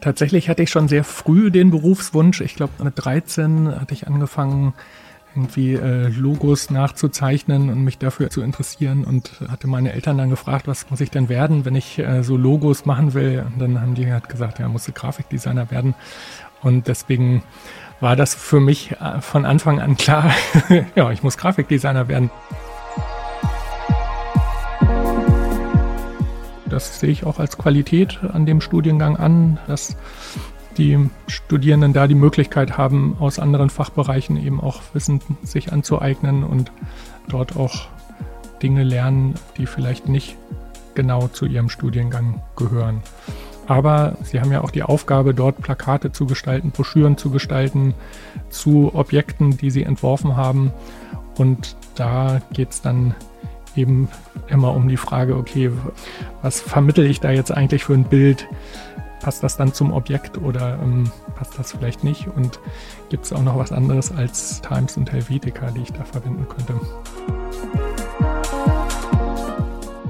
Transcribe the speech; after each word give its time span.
Tatsächlich 0.00 0.48
hatte 0.48 0.62
ich 0.62 0.70
schon 0.70 0.88
sehr 0.88 1.04
früh 1.04 1.50
den 1.50 1.70
Berufswunsch. 1.70 2.40
Ich 2.40 2.54
glaube, 2.54 2.82
mit 2.82 2.94
13 2.96 3.80
hatte 3.80 3.94
ich 3.94 4.06
angefangen, 4.06 4.74
irgendwie 5.34 5.74
äh, 5.74 6.08
Logos 6.08 6.70
nachzuzeichnen 6.70 7.70
und 7.70 7.84
mich 7.84 7.98
dafür 7.98 8.30
zu 8.30 8.42
interessieren 8.42 9.04
und 9.04 9.40
hatte 9.48 9.68
meine 9.68 9.92
Eltern 9.92 10.18
dann 10.18 10.30
gefragt, 10.30 10.66
was 10.66 10.90
muss 10.90 11.00
ich 11.00 11.10
denn 11.10 11.28
werden, 11.28 11.64
wenn 11.64 11.76
ich 11.76 11.98
äh, 11.98 12.22
so 12.22 12.36
Logos 12.36 12.84
machen 12.84 13.14
will. 13.14 13.44
Und 13.46 13.60
dann 13.60 13.80
haben 13.80 13.94
die 13.94 14.10
halt 14.10 14.28
gesagt, 14.28 14.58
ja, 14.58 14.68
musst 14.68 14.88
du 14.88 14.92
Grafikdesigner 14.92 15.70
werden. 15.70 15.94
Und 16.62 16.88
deswegen 16.88 17.42
war 18.00 18.16
das 18.16 18.34
für 18.34 18.60
mich 18.60 18.92
äh, 18.92 19.20
von 19.20 19.44
Anfang 19.44 19.80
an 19.80 19.96
klar, 19.96 20.32
ja, 20.96 21.10
ich 21.12 21.22
muss 21.22 21.36
Grafikdesigner 21.36 22.08
werden. 22.08 22.30
Das 26.70 27.00
sehe 27.00 27.10
ich 27.10 27.24
auch 27.24 27.38
als 27.38 27.58
Qualität 27.58 28.20
an 28.32 28.46
dem 28.46 28.60
Studiengang 28.60 29.16
an, 29.16 29.58
dass 29.66 29.96
die 30.78 31.10
Studierenden 31.26 31.92
da 31.92 32.06
die 32.06 32.14
Möglichkeit 32.14 32.78
haben, 32.78 33.16
aus 33.18 33.38
anderen 33.38 33.70
Fachbereichen 33.70 34.36
eben 34.36 34.60
auch 34.60 34.80
Wissen 34.94 35.20
sich 35.42 35.72
anzueignen 35.72 36.44
und 36.44 36.72
dort 37.28 37.56
auch 37.56 37.88
Dinge 38.62 38.84
lernen, 38.84 39.34
die 39.56 39.66
vielleicht 39.66 40.08
nicht 40.08 40.36
genau 40.94 41.28
zu 41.28 41.46
ihrem 41.46 41.68
Studiengang 41.68 42.42
gehören. 42.56 43.02
Aber 43.66 44.16
sie 44.22 44.40
haben 44.40 44.50
ja 44.50 44.62
auch 44.62 44.70
die 44.70 44.82
Aufgabe, 44.82 45.32
dort 45.32 45.60
Plakate 45.60 46.12
zu 46.12 46.26
gestalten, 46.26 46.70
Broschüren 46.70 47.16
zu 47.16 47.30
gestalten 47.30 47.94
zu 48.48 48.92
Objekten, 48.94 49.56
die 49.56 49.70
sie 49.70 49.84
entworfen 49.84 50.36
haben. 50.36 50.72
Und 51.36 51.76
da 51.94 52.40
geht 52.52 52.70
es 52.70 52.82
dann 52.82 53.14
eben 53.76 54.08
immer 54.48 54.74
um 54.74 54.88
die 54.88 54.96
Frage, 54.96 55.36
okay, 55.36 55.70
was 56.42 56.60
vermittel 56.60 57.06
ich 57.06 57.20
da 57.20 57.30
jetzt 57.30 57.52
eigentlich 57.52 57.84
für 57.84 57.94
ein 57.94 58.04
Bild? 58.04 58.46
Passt 59.20 59.42
das 59.42 59.56
dann 59.56 59.74
zum 59.74 59.92
Objekt 59.92 60.38
oder 60.38 60.78
ähm, 60.82 61.10
passt 61.34 61.58
das 61.58 61.72
vielleicht 61.72 62.04
nicht? 62.04 62.26
Und 62.28 62.58
gibt 63.10 63.24
es 63.26 63.32
auch 63.32 63.42
noch 63.42 63.58
was 63.58 63.70
anderes 63.70 64.12
als 64.12 64.62
Times 64.62 64.96
und 64.96 65.12
Helvetica, 65.12 65.70
die 65.70 65.82
ich 65.82 65.92
da 65.92 66.04
verwenden 66.04 66.46
könnte? 66.48 66.80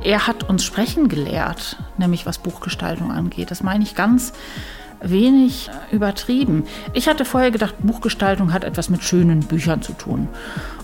Er 0.03 0.27
hat 0.27 0.49
uns 0.49 0.65
sprechen 0.65 1.09
gelehrt, 1.09 1.77
nämlich 1.99 2.25
was 2.25 2.39
Buchgestaltung 2.39 3.11
angeht. 3.11 3.51
Das 3.51 3.63
meine 3.63 3.85
ich 3.85 3.95
ganz 3.95 4.33
wenig 5.03 5.71
übertrieben. 5.91 6.65
Ich 6.93 7.09
hatte 7.09 7.25
vorher 7.25 7.51
gedacht, 7.51 7.75
Buchgestaltung 7.81 8.53
hat 8.53 8.65
etwas 8.65 8.91
mit 8.91 9.03
schönen 9.03 9.41
Büchern 9.41 9.83
zu 9.83 9.93
tun. 9.93 10.29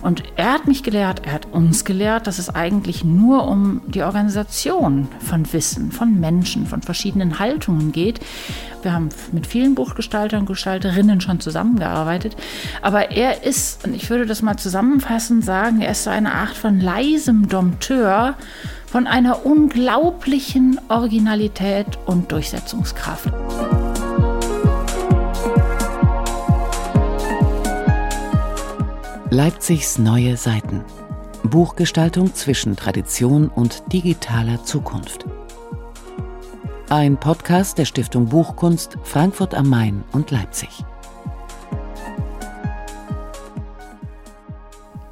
Und 0.03 0.23
er 0.37 0.53
hat 0.53 0.67
mich 0.67 0.83
gelehrt, 0.83 1.23
er 1.25 1.33
hat 1.33 1.47
uns 1.53 1.85
gelehrt, 1.85 2.27
dass 2.27 2.39
es 2.39 2.55
eigentlich 2.55 3.05
nur 3.05 3.49
um 3.49 3.83
die 3.87 4.03
Organisation 4.03 5.09
von 5.21 5.53
Wissen, 5.53 5.91
von 5.91 6.21
Menschen, 6.21 6.67
von 6.67 6.83
verschiedenen 6.83 7.39
Haltungen 7.39 7.93
geht. 7.93 8.21
Wir 8.83 8.93
haben 8.93 9.09
mit 9.33 9.47
vielen 9.47 9.75
Buchgestaltern 9.75 10.41
und 10.41 10.47
Gestalterinnen 10.47 11.21
schon 11.21 11.41
zusammengearbeitet. 11.41 12.37
Aber 12.83 13.11
er 13.11 13.43
ist, 13.43 13.85
und 13.85 13.95
ich 13.95 14.09
würde 14.11 14.27
das 14.27 14.43
mal 14.43 14.57
zusammenfassend 14.57 15.45
sagen, 15.45 15.81
er 15.81 15.93
ist 15.93 16.05
so 16.05 16.11
eine 16.11 16.35
Art 16.35 16.57
von 16.57 16.81
leisem 16.81 17.49
Dompteur 17.49 18.37
von 18.87 19.07
einer 19.07 19.45
unglaublichen 19.45 20.81
Originalität 20.89 21.99
und 22.07 22.31
Durchsetzungskraft. 22.31 23.33
Leipzigs 29.31 29.99
neue 29.99 30.37
Seiten. 30.37 30.85
Buchgestaltung 31.43 32.33
zwischen 32.33 32.77
Tradition 32.77 33.49
und 33.49 33.93
digitaler 33.93 34.63
Zukunft. 34.63 35.27
Ein 36.91 37.19
Podcast 37.19 37.77
der 37.77 37.87
Stiftung 37.87 38.29
Buchkunst 38.29 38.97
Frankfurt 39.03 39.53
am 39.53 39.69
Main 39.69 40.05
und 40.13 40.31
Leipzig. 40.31 40.85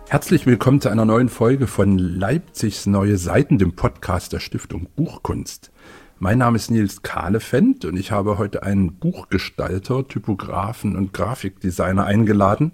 Herzlich 0.08 0.46
willkommen 0.46 0.80
zu 0.80 0.90
einer 0.90 1.04
neuen 1.04 1.28
Folge 1.28 1.66
von 1.66 1.98
Leipzigs 1.98 2.86
neue 2.86 3.18
Seiten, 3.18 3.58
dem 3.58 3.74
Podcast 3.74 4.32
der 4.32 4.38
Stiftung 4.38 4.86
Buchkunst. 4.94 5.72
Mein 6.20 6.38
Name 6.38 6.54
ist 6.54 6.70
Nils 6.70 7.02
Kahlefeld 7.02 7.84
und 7.84 7.96
ich 7.96 8.12
habe 8.12 8.38
heute 8.38 8.62
einen 8.62 8.94
Buchgestalter, 8.94 10.06
Typografen 10.06 10.94
und 10.94 11.12
Grafikdesigner 11.12 12.04
eingeladen, 12.04 12.72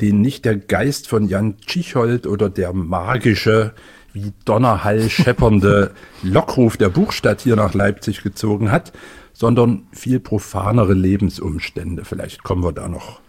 den 0.00 0.20
nicht 0.20 0.44
der 0.44 0.56
Geist 0.56 1.08
von 1.08 1.28
Jan 1.28 1.56
Tschichold 1.58 2.26
oder 2.26 2.50
der 2.50 2.72
magische, 2.72 3.72
wie 4.12 4.32
Donnerhall 4.44 5.10
scheppernde 5.10 5.92
Lockruf 6.22 6.76
der 6.76 6.88
Buchstadt 6.88 7.40
hier 7.40 7.56
nach 7.56 7.74
Leipzig 7.74 8.22
gezogen 8.22 8.70
hat, 8.70 8.92
sondern 9.32 9.86
viel 9.92 10.20
profanere 10.20 10.94
Lebensumstände. 10.94 12.04
Vielleicht 12.04 12.44
kommen 12.44 12.62
wir 12.62 12.72
da 12.72 12.88
noch 12.88 13.20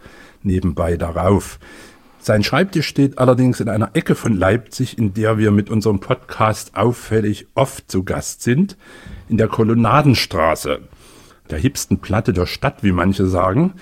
nebenbei 0.42 0.96
darauf. 0.96 1.58
Sein 2.20 2.42
Schreibtisch 2.42 2.88
steht 2.88 3.18
allerdings 3.18 3.60
in 3.60 3.68
einer 3.68 3.90
Ecke 3.94 4.14
von 4.14 4.34
Leipzig, 4.34 4.98
in 4.98 5.14
der 5.14 5.38
wir 5.38 5.50
mit 5.50 5.70
unserem 5.70 6.00
Podcast 6.00 6.76
auffällig 6.76 7.46
oft 7.54 7.90
zu 7.90 8.02
Gast 8.02 8.42
sind, 8.42 8.76
in 9.28 9.36
der 9.36 9.48
Kolonnadenstraße, 9.48 10.80
der 11.50 11.58
hipsten 11.58 11.98
Platte 11.98 12.32
der 12.32 12.46
Stadt, 12.46 12.82
wie 12.82 12.92
manche 12.92 13.26
sagen, 13.26 13.74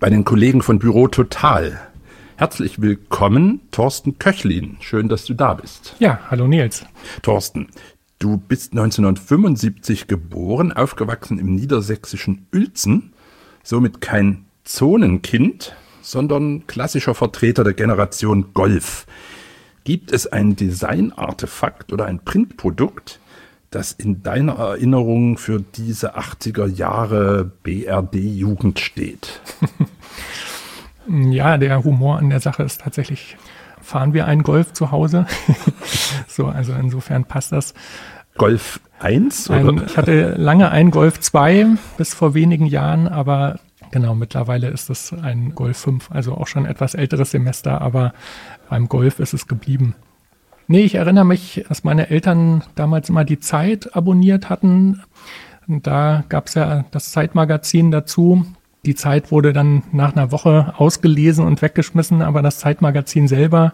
bei 0.00 0.08
den 0.08 0.24
Kollegen 0.24 0.62
von 0.62 0.78
Büro 0.78 1.08
Total. 1.08 1.78
Herzlich 2.36 2.82
willkommen, 2.82 3.60
Thorsten 3.70 4.18
Köchlin. 4.18 4.76
Schön, 4.80 5.08
dass 5.08 5.24
du 5.24 5.34
da 5.34 5.54
bist. 5.54 5.94
Ja, 6.00 6.18
hallo 6.30 6.48
Nils. 6.48 6.84
Thorsten, 7.22 7.68
du 8.18 8.38
bist 8.38 8.72
1975 8.72 10.08
geboren, 10.08 10.72
aufgewachsen 10.72 11.38
im 11.38 11.54
niedersächsischen 11.54 12.48
Uelzen, 12.52 13.12
somit 13.62 14.00
kein 14.00 14.46
Zonenkind, 14.64 15.76
sondern 16.02 16.66
klassischer 16.66 17.14
Vertreter 17.14 17.62
der 17.62 17.74
Generation 17.74 18.52
Golf. 18.52 19.06
Gibt 19.84 20.10
es 20.10 20.26
ein 20.26 20.56
Designartefakt 20.56 21.92
oder 21.92 22.06
ein 22.06 22.24
Printprodukt, 22.24 23.20
das 23.70 23.92
in 23.92 24.24
deiner 24.24 24.54
Erinnerung 24.54 25.38
für 25.38 25.60
diese 25.60 26.16
80er 26.18 26.66
Jahre 26.66 27.52
BRD-Jugend 27.62 28.80
steht? 28.80 29.40
Ja, 31.08 31.58
der 31.58 31.84
Humor 31.84 32.18
an 32.18 32.30
der 32.30 32.40
Sache 32.40 32.62
ist 32.62 32.80
tatsächlich, 32.80 33.36
fahren 33.80 34.14
wir 34.14 34.26
einen 34.26 34.42
Golf 34.42 34.72
zu 34.72 34.90
Hause? 34.90 35.26
so, 36.28 36.46
also 36.46 36.72
insofern 36.72 37.24
passt 37.24 37.52
das. 37.52 37.74
Golf 38.36 38.80
1? 39.00 39.50
Ein, 39.50 39.82
ich 39.86 39.96
hatte 39.96 40.34
lange 40.36 40.70
einen 40.70 40.90
Golf 40.90 41.20
2 41.20 41.66
bis 41.96 42.14
vor 42.14 42.34
wenigen 42.34 42.66
Jahren, 42.66 43.06
aber 43.06 43.60
genau, 43.90 44.14
mittlerweile 44.14 44.68
ist 44.68 44.90
es 44.90 45.12
ein 45.12 45.54
Golf 45.54 45.78
5, 45.78 46.10
also 46.10 46.34
auch 46.34 46.48
schon 46.48 46.66
etwas 46.66 46.94
älteres 46.94 47.30
Semester, 47.30 47.80
aber 47.80 48.12
beim 48.68 48.88
Golf 48.88 49.20
ist 49.20 49.34
es 49.34 49.46
geblieben. 49.46 49.94
Nee, 50.66 50.80
ich 50.80 50.94
erinnere 50.94 51.26
mich, 51.26 51.64
dass 51.68 51.84
meine 51.84 52.08
Eltern 52.08 52.64
damals 52.74 53.10
immer 53.10 53.24
die 53.24 53.38
Zeit 53.38 53.94
abonniert 53.94 54.48
hatten. 54.48 55.02
Und 55.68 55.86
da 55.86 56.24
gab 56.28 56.46
es 56.46 56.54
ja 56.54 56.84
das 56.90 57.12
Zeitmagazin 57.12 57.90
dazu. 57.90 58.46
Die 58.84 58.94
Zeit 58.94 59.30
wurde 59.30 59.52
dann 59.52 59.82
nach 59.92 60.14
einer 60.14 60.30
Woche 60.30 60.74
ausgelesen 60.76 61.44
und 61.46 61.62
weggeschmissen, 61.62 62.20
aber 62.20 62.42
das 62.42 62.58
Zeitmagazin 62.58 63.28
selber 63.28 63.72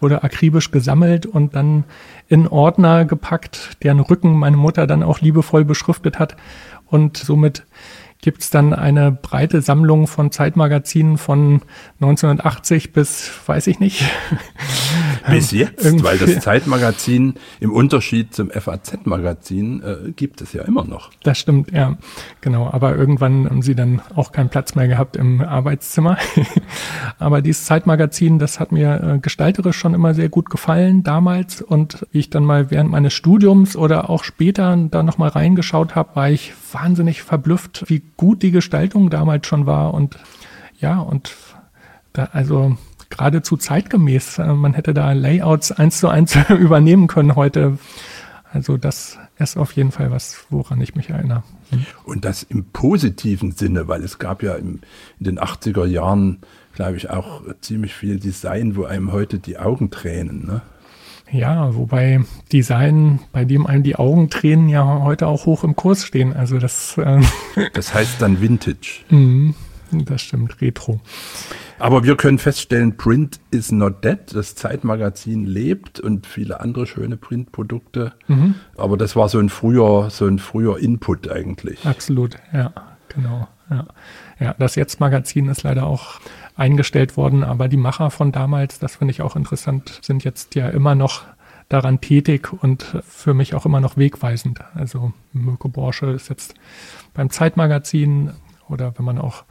wurde 0.00 0.24
akribisch 0.24 0.70
gesammelt 0.70 1.26
und 1.26 1.54
dann 1.54 1.84
in 2.28 2.48
Ordner 2.48 3.04
gepackt, 3.04 3.76
deren 3.82 4.00
Rücken 4.00 4.36
meine 4.36 4.56
Mutter 4.56 4.86
dann 4.86 5.02
auch 5.02 5.20
liebevoll 5.20 5.64
beschriftet 5.64 6.18
hat. 6.18 6.36
Und 6.86 7.16
somit 7.16 7.66
gibt 8.20 8.42
es 8.42 8.50
dann 8.50 8.74
eine 8.74 9.12
breite 9.12 9.62
Sammlung 9.62 10.06
von 10.08 10.32
Zeitmagazinen 10.32 11.18
von 11.18 11.62
1980 12.00 12.92
bis, 12.92 13.30
weiß 13.46 13.68
ich 13.68 13.78
nicht. 13.78 14.04
Bis 15.30 15.50
jetzt, 15.50 16.02
weil 16.02 16.18
das 16.18 16.40
Zeitmagazin 16.40 17.34
im 17.60 17.72
Unterschied 17.72 18.34
zum 18.34 18.50
FAZ-Magazin 18.50 19.82
äh, 19.82 20.12
gibt 20.12 20.40
es 20.40 20.52
ja 20.52 20.62
immer 20.62 20.84
noch. 20.84 21.10
Das 21.22 21.38
stimmt, 21.38 21.72
ja, 21.72 21.96
genau. 22.40 22.70
Aber 22.70 22.96
irgendwann 22.96 23.48
haben 23.48 23.62
sie 23.62 23.74
dann 23.74 24.00
auch 24.14 24.32
keinen 24.32 24.48
Platz 24.48 24.74
mehr 24.74 24.88
gehabt 24.88 25.16
im 25.16 25.40
Arbeitszimmer. 25.40 26.18
Aber 27.18 27.42
dieses 27.42 27.64
Zeitmagazin, 27.64 28.38
das 28.38 28.60
hat 28.60 28.72
mir 28.72 29.02
äh, 29.02 29.18
gestalterisch 29.18 29.76
schon 29.76 29.94
immer 29.94 30.14
sehr 30.14 30.28
gut 30.28 30.50
gefallen 30.50 31.02
damals. 31.02 31.62
Und 31.62 32.06
wie 32.12 32.20
ich 32.20 32.30
dann 32.30 32.44
mal 32.44 32.70
während 32.70 32.90
meines 32.90 33.14
Studiums 33.14 33.76
oder 33.76 34.10
auch 34.10 34.24
später 34.24 34.76
da 34.90 35.02
nochmal 35.02 35.30
reingeschaut 35.30 35.94
habe, 35.94 36.16
war 36.16 36.30
ich 36.30 36.52
wahnsinnig 36.72 37.22
verblüfft, 37.22 37.84
wie 37.88 38.02
gut 38.16 38.42
die 38.42 38.50
Gestaltung 38.50 39.10
damals 39.10 39.46
schon 39.46 39.66
war 39.66 39.94
und 39.94 40.18
ja, 40.80 41.00
und 41.00 41.34
da, 42.12 42.28
also 42.32 42.76
geradezu 43.10 43.56
zeitgemäß. 43.56 44.38
Äh, 44.38 44.54
man 44.54 44.74
hätte 44.74 44.94
da 44.94 45.12
Layouts 45.12 45.72
eins 45.72 45.98
zu 45.98 46.08
eins 46.08 46.36
übernehmen 46.48 47.06
können 47.06 47.36
heute. 47.36 47.78
Also 48.52 48.76
das 48.76 49.18
ist 49.38 49.56
auf 49.56 49.72
jeden 49.72 49.92
Fall 49.92 50.10
was, 50.10 50.46
woran 50.50 50.80
ich 50.80 50.94
mich 50.94 51.10
erinnere. 51.10 51.42
Hm? 51.70 51.86
Und 52.04 52.24
das 52.24 52.42
im 52.42 52.64
positiven 52.64 53.52
Sinne, 53.52 53.88
weil 53.88 54.02
es 54.02 54.18
gab 54.18 54.42
ja 54.42 54.54
im, 54.54 54.80
in 55.18 55.24
den 55.24 55.38
80er 55.38 55.84
Jahren, 55.84 56.38
glaube 56.74 56.96
ich, 56.96 57.10
auch 57.10 57.42
ziemlich 57.60 57.94
viel 57.94 58.18
Design, 58.18 58.76
wo 58.76 58.84
einem 58.84 59.12
heute 59.12 59.38
die 59.38 59.58
Augen 59.58 59.90
tränen. 59.90 60.46
Ne? 60.46 60.62
Ja, 61.30 61.74
wobei 61.74 62.20
Design, 62.52 63.20
bei 63.32 63.44
dem 63.44 63.66
einem 63.66 63.82
die 63.82 63.96
Augentränen 63.96 64.68
ja 64.68 65.02
heute 65.02 65.26
auch 65.26 65.44
hoch 65.44 65.62
im 65.62 65.76
Kurs 65.76 66.04
stehen. 66.04 66.32
Also 66.32 66.58
das. 66.58 66.96
Äh 66.96 67.20
das 67.74 67.94
heißt 67.94 68.20
dann 68.22 68.40
Vintage. 68.40 69.02
Mhm, 69.10 69.54
das 69.90 70.22
stimmt, 70.22 70.60
Retro. 70.60 71.00
Aber 71.78 72.04
wir 72.04 72.16
können 72.16 72.38
feststellen, 72.38 72.96
Print 72.96 73.40
is 73.50 73.70
not 73.70 74.04
dead. 74.04 74.18
Das 74.32 74.54
Zeitmagazin 74.54 75.46
lebt 75.46 76.00
und 76.00 76.26
viele 76.26 76.60
andere 76.60 76.86
schöne 76.86 77.16
Printprodukte. 77.16 78.12
Mhm. 78.26 78.56
Aber 78.76 78.96
das 78.96 79.14
war 79.16 79.28
so 79.28 79.38
ein 79.38 79.48
früher, 79.48 80.10
so 80.10 80.26
ein 80.26 80.38
früher 80.38 80.78
Input 80.78 81.30
eigentlich. 81.30 81.86
Absolut, 81.86 82.36
ja, 82.52 82.72
genau. 83.08 83.48
Ja, 83.70 83.86
ja 84.40 84.54
das 84.58 84.74
Jetzt-Magazin 84.74 85.48
ist 85.48 85.62
leider 85.62 85.86
auch 85.86 86.20
eingestellt 86.56 87.16
worden, 87.16 87.44
aber 87.44 87.68
die 87.68 87.76
Macher 87.76 88.10
von 88.10 88.32
damals, 88.32 88.78
das 88.78 88.96
finde 88.96 89.12
ich 89.12 89.22
auch 89.22 89.36
interessant, 89.36 90.00
sind 90.02 90.24
jetzt 90.24 90.54
ja 90.56 90.68
immer 90.68 90.94
noch 90.94 91.22
daran 91.68 92.00
tätig 92.00 92.50
und 92.52 92.82
für 93.06 93.34
mich 93.34 93.54
auch 93.54 93.66
immer 93.66 93.80
noch 93.80 93.96
wegweisend. 93.96 94.60
Also 94.74 95.12
Mirko 95.32 95.68
Borsche 95.68 96.06
ist 96.06 96.30
jetzt 96.30 96.54
beim 97.14 97.30
Zeitmagazin 97.30 98.32
oder 98.68 98.94
wenn 98.96 99.04
man 99.04 99.18
auch 99.18 99.44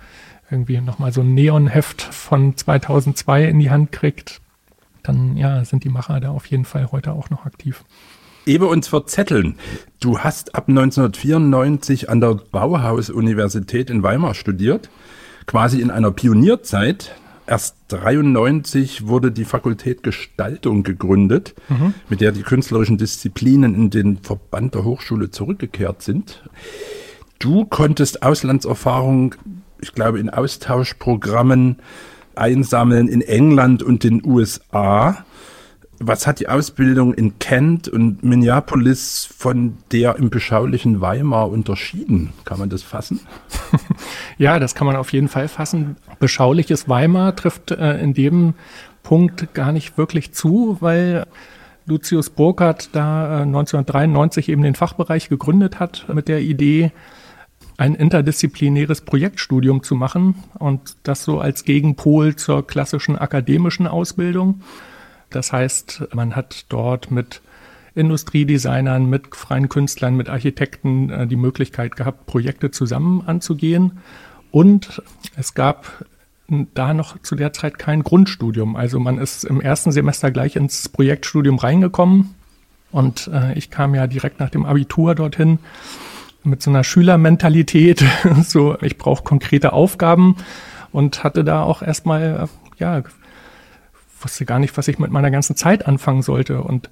irgendwie 0.50 0.80
nochmal 0.80 1.12
so 1.12 1.22
ein 1.22 1.34
Neonheft 1.34 2.02
von 2.02 2.56
2002 2.56 3.46
in 3.46 3.60
die 3.60 3.70
Hand 3.70 3.92
kriegt, 3.92 4.42
dann 5.04 5.38
ja, 5.38 5.64
sind 5.66 5.84
die 5.84 5.90
Macher 5.90 6.20
da 6.20 6.30
auf 6.30 6.46
jeden 6.48 6.66
Fall 6.66 6.92
heute 6.92 7.14
auch 7.14 7.30
noch 7.30 7.46
aktiv. 7.46 7.84
Ehe 8.46 8.62
wir 8.62 8.70
uns 8.70 8.88
verzetteln, 8.88 9.56
du 10.00 10.20
hast 10.20 10.56
ab 10.56 10.70
1994 10.70 12.10
an 12.10 12.22
der 12.22 12.36
Bauhaus-Universität 12.36 13.90
in 13.90 14.04
Weimar 14.04 14.36
studiert, 14.36 14.90
quasi 15.48 15.82
in 15.82 15.92
einer 15.92 16.12
Pionierzeit. 16.12 17.16
Erst 17.46 17.76
93 17.90 19.08
wurde 19.08 19.32
die 19.32 19.46
Fakultät 19.46 20.02
Gestaltung 20.04 20.84
gegründet, 20.84 21.56
mhm. 21.68 21.94
mit 22.08 22.22
der 22.22 22.32
die 22.32 22.44
künstlerischen 22.44 22.98
Disziplinen 22.98 23.76
in 23.76 23.90
den 23.90 24.18
Verband 24.18 24.76
der 24.76 24.86
Hochschule 24.86 25.30
zurückgekehrt 25.30 26.02
sind. 26.02 26.44
Du 27.40 27.66
konntest 27.66 28.24
Auslandserfahrung 28.24 29.36
ich 29.82 29.94
glaube, 29.94 30.20
in 30.20 30.30
Austauschprogrammen 30.30 31.78
einsammeln 32.36 33.08
in 33.08 33.22
England 33.22 33.84
und 33.84 34.04
den 34.04 34.26
USA. 34.26 35.26
Was 36.00 36.28
hat 36.28 36.40
die 36.40 36.48
Ausbildung 36.48 37.16
in 37.16 37.40
Kent 37.40 37.88
und 37.88 38.24
Minneapolis 38.24 39.28
von 39.36 39.78
der 39.92 40.18
im 40.18 40.30
beschaulichen 40.30 41.02
Weimar 41.02 41.50
unterschieden? 41.50 42.34
Kann 42.46 42.60
man 42.60 42.70
das 42.70 42.84
fassen? 42.84 43.22
Ja, 44.38 44.60
das 44.60 44.76
kann 44.76 44.86
man 44.86 44.96
auf 44.96 45.14
jeden 45.14 45.30
Fall 45.30 45.48
fassen. 45.48 45.96
Beschauliches 46.20 46.88
Weimar 46.88 47.36
trifft 47.36 47.72
äh, 47.72 48.00
in 48.00 48.14
dem 48.14 48.54
Punkt 49.02 49.56
gar 49.56 49.72
nicht 49.72 49.98
wirklich 49.98 50.32
zu, 50.32 50.78
weil 50.80 51.26
Lucius 51.88 52.30
Burkhardt 52.30 52.90
da 52.92 53.40
äh, 53.40 53.42
1993 53.42 54.50
eben 54.50 54.62
den 54.62 54.76
Fachbereich 54.76 55.30
gegründet 55.30 55.80
hat 55.80 56.06
mit 56.14 56.28
der 56.28 56.42
Idee, 56.42 56.92
ein 57.78 57.94
interdisziplinäres 57.94 59.02
Projektstudium 59.02 59.84
zu 59.84 59.96
machen 59.96 60.36
und 60.58 60.98
das 61.04 61.24
so 61.24 61.40
als 61.40 61.64
Gegenpol 61.64 62.36
zur 62.36 62.66
klassischen 62.66 63.18
akademischen 63.18 63.86
Ausbildung. 63.86 64.62
Das 65.30 65.54
heißt, 65.54 66.08
man 66.14 66.36
hat 66.36 66.66
dort 66.70 67.12
mit 67.12 67.42
Industriedesignern, 67.94 69.10
mit 69.10 69.36
freien 69.36 69.70
Künstlern, 69.70 70.16
mit 70.16 70.30
Architekten 70.30 71.10
äh, 71.10 71.28
die 71.28 71.36
Möglichkeit 71.36 71.96
gehabt, 71.96 72.26
Projekte 72.26 72.72
zusammen 72.72 73.24
anzugehen. 73.26 74.00
Und 74.52 75.02
es 75.36 75.54
gab 75.54 76.06
da 76.74 76.94
noch 76.94 77.22
zu 77.22 77.36
der 77.36 77.54
Zeit 77.54 77.78
kein 77.78 78.04
Grundstudium. 78.04 78.76
Also 78.76 79.00
man 79.00 79.18
ist 79.18 79.44
im 79.44 79.60
ersten 79.60 79.92
Semester 79.92 80.32
gleich 80.32 80.56
ins 80.56 80.90
Projektstudium 80.90 81.58
reingekommen. 81.58 82.36
Und 82.92 83.30
äh, 83.34 83.54
ich 83.58 83.70
kam 83.70 83.96
ja 83.96 84.08
direkt 84.08 84.40
nach 84.40 84.50
dem 84.50 84.66
Abitur 84.66 85.14
dorthin 85.14 85.60
mit 86.44 86.62
so 86.62 86.70
einer 86.70 86.84
Schülermentalität, 86.84 88.04
so 88.44 88.78
ich 88.82 88.98
brauche 88.98 89.24
konkrete 89.24 89.74
Aufgaben 89.74 90.38
und 90.92 91.24
hatte 91.24 91.44
da 91.44 91.64
auch 91.64 91.82
erstmal, 91.82 92.48
ja, 92.78 93.04
wusste 94.22 94.46
gar 94.46 94.60
nicht, 94.60 94.78
was 94.78 94.88
ich 94.88 95.00
mit 95.00 95.12
meiner 95.12 95.32
ganzen 95.32 95.56
Zeit 95.56 95.88
anfangen 95.88 96.22
sollte. 96.22 96.62
Und 96.62 96.90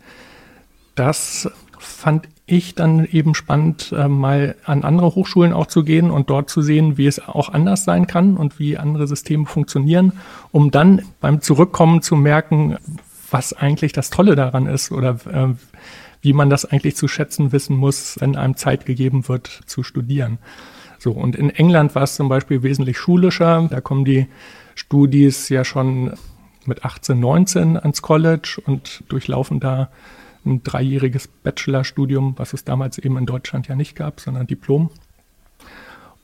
das 0.95 1.49
fand 1.77 2.27
ich 2.47 2.75
dann 2.75 3.05
eben 3.05 3.33
spannend, 3.33 3.91
äh, 3.95 4.07
mal 4.07 4.55
an 4.65 4.83
andere 4.83 5.15
Hochschulen 5.15 5.53
auch 5.53 5.65
zu 5.65 5.83
gehen 5.83 6.11
und 6.11 6.29
dort 6.29 6.49
zu 6.49 6.61
sehen, 6.61 6.97
wie 6.97 7.07
es 7.07 7.19
auch 7.19 7.49
anders 7.49 7.83
sein 7.83 8.05
kann 8.05 8.37
und 8.37 8.59
wie 8.59 8.77
andere 8.77 9.07
Systeme 9.07 9.45
funktionieren, 9.45 10.13
um 10.51 10.69
dann 10.69 11.01
beim 11.21 11.41
Zurückkommen 11.41 12.01
zu 12.01 12.15
merken, 12.15 12.77
was 13.31 13.53
eigentlich 13.53 13.93
das 13.93 14.11
Tolle 14.11 14.35
daran 14.35 14.67
ist 14.67 14.91
oder 14.91 15.17
äh, 15.31 15.47
wie 16.25 16.33
man 16.33 16.49
das 16.49 16.65
eigentlich 16.65 16.95
zu 16.95 17.07
schätzen 17.07 17.51
wissen 17.51 17.77
muss, 17.77 18.19
wenn 18.19 18.35
einem 18.35 18.57
Zeit 18.57 18.85
gegeben 18.85 19.27
wird 19.29 19.47
zu 19.67 19.83
studieren. 19.83 20.39
So, 20.97 21.11
und 21.11 21.35
in 21.35 21.51
England 21.51 21.93
war 21.93 22.01
es 22.01 22.15
zum 22.15 22.29
Beispiel 22.29 22.63
wesentlich 22.63 22.97
schulischer. 22.97 23.67
Da 23.69 23.79
kommen 23.79 24.05
die 24.05 24.27
Studis 24.73 25.49
ja 25.49 25.63
schon 25.63 26.13
mit 26.65 26.83
18, 26.83 27.19
19 27.19 27.77
ans 27.77 28.01
College 28.01 28.59
und 28.65 29.03
durchlaufen 29.07 29.59
da 29.59 29.91
ein 30.45 30.63
dreijähriges 30.63 31.27
Bachelorstudium, 31.27 32.33
was 32.37 32.53
es 32.53 32.63
damals 32.63 32.97
eben 32.97 33.17
in 33.17 33.27
Deutschland 33.27 33.67
ja 33.67 33.75
nicht 33.75 33.95
gab, 33.95 34.19
sondern 34.19 34.47
Diplom. 34.47 34.89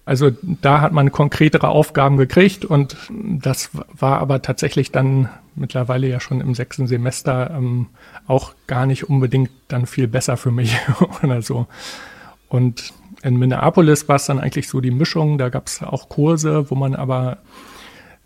Also 0.05 0.31
da 0.41 0.81
hat 0.81 0.93
man 0.93 1.11
konkretere 1.11 1.69
Aufgaben 1.69 2.17
gekriegt 2.17 2.65
und 2.65 2.97
das 3.09 3.69
war 3.93 4.19
aber 4.19 4.41
tatsächlich 4.41 4.91
dann 4.91 5.29
mittlerweile 5.55 6.07
ja 6.07 6.19
schon 6.19 6.41
im 6.41 6.55
sechsten 6.55 6.87
Semester 6.87 7.51
ähm, 7.51 7.87
auch 8.27 8.53
gar 8.67 8.85
nicht 8.85 9.09
unbedingt 9.09 9.51
dann 9.67 9.85
viel 9.85 10.07
besser 10.07 10.37
für 10.37 10.51
mich 10.51 10.75
oder 11.23 11.41
so. 11.41 11.67
Und 12.49 12.93
in 13.21 13.37
Minneapolis 13.37 14.07
war 14.07 14.15
es 14.15 14.25
dann 14.25 14.39
eigentlich 14.39 14.67
so 14.67 14.81
die 14.81 14.91
Mischung, 14.91 15.37
da 15.37 15.49
gab 15.49 15.67
es 15.67 15.83
auch 15.83 16.09
Kurse, 16.09 16.71
wo 16.71 16.75
man 16.75 16.95
aber 16.95 17.37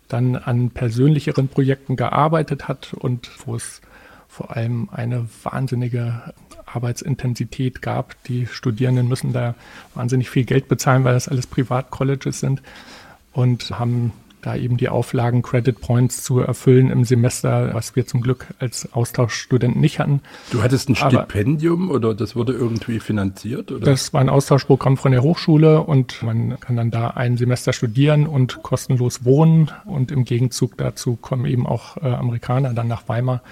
dann 0.08 0.36
an 0.36 0.70
persönlicheren 0.70 1.48
Projekten 1.48 1.96
gearbeitet 1.96 2.68
hat 2.68 2.94
und 2.94 3.30
wo 3.44 3.54
es 3.54 3.80
vor 4.28 4.56
allem 4.56 4.88
eine 4.92 5.28
wahnsinnige 5.42 6.32
Arbeitsintensität 6.76 7.82
gab. 7.82 8.22
Die 8.24 8.46
Studierenden 8.46 9.08
müssen 9.08 9.32
da 9.32 9.54
wahnsinnig 9.94 10.30
viel 10.30 10.44
Geld 10.44 10.68
bezahlen, 10.68 11.04
weil 11.04 11.14
das 11.14 11.28
alles 11.28 11.46
Privatcolleges 11.46 12.40
sind 12.40 12.62
und 13.32 13.78
haben 13.78 14.12
da 14.46 14.54
eben 14.54 14.76
die 14.76 14.88
Auflagen, 14.88 15.42
Credit 15.42 15.80
Points 15.80 16.22
zu 16.22 16.38
erfüllen 16.38 16.90
im 16.90 17.04
Semester, 17.04 17.74
was 17.74 17.96
wir 17.96 18.06
zum 18.06 18.20
Glück 18.20 18.46
als 18.60 18.92
Austauschstudenten 18.92 19.80
nicht 19.80 19.98
hatten. 19.98 20.20
Du 20.52 20.62
hattest 20.62 20.88
ein 20.88 20.94
Stipendium 20.94 21.90
oder 21.90 22.14
das 22.14 22.36
wurde 22.36 22.52
irgendwie 22.52 23.00
finanziert? 23.00 23.72
Oder? 23.72 23.84
Das 23.84 24.12
war 24.12 24.20
ein 24.20 24.28
Austauschprogramm 24.28 24.98
von 24.98 25.10
der 25.10 25.22
Hochschule 25.22 25.80
und 25.82 26.22
man 26.22 26.60
kann 26.60 26.76
dann 26.76 26.92
da 26.92 27.08
ein 27.08 27.36
Semester 27.36 27.72
studieren 27.72 28.28
und 28.28 28.62
kostenlos 28.62 29.24
wohnen 29.24 29.72
und 29.84 30.12
im 30.12 30.24
Gegenzug 30.24 30.76
dazu 30.76 31.16
kommen 31.16 31.46
eben 31.46 31.66
auch 31.66 31.96
äh, 31.96 32.06
Amerikaner 32.06 32.72
dann 32.72 32.86
nach 32.86 33.08
Weimar, 33.08 33.42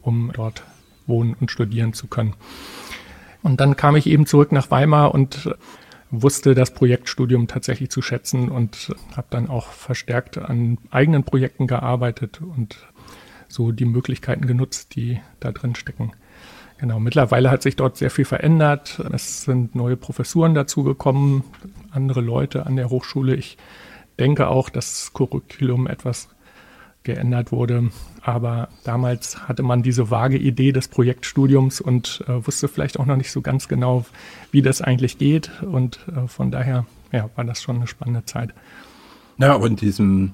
um 0.00 0.30
dort 0.32 0.62
wohnen 1.06 1.34
und 1.38 1.50
studieren 1.50 1.92
zu 1.92 2.06
können. 2.06 2.34
Und 3.42 3.60
dann 3.60 3.76
kam 3.76 3.96
ich 3.96 4.06
eben 4.06 4.26
zurück 4.26 4.52
nach 4.52 4.70
Weimar 4.70 5.14
und 5.14 5.54
wusste 6.10 6.54
das 6.54 6.74
Projektstudium 6.74 7.48
tatsächlich 7.48 7.90
zu 7.90 8.02
schätzen 8.02 8.50
und 8.50 8.94
habe 9.16 9.26
dann 9.30 9.48
auch 9.48 9.68
verstärkt 9.68 10.38
an 10.38 10.78
eigenen 10.90 11.24
Projekten 11.24 11.66
gearbeitet 11.66 12.40
und 12.40 12.76
so 13.48 13.72
die 13.72 13.86
Möglichkeiten 13.86 14.46
genutzt, 14.46 14.94
die 14.94 15.20
da 15.40 15.52
drin 15.52 15.74
stecken. 15.74 16.12
Genau, 16.78 16.98
mittlerweile 16.98 17.50
hat 17.50 17.62
sich 17.62 17.76
dort 17.76 17.96
sehr 17.96 18.10
viel 18.10 18.24
verändert. 18.24 19.00
Es 19.12 19.42
sind 19.42 19.74
neue 19.74 19.96
Professuren 19.96 20.54
dazugekommen, 20.54 21.44
andere 21.90 22.20
Leute 22.20 22.66
an 22.66 22.76
der 22.76 22.90
Hochschule. 22.90 23.36
Ich 23.36 23.56
denke 24.18 24.48
auch, 24.48 24.68
das 24.68 25.12
Curriculum 25.12 25.86
etwas 25.86 26.28
geändert 27.04 27.52
wurde. 27.52 27.90
Aber 28.22 28.68
damals 28.84 29.48
hatte 29.48 29.62
man 29.62 29.82
diese 29.82 30.10
vage 30.10 30.38
Idee 30.38 30.72
des 30.72 30.88
Projektstudiums 30.88 31.80
und 31.80 32.24
äh, 32.28 32.46
wusste 32.46 32.68
vielleicht 32.68 32.98
auch 32.98 33.06
noch 33.06 33.16
nicht 33.16 33.32
so 33.32 33.40
ganz 33.40 33.68
genau, 33.68 34.04
wie 34.50 34.62
das 34.62 34.80
eigentlich 34.80 35.18
geht. 35.18 35.50
Und 35.62 36.00
äh, 36.14 36.28
von 36.28 36.50
daher 36.50 36.86
ja, 37.10 37.28
war 37.34 37.44
das 37.44 37.62
schon 37.62 37.76
eine 37.76 37.86
spannende 37.86 38.24
Zeit. 38.24 38.54
Ja, 39.38 39.54
und 39.54 39.70
in 39.70 39.76
diesem 39.76 40.32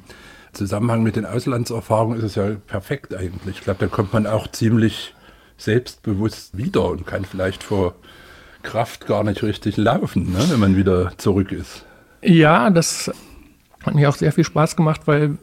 Zusammenhang 0.52 1.02
mit 1.02 1.16
den 1.16 1.24
Auslandserfahrungen 1.24 2.18
ist 2.18 2.24
es 2.24 2.34
ja 2.34 2.50
perfekt 2.66 3.14
eigentlich. 3.14 3.58
Ich 3.58 3.64
glaube, 3.64 3.80
da 3.80 3.86
kommt 3.86 4.12
man 4.12 4.26
auch 4.26 4.48
ziemlich 4.48 5.14
selbstbewusst 5.56 6.56
wieder 6.56 6.88
und 6.88 7.06
kann 7.06 7.24
vielleicht 7.24 7.62
vor 7.62 7.94
Kraft 8.62 9.06
gar 9.06 9.24
nicht 9.24 9.42
richtig 9.42 9.76
laufen, 9.76 10.32
ne, 10.32 10.44
wenn 10.48 10.60
man 10.60 10.76
wieder 10.76 11.12
zurück 11.16 11.52
ist. 11.52 11.84
Ja, 12.22 12.70
das 12.70 13.10
hat 13.84 13.94
mir 13.94 14.08
auch 14.08 14.16
sehr 14.16 14.32
viel 14.32 14.44
Spaß 14.44 14.76
gemacht, 14.76 15.02
weil 15.06 15.38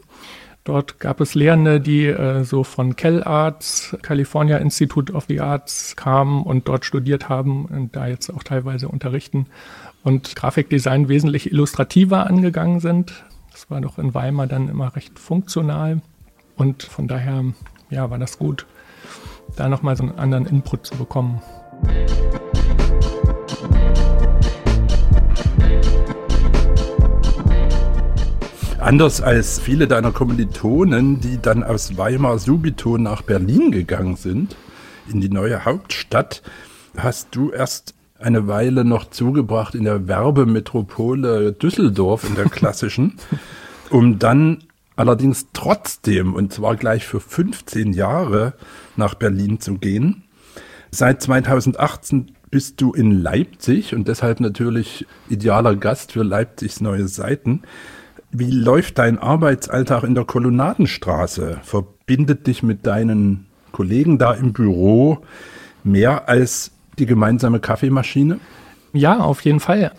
Dort 0.66 0.98
gab 0.98 1.20
es 1.20 1.36
Lehrende, 1.36 1.80
die 1.80 2.06
äh, 2.06 2.42
so 2.42 2.64
von 2.64 2.96
CalArts, 2.96 3.96
California 4.02 4.56
Institute 4.56 5.12
of 5.12 5.26
the 5.28 5.38
Arts 5.38 5.94
kamen 5.94 6.42
und 6.42 6.66
dort 6.66 6.84
studiert 6.84 7.28
haben 7.28 7.66
und 7.66 7.94
da 7.94 8.08
jetzt 8.08 8.30
auch 8.30 8.42
teilweise 8.42 8.88
unterrichten 8.88 9.46
und 10.02 10.34
Grafikdesign 10.34 11.08
wesentlich 11.08 11.52
illustrativer 11.52 12.26
angegangen 12.26 12.80
sind. 12.80 13.24
Das 13.52 13.70
war 13.70 13.80
doch 13.80 13.96
in 14.00 14.12
Weimar 14.12 14.48
dann 14.48 14.68
immer 14.68 14.96
recht 14.96 15.20
funktional 15.20 16.02
und 16.56 16.82
von 16.82 17.06
daher 17.06 17.44
ja, 17.90 18.10
war 18.10 18.18
das 18.18 18.36
gut. 18.36 18.66
da 19.54 19.68
nochmal 19.68 19.96
so 19.96 20.02
einen 20.02 20.18
anderen 20.18 20.46
Input 20.46 20.84
zu 20.84 20.96
bekommen. 20.96 21.40
Anders 28.86 29.20
als 29.20 29.58
viele 29.58 29.88
deiner 29.88 30.12
Kommilitonen, 30.12 31.18
die 31.18 31.42
dann 31.42 31.64
aus 31.64 31.96
Weimar 31.98 32.38
subito 32.38 32.98
nach 32.98 33.20
Berlin 33.20 33.72
gegangen 33.72 34.14
sind, 34.14 34.54
in 35.08 35.20
die 35.20 35.28
neue 35.28 35.64
Hauptstadt, 35.64 36.40
hast 36.96 37.34
du 37.34 37.50
erst 37.50 37.94
eine 38.20 38.46
Weile 38.46 38.84
noch 38.84 39.10
zugebracht 39.10 39.74
in 39.74 39.82
der 39.82 40.06
Werbemetropole 40.06 41.52
Düsseldorf, 41.52 42.28
in 42.28 42.36
der 42.36 42.44
klassischen, 42.44 43.16
um 43.90 44.20
dann 44.20 44.58
allerdings 44.94 45.48
trotzdem, 45.52 46.34
und 46.34 46.52
zwar 46.52 46.76
gleich 46.76 47.08
für 47.08 47.18
15 47.18 47.92
Jahre, 47.92 48.54
nach 48.94 49.14
Berlin 49.14 49.58
zu 49.58 49.78
gehen. 49.78 50.22
Seit 50.92 51.20
2018 51.22 52.36
bist 52.52 52.80
du 52.80 52.92
in 52.92 53.10
Leipzig 53.10 53.96
und 53.96 54.06
deshalb 54.06 54.38
natürlich 54.38 55.06
idealer 55.28 55.74
Gast 55.74 56.12
für 56.12 56.22
Leipzigs 56.22 56.80
neue 56.80 57.08
Seiten. 57.08 57.62
Wie 58.38 58.50
läuft 58.50 58.98
dein 58.98 59.18
Arbeitsalltag 59.18 60.04
in 60.04 60.14
der 60.14 60.26
Kolonnadenstraße? 60.26 61.60
Verbindet 61.62 62.46
dich 62.46 62.62
mit 62.62 62.86
deinen 62.86 63.46
Kollegen 63.72 64.18
da 64.18 64.34
im 64.34 64.52
Büro 64.52 65.20
mehr 65.84 66.28
als 66.28 66.70
die 66.98 67.06
gemeinsame 67.06 67.60
Kaffeemaschine? 67.60 68.38
Ja, 68.92 69.20
auf 69.20 69.40
jeden 69.40 69.58
Fall. 69.58 69.90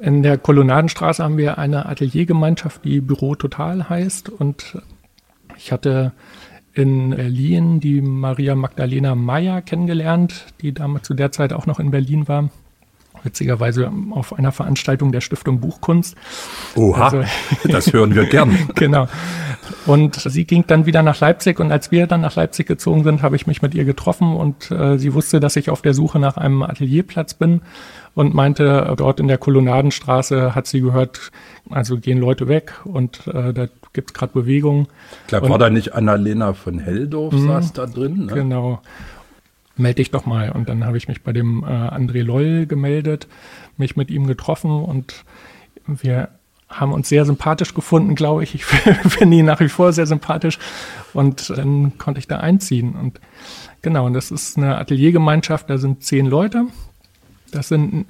In 0.00 0.24
der 0.24 0.38
Kolonnadenstraße 0.38 1.22
haben 1.22 1.36
wir 1.36 1.58
eine 1.58 1.86
Ateliergemeinschaft, 1.86 2.84
die 2.84 3.00
Büro 3.00 3.36
Total 3.36 3.88
heißt. 3.88 4.28
Und 4.28 4.82
ich 5.56 5.70
hatte 5.70 6.10
in 6.72 7.10
Berlin 7.10 7.78
die 7.78 8.00
Maria 8.00 8.56
Magdalena 8.56 9.14
Meyer 9.14 9.62
kennengelernt, 9.62 10.46
die 10.62 10.74
damals 10.74 11.06
zu 11.06 11.14
der 11.14 11.30
Zeit 11.30 11.52
auch 11.52 11.66
noch 11.66 11.78
in 11.78 11.92
Berlin 11.92 12.26
war 12.26 12.50
witzigerweise 13.22 13.90
auf 14.10 14.36
einer 14.38 14.52
Veranstaltung 14.52 15.12
der 15.12 15.20
Stiftung 15.20 15.60
Buchkunst. 15.60 16.16
Oha, 16.74 17.04
also, 17.04 17.24
das 17.68 17.92
hören 17.92 18.14
wir 18.14 18.24
gern. 18.24 18.56
genau. 18.74 19.08
Und 19.86 20.16
sie 20.16 20.44
ging 20.44 20.64
dann 20.66 20.86
wieder 20.86 21.02
nach 21.02 21.20
Leipzig 21.20 21.60
und 21.60 21.72
als 21.72 21.90
wir 21.90 22.06
dann 22.06 22.20
nach 22.20 22.36
Leipzig 22.36 22.66
gezogen 22.66 23.04
sind, 23.04 23.22
habe 23.22 23.36
ich 23.36 23.46
mich 23.46 23.62
mit 23.62 23.74
ihr 23.74 23.84
getroffen 23.84 24.34
und 24.34 24.70
äh, 24.70 24.98
sie 24.98 25.14
wusste, 25.14 25.40
dass 25.40 25.56
ich 25.56 25.70
auf 25.70 25.82
der 25.82 25.94
Suche 25.94 26.18
nach 26.18 26.36
einem 26.36 26.62
Atelierplatz 26.62 27.34
bin 27.34 27.60
und 28.14 28.34
meinte, 28.34 28.94
dort 28.96 29.20
in 29.20 29.28
der 29.28 29.38
Kolonnadenstraße 29.38 30.54
hat 30.54 30.66
sie 30.66 30.80
gehört, 30.80 31.30
also 31.70 31.98
gehen 31.98 32.18
Leute 32.18 32.48
weg 32.48 32.72
und 32.84 33.26
äh, 33.28 33.52
da 33.52 33.66
gibt 33.92 34.10
es 34.10 34.14
gerade 34.14 34.32
Bewegung. 34.32 34.88
Ich 35.22 35.28
glaube, 35.28 35.48
war 35.48 35.58
da 35.58 35.70
nicht 35.70 35.94
Annalena 35.94 36.52
von 36.52 36.78
Helldorf 36.78 37.32
mhm. 37.32 37.46
saß 37.46 37.72
da 37.74 37.86
drin? 37.86 38.26
Ne? 38.26 38.34
Genau 38.34 38.80
melde 39.78 39.96
dich 39.96 40.10
doch 40.10 40.26
mal. 40.26 40.50
Und 40.50 40.68
dann 40.68 40.84
habe 40.84 40.96
ich 40.96 41.08
mich 41.08 41.22
bei 41.22 41.32
dem 41.32 41.62
äh, 41.62 41.66
André 41.66 42.22
Loll 42.22 42.66
gemeldet, 42.66 43.28
mich 43.76 43.96
mit 43.96 44.10
ihm 44.10 44.26
getroffen 44.26 44.70
und 44.70 45.24
wir 45.86 46.30
haben 46.68 46.92
uns 46.92 47.08
sehr 47.08 47.24
sympathisch 47.24 47.74
gefunden, 47.74 48.14
glaube 48.14 48.44
ich. 48.44 48.54
Ich 48.54 48.64
finde 48.64 49.38
ihn 49.38 49.46
nach 49.46 49.60
wie 49.60 49.68
vor 49.68 49.92
sehr 49.92 50.06
sympathisch. 50.06 50.58
Und 51.14 51.50
dann 51.50 51.96
konnte 51.98 52.18
ich 52.18 52.28
da 52.28 52.38
einziehen. 52.38 52.94
Und 52.94 53.20
genau, 53.80 54.06
und 54.06 54.12
das 54.12 54.30
ist 54.30 54.58
eine 54.58 54.76
Ateliergemeinschaft, 54.76 55.70
da 55.70 55.78
sind 55.78 56.04
zehn 56.04 56.26
Leute. 56.26 56.66
Das 57.50 57.68
sind 57.68 58.06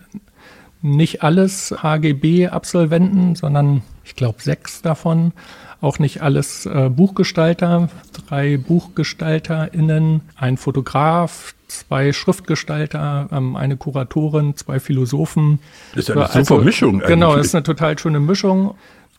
nicht 0.83 1.23
alles 1.23 1.75
HGB-Absolventen, 1.83 3.37
sondern 3.37 3.83
ich 4.05 4.17
glaube 4.17 4.43
sechs 4.43 4.83
davon 4.83 5.33
auch 5.81 5.99
nicht 5.99 6.23
alles 6.23 6.67
äh, 6.67 6.91
Buchgestalter, 6.91 7.89
drei 8.27 8.57
BuchgestalterInnen, 8.57 10.23
ein 10.37 10.57
Fotograf, 10.57 11.55
zwei 11.69 12.13
Schriftgestalter, 12.13 13.29
ähm, 13.31 13.55
eine 13.57 13.77
Kuratorin, 13.77 14.57
zwei 14.57 14.81
Philosophen. 14.81 15.61
Das 15.93 16.01
ist 16.01 16.09
ja 16.09 16.15
eine 16.17 16.31
also, 16.31 16.55
super 16.57 16.65
Mischung 16.65 16.95
eigentlich. 16.97 17.09
Genau, 17.09 17.37
das 17.37 17.47
ist 17.47 17.55
eine 17.55 17.63
total 17.63 17.99
schöne 17.99 18.21
Mischung. 18.21 18.75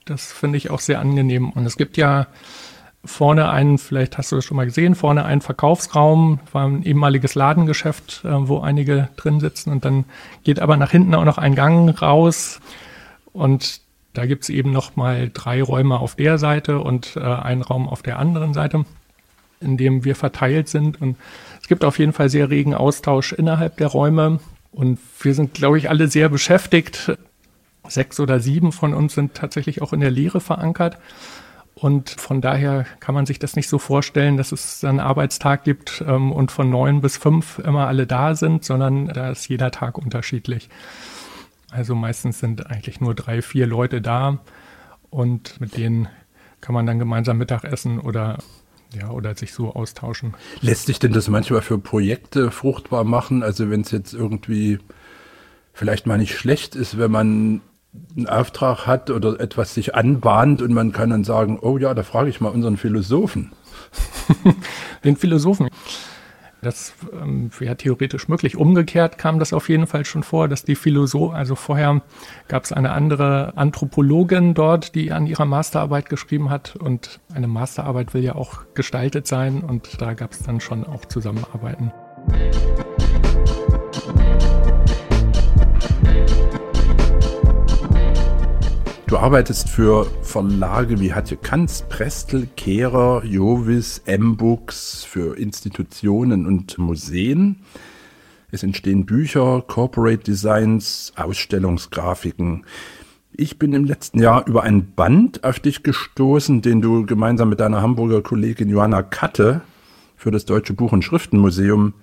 Das 0.06 0.32
finde 0.32 0.58
ich 0.58 0.70
auch 0.70 0.80
sehr 0.80 1.00
angenehm. 1.00 1.52
Und 1.52 1.66
es 1.66 1.78
gibt 1.78 1.96
ja 1.96 2.28
vorne 3.06 3.50
einen, 3.50 3.78
vielleicht 3.78 4.18
hast 4.18 4.32
du 4.32 4.36
das 4.36 4.46
schon 4.46 4.58
mal 4.58 4.66
gesehen, 4.66 4.96
vorne 4.96 5.24
einen 5.24 5.42
Verkaufsraum, 5.42 6.40
war 6.52 6.68
ein 6.68 6.84
ehemaliges 6.84 7.36
Ladengeschäft, 7.36 8.26
äh, 8.26 8.48
wo 8.48 8.60
einige 8.60 9.10
drin 9.16 9.40
sitzen 9.40 9.72
und 9.72 9.86
dann 9.86 10.06
geht 10.44 10.60
aber 10.60 10.76
nach 10.76 10.92
hinten 10.92 11.16
auch 11.16 11.24
noch 11.24 11.38
ein 11.38 11.56
Gang 11.56 12.02
raus 12.02 12.60
und 13.32 13.82
da 14.14 14.26
gibt 14.26 14.44
es 14.44 14.50
eben 14.50 14.72
noch 14.72 14.96
mal 14.96 15.30
drei 15.34 15.62
Räume 15.62 16.00
auf 16.00 16.16
der 16.16 16.38
Seite 16.38 16.80
und 16.80 17.16
äh, 17.16 17.20
einen 17.20 17.62
Raum 17.62 17.88
auf 17.88 18.02
der 18.02 18.20
anderen 18.20 18.54
Seite, 18.54 18.86
in 19.62 19.78
dem 19.78 20.04
wir 20.04 20.16
verteilt 20.16 20.68
sind. 20.68 21.02
Und 21.02 21.18
es 21.62 21.68
gibt 21.68 21.84
auf 21.84 22.00
jeden 22.00 22.14
Fall 22.14 22.30
sehr 22.30 22.50
regen 22.50 22.74
Austausch 22.74 23.34
innerhalb 23.34 23.78
der 23.78 23.88
Räume. 23.88 24.40
Und 24.72 25.00
wir 25.22 25.34
sind, 25.34 25.54
glaube 25.54 25.78
ich, 25.78 25.90
alle 25.90 26.08
sehr 26.08 26.30
beschäftigt. 26.30 27.18
Sechs 27.88 28.20
oder 28.20 28.40
sieben 28.40 28.72
von 28.72 28.94
uns 28.94 29.16
sind 29.16 29.36
tatsächlich 29.36 29.82
auch 29.82 29.94
in 29.94 30.00
der 30.00 30.12
Lehre 30.12 30.42
verankert. 30.42 30.98
Und 31.76 32.10
von 32.10 32.42
daher 32.42 32.86
kann 33.00 33.16
man 33.16 33.26
sich 33.26 33.40
das 33.40 33.56
nicht 33.56 33.70
so 33.70 33.80
vorstellen, 33.80 34.36
dass 34.36 34.52
es 34.52 34.84
einen 34.84 35.00
Arbeitstag 35.00 35.64
gibt 35.64 36.04
ähm, 36.06 36.32
und 36.32 36.52
von 36.52 36.70
neun 36.70 37.00
bis 37.00 37.16
fünf 37.16 37.60
immer 37.60 37.88
alle 37.88 38.06
da 38.06 38.36
sind, 38.36 38.66
sondern 38.66 39.08
da 39.08 39.30
ist 39.30 39.48
jeder 39.48 39.72
Tag 39.72 39.98
unterschiedlich. 39.98 40.70
Also 41.72 41.96
meistens 41.96 42.40
sind 42.40 42.68
eigentlich 42.68 43.00
nur 43.00 43.14
drei, 43.14 43.42
vier 43.42 43.68
Leute 43.68 44.02
da 44.02 44.40
und 45.10 45.60
mit 45.60 45.78
denen 45.78 46.08
kann 46.62 46.74
man 46.74 46.86
dann 46.86 47.00
gemeinsam 47.00 47.38
Mittag 47.38 47.64
essen 47.64 48.00
oder 48.00 48.38
ja, 48.94 49.12
oder 49.12 49.36
sich 49.36 49.54
so 49.54 49.74
austauschen. 49.74 50.34
Lässt 50.62 50.88
sich 50.88 50.98
denn 50.98 51.14
das 51.14 51.28
manchmal 51.28 51.62
für 51.62 51.78
Projekte 51.78 52.50
fruchtbar 52.50 53.04
machen? 53.04 53.44
Also 53.44 53.70
wenn 53.70 53.82
es 53.82 53.92
jetzt 53.92 54.14
irgendwie 54.14 54.80
vielleicht 55.74 56.08
mal 56.08 56.18
nicht 56.18 56.36
schlecht 56.36 56.76
ist, 56.76 56.98
wenn 56.98 57.12
man 57.12 57.62
einen 58.16 58.28
Auftrag 58.28 58.88
hat 58.88 59.10
oder 59.10 59.40
etwas 59.40 59.74
sich 59.74 59.96
anbahnt 59.96 60.62
und 60.62 60.74
man 60.74 60.92
kann 60.92 61.12
dann 61.12 61.24
sagen, 61.24 61.60
oh 61.62 61.78
ja, 61.78 61.94
da 61.94 62.04
frage 62.04 62.30
ich 62.30 62.42
mal 62.42 62.50
unseren 62.50 62.78
Philosophen. 62.78 63.52
Den 65.04 65.16
Philosophen. 65.16 65.70
Das 66.62 66.94
ähm, 67.14 67.50
wäre 67.58 67.78
theoretisch 67.78 68.28
möglich. 68.28 68.58
Umgekehrt 68.58 69.18
kam 69.18 69.40
das 69.40 69.54
auf 69.54 69.70
jeden 69.70 69.88
Fall 69.88 70.06
schon 70.06 70.24
vor, 70.24 70.48
dass 70.48 70.64
die 70.64 70.76
Philosoph, 70.76 71.34
also 71.34 71.56
vorher 71.56 72.02
gab 72.48 72.66
es 72.66 72.74
eine 72.74 72.92
andere 72.92 73.54
Anthropologin 73.56 74.54
dort, 74.54 74.96
die 74.96 75.12
an 75.12 75.26
ihrer 75.26 75.46
Masterarbeit 75.46 76.10
geschrieben 76.10 76.50
hat 76.50 76.76
und 76.76 77.20
eine 77.34 77.48
Masterarbeit 77.48 78.14
will 78.14 78.24
ja 78.24 78.36
auch 78.36 78.66
gestaltet 78.74 79.28
sein 79.28 79.62
und 79.62 80.02
da 80.02 80.14
gab 80.14 80.32
es 80.32 80.44
dann 80.44 80.60
schon 80.60 80.86
auch 80.86 81.06
Zusammenarbeiten. 81.06 81.92
Du 89.10 89.18
arbeitest 89.18 89.70
für 89.70 90.06
Verlage 90.22 91.00
wie 91.00 91.12
Hatje 91.12 91.36
Kanz, 91.36 91.84
Prestel, 91.90 92.48
Kehrer, 92.56 93.26
Jovis, 93.26 94.04
M-Books, 94.06 95.04
für 95.04 95.36
Institutionen 95.36 96.46
und 96.46 96.78
Museen. 96.78 97.56
Es 98.52 98.62
entstehen 98.62 99.08
Bücher, 99.08 99.64
Corporate 99.66 100.20
Designs, 100.20 101.12
Ausstellungsgrafiken. 101.16 102.68
Ich 103.36 103.58
bin 103.58 103.74
im 103.74 103.86
letzten 103.86 104.20
Jahr 104.20 104.46
über 104.46 104.62
ein 104.62 104.92
Band 104.92 105.44
auf 105.44 105.60
dich 105.60 105.82
gestoßen, 105.82 106.62
den 106.62 106.80
du 106.80 107.08
gemeinsam 107.08 107.50
mit 107.50 107.62
deiner 107.62 107.82
Hamburger 107.82 108.22
Kollegin 108.22 108.70
Johanna 108.70 109.02
Katte 109.02 109.62
für 110.18 110.30
das 110.30 110.46
Deutsche 110.46 110.74
Buch- 110.74 110.92
und 110.92 111.02
Schriftenmuseum 111.02 111.96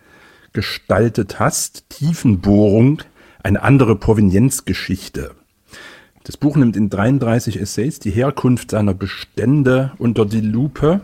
gestaltet 0.52 1.38
hast. 1.38 1.88
Tiefenbohrung, 1.88 3.02
eine 3.44 3.62
andere 3.62 3.94
Provenienzgeschichte. 3.94 5.36
Das 6.26 6.36
Buch 6.36 6.56
nimmt 6.56 6.76
in 6.76 6.90
33 6.90 7.60
Essays 7.60 8.00
die 8.00 8.10
Herkunft 8.10 8.72
seiner 8.72 8.94
Bestände 8.94 9.92
unter 9.98 10.26
die 10.26 10.40
Lupe, 10.40 11.02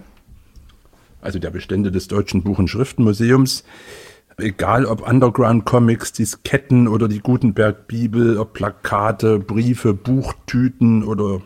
also 1.21 1.39
der 1.39 1.51
Bestände 1.51 1.93
des 1.93 2.09
Deutschen 2.09 2.43
Buch- 2.43 2.59
und 2.59 2.67
Schriftenmuseums. 2.67 3.63
Egal 4.37 4.85
ob 4.85 5.09
Underground 5.09 5.65
Comics, 5.65 6.13
Disketten 6.13 6.89
oder 6.89 7.07
die 7.07 7.21
Gutenberg 7.21 7.87
Bibel, 7.87 8.37
ob 8.37 8.55
Plakate, 8.55 9.39
Briefe, 9.39 9.95
Buchtüten 9.95 11.05
oder 11.05 11.41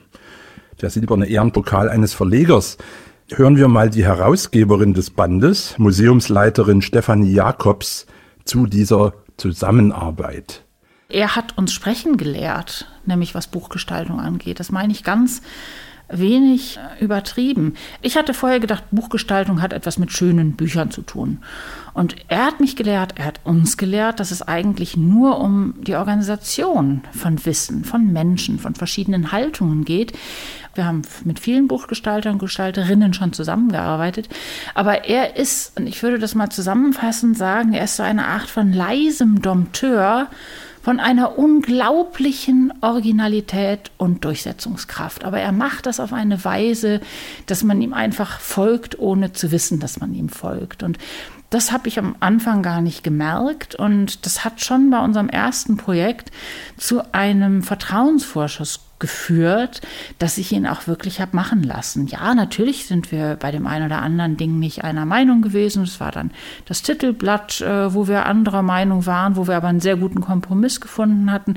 der 0.80 0.88
silberne 0.88 1.26
Ehrenpokal 1.26 1.90
eines 1.90 2.14
Verlegers. 2.14 2.78
Hören 3.30 3.58
wir 3.58 3.68
mal 3.68 3.90
die 3.90 4.06
Herausgeberin 4.06 4.94
des 4.94 5.10
Bandes, 5.10 5.78
Museumsleiterin 5.78 6.80
Stefanie 6.80 7.30
Jakobs, 7.30 8.06
zu 8.46 8.66
dieser 8.66 9.12
Zusammenarbeit. 9.36 10.65
Er 11.08 11.36
hat 11.36 11.56
uns 11.56 11.72
sprechen 11.72 12.16
gelehrt, 12.16 12.88
nämlich 13.04 13.34
was 13.34 13.46
Buchgestaltung 13.46 14.20
angeht. 14.20 14.58
Das 14.58 14.72
meine 14.72 14.92
ich 14.92 15.04
ganz 15.04 15.42
wenig 16.08 16.78
übertrieben. 17.00 17.74
Ich 18.00 18.16
hatte 18.16 18.32
vorher 18.32 18.60
gedacht, 18.60 18.84
Buchgestaltung 18.92 19.60
hat 19.60 19.72
etwas 19.72 19.98
mit 19.98 20.12
schönen 20.12 20.52
Büchern 20.52 20.90
zu 20.90 21.02
tun. 21.02 21.38
Und 21.94 22.14
er 22.28 22.46
hat 22.46 22.60
mich 22.60 22.76
gelehrt, 22.76 23.14
er 23.16 23.24
hat 23.24 23.40
uns 23.44 23.76
gelehrt, 23.76 24.20
dass 24.20 24.30
es 24.30 24.42
eigentlich 24.42 24.96
nur 24.96 25.40
um 25.40 25.74
die 25.80 25.96
Organisation 25.96 27.02
von 27.12 27.44
Wissen, 27.44 27.84
von 27.84 28.12
Menschen, 28.12 28.58
von 28.58 28.74
verschiedenen 28.74 29.32
Haltungen 29.32 29.84
geht. 29.84 30.12
Wir 30.74 30.84
haben 30.84 31.02
mit 31.24 31.40
vielen 31.40 31.68
Buchgestaltern 31.68 32.34
und 32.34 32.38
Gestalterinnen 32.38 33.14
schon 33.14 33.32
zusammengearbeitet. 33.32 34.28
Aber 34.74 35.06
er 35.06 35.36
ist, 35.36 35.76
und 35.78 35.86
ich 35.86 36.02
würde 36.02 36.18
das 36.18 36.34
mal 36.34 36.50
zusammenfassend 36.50 37.36
sagen, 37.36 37.72
er 37.72 37.84
ist 37.84 37.96
so 37.96 38.02
eine 38.02 38.26
Art 38.26 38.48
von 38.48 38.72
leisem 38.72 39.42
Dompteur, 39.42 40.28
von 40.86 41.00
einer 41.00 41.36
unglaublichen 41.36 42.72
Originalität 42.80 43.90
und 43.98 44.24
Durchsetzungskraft. 44.24 45.24
Aber 45.24 45.40
er 45.40 45.50
macht 45.50 45.86
das 45.86 45.98
auf 45.98 46.12
eine 46.12 46.44
Weise, 46.44 47.00
dass 47.46 47.64
man 47.64 47.82
ihm 47.82 47.92
einfach 47.92 48.38
folgt, 48.38 48.96
ohne 49.00 49.32
zu 49.32 49.50
wissen, 49.50 49.80
dass 49.80 49.98
man 49.98 50.14
ihm 50.14 50.28
folgt. 50.28 50.84
Und 50.84 50.98
das 51.50 51.72
habe 51.72 51.88
ich 51.88 51.98
am 51.98 52.14
Anfang 52.20 52.62
gar 52.62 52.82
nicht 52.82 53.02
gemerkt 53.02 53.74
und 53.74 54.26
das 54.26 54.44
hat 54.44 54.60
schon 54.60 54.90
bei 54.90 55.02
unserem 55.02 55.28
ersten 55.28 55.76
Projekt 55.76 56.30
zu 56.76 57.02
einem 57.12 57.64
Vertrauensvorschuss 57.64 58.85
geführt, 58.98 59.82
dass 60.18 60.38
ich 60.38 60.52
ihn 60.52 60.66
auch 60.66 60.86
wirklich 60.86 61.20
habe 61.20 61.36
machen 61.36 61.62
lassen. 61.62 62.06
Ja, 62.06 62.34
natürlich 62.34 62.86
sind 62.86 63.12
wir 63.12 63.36
bei 63.36 63.50
dem 63.50 63.66
einen 63.66 63.86
oder 63.86 64.02
anderen 64.02 64.36
Ding 64.36 64.58
nicht 64.58 64.84
einer 64.84 65.04
Meinung 65.04 65.42
gewesen. 65.42 65.82
Es 65.82 66.00
war 66.00 66.12
dann 66.12 66.30
das 66.64 66.82
Titelblatt, 66.82 67.60
äh, 67.60 67.92
wo 67.92 68.08
wir 68.08 68.26
anderer 68.26 68.62
Meinung 68.62 69.06
waren, 69.06 69.36
wo 69.36 69.46
wir 69.46 69.56
aber 69.56 69.68
einen 69.68 69.80
sehr 69.80 69.96
guten 69.96 70.20
Kompromiss 70.20 70.80
gefunden 70.80 71.30
hatten. 71.30 71.56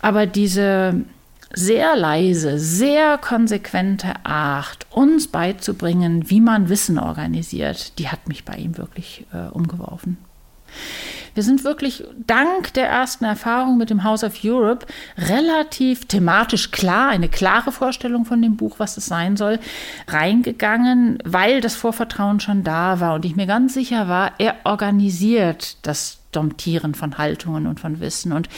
Aber 0.00 0.26
diese 0.26 1.04
sehr 1.52 1.96
leise, 1.96 2.58
sehr 2.58 3.18
konsequente 3.18 4.14
Art, 4.24 4.86
uns 4.90 5.26
beizubringen, 5.26 6.30
wie 6.30 6.40
man 6.40 6.68
Wissen 6.68 6.98
organisiert, 6.98 7.98
die 7.98 8.08
hat 8.08 8.28
mich 8.28 8.44
bei 8.44 8.54
ihm 8.54 8.78
wirklich 8.78 9.26
äh, 9.32 9.48
umgeworfen. 9.48 10.18
Wir 11.34 11.42
sind 11.42 11.64
wirklich 11.64 12.04
dank 12.26 12.72
der 12.74 12.88
ersten 12.88 13.24
Erfahrung 13.24 13.78
mit 13.78 13.90
dem 13.90 14.04
House 14.04 14.24
of 14.24 14.44
Europe 14.44 14.86
relativ 15.16 16.06
thematisch 16.06 16.70
klar, 16.70 17.08
eine 17.08 17.28
klare 17.28 17.72
Vorstellung 17.72 18.24
von 18.24 18.40
dem 18.42 18.56
Buch, 18.56 18.76
was 18.78 18.96
es 18.96 19.06
sein 19.06 19.36
soll, 19.36 19.58
reingegangen, 20.08 21.18
weil 21.24 21.60
das 21.60 21.76
Vorvertrauen 21.76 22.40
schon 22.40 22.64
da 22.64 23.00
war 23.00 23.14
und 23.14 23.24
ich 23.24 23.36
mir 23.36 23.46
ganz 23.46 23.74
sicher 23.74 24.08
war, 24.08 24.32
er 24.38 24.56
organisiert 24.64 25.76
das 25.86 26.19
Domptieren 26.32 26.94
von 26.94 27.18
Haltungen 27.18 27.66
und 27.66 27.80
von 27.80 28.00
Wissen. 28.00 28.32
Und 28.32 28.48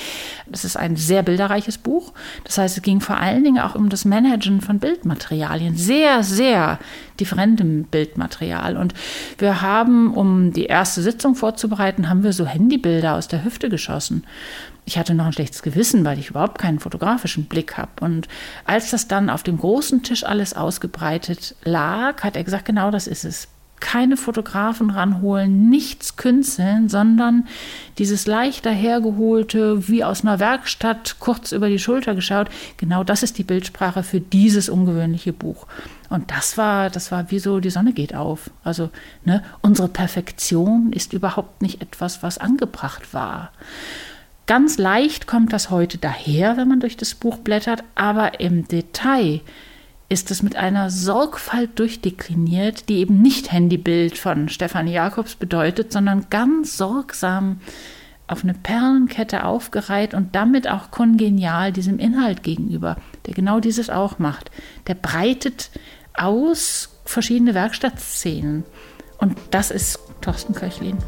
das 0.47 0.64
ist 0.64 0.76
ein 0.76 0.97
sehr 0.97 1.23
bilderreiches 1.23 1.79
Buch. 1.79 2.12
Das 2.45 2.59
heißt, 2.59 2.76
es 2.76 2.83
ging 2.83 3.00
vor 3.00 3.17
allen 3.17 3.45
Dingen 3.45 3.62
auch 3.62 3.75
um 3.75 3.88
das 3.88 4.05
Managen 4.05 4.61
von 4.61 4.79
Bildmaterialien. 4.79 5.76
Sehr, 5.76 6.23
sehr 6.23 6.79
differentem 7.19 7.85
Bildmaterial. 7.85 8.76
Und 8.76 8.95
wir 9.38 9.62
haben, 9.62 10.12
um 10.12 10.52
die 10.52 10.67
erste 10.67 11.02
Sitzung 11.02 11.35
vorzubereiten, 11.35 12.09
haben 12.09 12.25
wir 12.25 12.33
so 12.33 12.47
Handybilder 12.47 13.14
aus 13.14 13.29
der 13.29 13.45
Hüfte 13.45 13.71
geschossen. 13.71 14.25
Ich 14.85 14.99
hatte 14.99 15.14
noch 15.14 15.26
ein 15.26 15.33
schlechtes 15.33 15.62
Gewissen, 15.62 16.05
weil 16.05 16.19
ich 16.19 16.31
überhaupt 16.31 16.59
keinen 16.59 16.81
fotografischen 16.81 17.45
Blick 17.45 17.76
habe. 17.79 17.91
Und 18.00 18.29
als 18.64 18.91
das 18.91 19.07
dann 19.07 19.31
auf 19.31 19.43
dem 19.45 19.59
großen 19.59 20.02
Tisch 20.02 20.25
alles 20.25 20.55
ausgebreitet 20.55 21.55
lag, 21.64 22.23
hat 22.25 22.37
er 22.37 22.45
gesagt, 22.45 22.64
genau 22.64 22.91
das 22.91 23.07
ist 23.07 23.25
es 23.25 23.49
keine 23.83 24.17
Fotografen 24.17 24.91
ranholen, 24.91 25.69
nichts 25.69 26.17
künsteln, 26.17 26.89
sondern 26.89 27.47
dieses 27.99 28.27
leicht 28.27 28.65
dahergeholte, 28.65 29.89
wie 29.89 30.05
aus 30.05 30.23
einer 30.23 30.39
Werkstatt 30.39 31.17
kurz 31.19 31.51
über 31.53 31.69
die 31.69 31.81
Schulter 31.81 32.15
geschaut, 32.15 32.49
genau 32.77 33.03
das 33.03 33.23
ist 33.23 33.37
die 33.39 33.43
Bildsprache 33.43 34.05
für 34.05 34.21
dieses 34.21 34.69
ungewöhnliche 34.69 35.33
Buch. 35.33 35.67
Und 36.09 36.31
das 36.31 36.57
war, 36.57 36.91
das 36.91 37.11
war 37.11 37.31
wie 37.31 37.41
so, 37.41 37.59
die 37.59 37.71
Sonne 37.71 37.93
geht 37.93 38.15
auf. 38.15 38.51
Also, 38.62 38.89
ne, 39.25 39.43
unsere 39.62 39.89
Perfektion 39.89 40.93
ist 40.93 41.12
überhaupt 41.12 41.61
nicht 41.61 41.83
etwas, 41.83 42.23
was 42.23 42.39
angebracht 42.39 43.12
war. 43.12 43.51
Ganz 44.47 44.79
leicht 44.79 45.27
kommt 45.27 45.53
das 45.53 45.71
heute 45.71 45.99
daher, 45.99 46.57
wenn 46.57 46.69
man 46.69 46.81
durch 46.81 46.97
das 46.97 47.15
Buch 47.15 47.39
blättert, 47.39 47.83
aber 47.97 48.41
im 48.41 48.69
Detail 48.69 49.41
ist 50.12 50.31
es 50.31 50.42
mit 50.42 50.57
einer 50.57 50.90
Sorgfalt 50.90 51.78
durchdekliniert, 51.78 52.90
die 52.90 52.99
eben 52.99 53.23
nicht 53.23 53.50
Handybild 53.50 54.19
von 54.19 54.50
Stefanie 54.50 54.92
Jakobs 54.92 55.37
bedeutet, 55.37 55.90
sondern 55.90 56.26
ganz 56.28 56.76
sorgsam 56.76 57.61
auf 58.26 58.45
eine 58.45 58.52
Perlenkette 58.52 59.45
aufgereiht 59.45 60.12
und 60.12 60.35
damit 60.35 60.69
auch 60.69 60.90
kongenial 60.90 61.73
diesem 61.73 61.99
Inhalt 61.99 62.42
gegenüber, 62.42 62.99
der 63.25 63.33
genau 63.33 63.59
dieses 63.59 63.88
auch 63.88 64.18
macht. 64.18 64.51
Der 64.87 64.94
breitet 64.94 65.70
aus 66.12 66.90
verschiedene 67.07 67.55
Werkstattszenen. 67.55 68.64
Und 69.16 69.38
das 69.51 69.70
ist 69.70 69.98
Thorsten 70.20 70.55
Köchlin. 70.55 70.98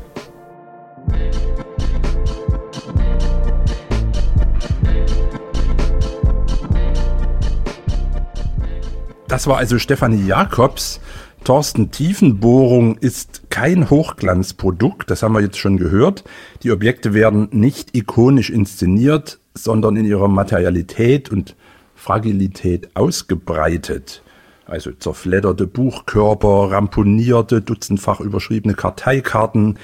Das 9.29 9.47
war 9.47 9.57
also 9.57 9.79
Stefanie 9.79 10.27
Jakobs. 10.27 11.01
Thorsten 11.45 11.91
Tiefenbohrung 11.91 12.97
ist 12.99 13.51
kein 13.51 13.91
Hochglanzprodukt, 13.91 15.11
das 15.11 15.23
haben 15.23 15.35
wir 15.35 15.43
jetzt 15.43 15.59
schon 15.59 15.77
gehört. 15.77 16.25
Die 16.63 16.71
Objekte 16.71 17.13
werden 17.13 17.49
nicht 17.53 17.95
ikonisch 17.95 18.49
inszeniert, 18.49 19.41
sondern 19.55 19.97
in 19.97 20.07
ihrer 20.07 20.29
Materialität 20.29 21.31
und 21.31 21.55
Fragilität 21.95 22.91
ausgebreitet. 22.95 24.23
Also 24.67 24.93
zerfledderte 24.93 25.67
Buchkörper, 25.67 26.71
ramponierte, 26.71 27.61
dutzendfach 27.61 28.21
überschriebene 28.21 28.75
Karteikarten. 28.75 29.79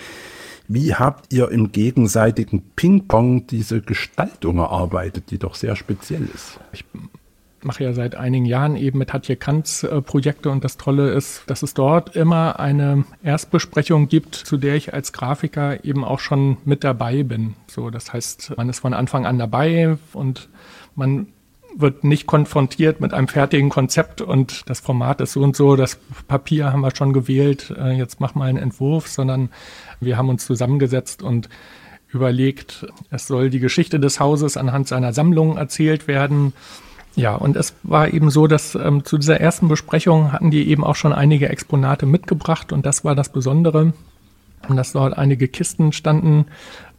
Wie 0.66 0.94
habt 0.94 1.33
ihr 1.33 1.50
im 1.50 1.72
gegenseitigen 1.72 2.62
Ping-Pong 2.76 3.46
diese 3.46 3.83
Gestaltung 3.83 4.59
erarbeitet, 4.59 5.31
die 5.31 5.38
doch 5.38 5.55
sehr 5.55 5.76
speziell 5.76 6.26
ist? 6.35 6.59
Ich 6.72 6.85
mache 7.64 7.85
ja 7.85 7.92
seit 7.92 8.14
einigen 8.14 8.46
Jahren 8.46 8.77
eben 8.77 8.99
mit 8.99 9.12
Hatje 9.12 9.37
Kantz 9.37 9.83
äh, 9.83 10.01
Projekte 10.01 10.51
und 10.51 10.64
das 10.64 10.77
Tolle 10.77 11.11
ist, 11.11 11.42
dass 11.46 11.62
es 11.62 11.75
dort 11.75 12.16
immer 12.16 12.59
eine 12.61 13.05
Erstbesprechung 13.23 14.09
gibt, 14.09 14.35
zu 14.35 14.57
der 14.57 14.75
ich 14.77 14.94
als 14.94 15.12
Grafiker 15.12 15.85
eben 15.85 16.05
auch 16.05 16.20
schon 16.20 16.57
mit 16.64 16.85
dabei 16.85 17.23
bin. 17.23 17.55
So, 17.66 17.90
das 17.90 18.12
heißt, 18.12 18.57
man 18.57 18.68
ist 18.68 18.81
von 18.81 18.94
Anfang 18.94 19.27
an 19.27 19.38
dabei 19.38 19.99
und 20.12 20.49
man 20.94 21.29
wird 21.77 22.05
nicht 22.05 22.27
konfrontiert 22.27 23.01
mit 23.01 23.14
einem 23.14 23.29
fertigen 23.29 23.68
Konzept 23.68 24.20
und 24.20 24.68
das 24.68 24.81
Format 24.81 25.20
ist 25.20 25.33
so 25.33 25.42
und 25.42 25.55
so, 25.55 25.77
das 25.77 25.99
Papier 26.27 26.73
haben 26.73 26.81
wir 26.81 26.94
schon 26.94 27.12
gewählt, 27.12 27.73
äh, 27.79 27.92
jetzt 27.92 28.20
mach 28.20 28.35
mal 28.35 28.49
einen 28.49 28.59
Entwurf, 28.59 29.09
sondern 29.09 29.51
wir 30.01 30.16
haben 30.16 30.29
uns 30.29 30.44
zusammengesetzt 30.44 31.23
und 31.23 31.49
überlegt, 32.12 32.87
es 33.11 33.27
soll 33.27 33.51
die 33.51 33.61
Geschichte 33.61 34.01
des 34.01 34.18
Hauses 34.18 34.57
anhand 34.57 34.88
seiner 34.88 35.12
Sammlung 35.12 35.57
erzählt 35.57 36.09
werden. 36.09 36.53
Ja, 37.16 37.35
und 37.35 37.57
es 37.57 37.75
war 37.83 38.12
eben 38.12 38.31
so, 38.31 38.46
dass 38.46 38.75
ähm, 38.75 39.05
zu 39.05 39.18
dieser 39.18 39.40
ersten 39.40 39.68
Besprechung 39.68 40.33
hatten 40.33 40.51
die 40.51 40.68
eben 40.68 40.85
auch 40.85 40.94
schon 40.94 41.12
einige 41.12 41.49
Exponate 41.49 42.07
mitgebracht 42.07 42.73
und 42.73 42.87
das 42.87 43.05
war 43.05 43.14
das 43.14 43.31
Besondere, 43.31 43.92
dass 44.68 44.92
dort 44.92 45.18
einige 45.18 45.49
Kisten 45.49 45.92
standen, 45.92 46.46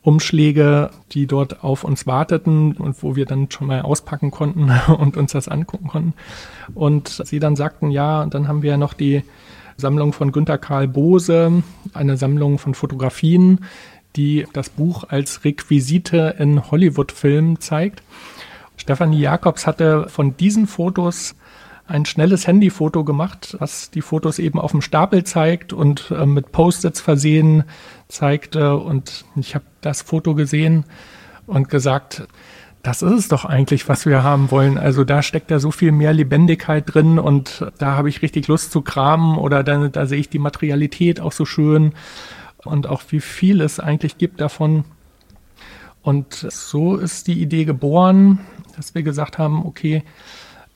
Umschläge, 0.03 0.89
die 1.11 1.27
dort 1.27 1.63
auf 1.63 1.83
uns 1.83 2.07
warteten 2.07 2.73
und 2.73 3.01
wo 3.03 3.15
wir 3.15 3.25
dann 3.25 3.51
schon 3.51 3.67
mal 3.67 3.81
auspacken 3.81 4.31
konnten 4.31 4.71
und 4.97 5.15
uns 5.15 5.31
das 5.31 5.47
angucken 5.47 5.87
konnten. 5.87 6.13
Und 6.73 7.07
sie 7.07 7.39
dann 7.39 7.55
sagten, 7.55 7.91
ja, 7.91 8.23
und 8.23 8.33
dann 8.33 8.47
haben 8.47 8.63
wir 8.63 8.77
noch 8.77 8.93
die 8.93 9.23
Sammlung 9.77 10.13
von 10.13 10.31
Günter 10.31 10.57
Karl 10.57 10.87
Bose, 10.87 11.63
eine 11.93 12.17
Sammlung 12.17 12.57
von 12.57 12.73
Fotografien, 12.73 13.59
die 14.15 14.45
das 14.53 14.69
Buch 14.69 15.05
als 15.07 15.45
Requisite 15.45 16.35
in 16.39 16.69
Hollywood-Filmen 16.69 17.59
zeigt. 17.59 18.01
Stefanie 18.77 19.19
Jakobs 19.19 19.67
hatte 19.67 20.07
von 20.09 20.35
diesen 20.37 20.67
Fotos 20.67 21.35
ein 21.87 22.05
schnelles 22.05 22.47
Handyfoto 22.47 23.03
gemacht, 23.03 23.57
was 23.59 23.91
die 23.91 24.01
Fotos 24.01 24.39
eben 24.39 24.59
auf 24.59 24.71
dem 24.71 24.81
Stapel 24.81 25.23
zeigt 25.23 25.73
und 25.73 26.11
äh, 26.11 26.25
mit 26.25 26.51
Post-its 26.51 27.01
versehen 27.01 27.63
zeigte. 28.07 28.77
Und 28.77 29.25
ich 29.35 29.55
habe 29.55 29.65
das 29.81 30.01
Foto 30.01 30.33
gesehen 30.33 30.85
und 31.47 31.69
gesagt, 31.69 32.27
das 32.83 33.01
ist 33.01 33.11
es 33.11 33.27
doch 33.27 33.45
eigentlich, 33.45 33.87
was 33.89 34.05
wir 34.05 34.23
haben 34.23 34.51
wollen. 34.51 34.77
Also 34.77 35.03
da 35.03 35.21
steckt 35.21 35.51
ja 35.51 35.59
so 35.59 35.71
viel 35.71 35.91
mehr 35.91 36.13
Lebendigkeit 36.13 36.83
drin 36.87 37.19
und 37.19 37.65
da 37.77 37.97
habe 37.97 38.09
ich 38.09 38.21
richtig 38.21 38.47
Lust 38.47 38.71
zu 38.71 38.81
kramen 38.81 39.37
oder 39.37 39.63
da, 39.63 39.87
da 39.89 40.05
sehe 40.05 40.19
ich 40.19 40.29
die 40.29 40.39
Materialität 40.39 41.19
auch 41.19 41.31
so 41.31 41.45
schön 41.45 41.93
und 42.63 42.87
auch 42.87 43.03
wie 43.09 43.19
viel 43.19 43.61
es 43.61 43.79
eigentlich 43.79 44.17
gibt 44.17 44.41
davon. 44.41 44.85
Und 46.01 46.33
so 46.33 46.95
ist 46.95 47.27
die 47.27 47.39
Idee 47.39 47.65
geboren 47.65 48.39
dass 48.81 48.95
wir 48.95 49.03
gesagt 49.03 49.37
haben, 49.37 49.63
okay, 49.63 50.03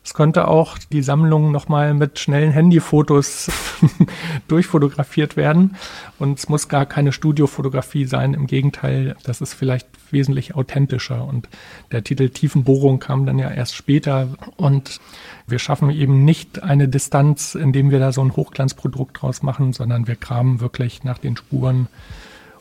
Es 0.06 0.14
könnte 0.14 0.48
auch 0.48 0.78
die 0.78 1.02
Sammlung 1.02 1.52
nochmal 1.52 1.96
mit 1.96 2.20
schnellen 2.20 2.52
Handyfotos 2.52 3.50
durchfotografiert 4.48 5.36
werden. 5.36 5.78
Und 6.20 6.38
es 6.38 6.48
muss 6.48 6.68
gar 6.68 6.86
keine 6.86 7.12
Studiofotografie 7.12 8.06
sein. 8.06 8.36
Im 8.36 8.46
Gegenteil, 8.46 9.16
das 9.24 9.42
ist 9.42 9.56
vielleicht 9.56 9.88
wesentlich 10.12 10.54
authentischer. 10.54 11.26
Und 11.26 11.50
der 11.92 12.04
Titel 12.04 12.30
Tiefenbohrung 12.30 13.00
kam 13.00 13.26
dann 13.26 13.40
ja 13.40 13.50
erst 13.50 13.74
später. 13.74 14.28
Und 14.58 15.00
wir 15.48 15.58
schaffen 15.58 15.90
eben 15.90 16.24
nicht 16.24 16.62
eine 16.62 16.88
Distanz, 16.88 17.56
indem 17.56 17.90
wir 17.90 17.98
da 17.98 18.12
so 18.12 18.22
ein 18.22 18.36
Hochglanzprodukt 18.36 19.24
draus 19.24 19.42
machen, 19.42 19.74
sondern 19.74 20.06
wir 20.08 20.18
kramen 20.18 20.60
wirklich 20.60 21.04
nach 21.04 21.18
den 21.18 21.36
Spuren 21.36 21.88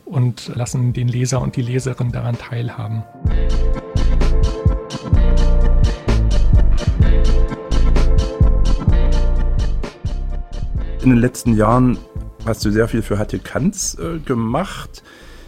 und 0.03 0.51
lassen 0.55 0.93
den 0.93 1.07
Leser 1.07 1.41
und 1.41 1.55
die 1.57 1.61
Leserin 1.61 2.11
daran 2.11 2.39
teilhaben. 2.39 3.03
In 11.05 11.11
den 11.11 11.19
letzten 11.19 11.55
Jahren 11.55 11.99
hast 12.47 12.65
du 12.65 12.71
sehr 12.71 12.87
viel 12.87 13.03
für 13.03 13.19
Hatte 13.19 13.37
Kanz 13.37 13.95
äh, 13.99 14.17
gemacht. 14.17 15.03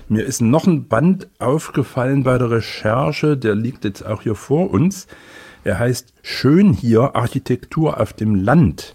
Mir 0.07 0.23
ist 0.23 0.39
noch 0.39 0.67
ein 0.67 0.87
Band 0.87 1.29
aufgefallen 1.39 2.21
bei 2.23 2.37
der 2.37 2.51
Recherche, 2.51 3.35
der 3.35 3.55
liegt 3.55 3.83
jetzt 3.83 4.05
auch 4.05 4.21
hier 4.21 4.35
vor 4.35 4.69
uns. 4.69 5.07
Er 5.63 5.79
heißt 5.79 6.13
Schön 6.21 6.73
hier 6.73 7.15
Architektur 7.15 7.99
auf 7.99 8.13
dem 8.13 8.35
Land. 8.35 8.93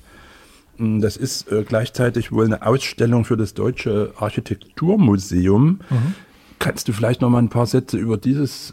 Hm, 0.76 1.00
das 1.00 1.16
ist 1.16 1.50
äh, 1.50 1.64
gleichzeitig 1.66 2.30
wohl 2.30 2.44
eine 2.44 2.64
Ausstellung 2.64 3.24
für 3.24 3.36
das 3.36 3.54
Deutsche 3.54 4.12
Architekturmuseum. 4.16 5.80
Mhm. 5.90 6.14
Kannst 6.60 6.86
du 6.86 6.92
vielleicht 6.92 7.22
noch 7.22 7.30
mal 7.30 7.40
ein 7.40 7.48
paar 7.48 7.66
Sätze 7.66 7.98
über 7.98 8.18
dieses 8.18 8.72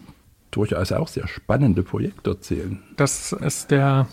durchaus 0.51 0.91
auch 0.91 1.07
sehr 1.07 1.27
spannende 1.27 1.81
Projekt 1.81 2.27
erzählen? 2.27 2.83
Das 2.97 3.31
ist 3.31 3.71
der 3.71 4.07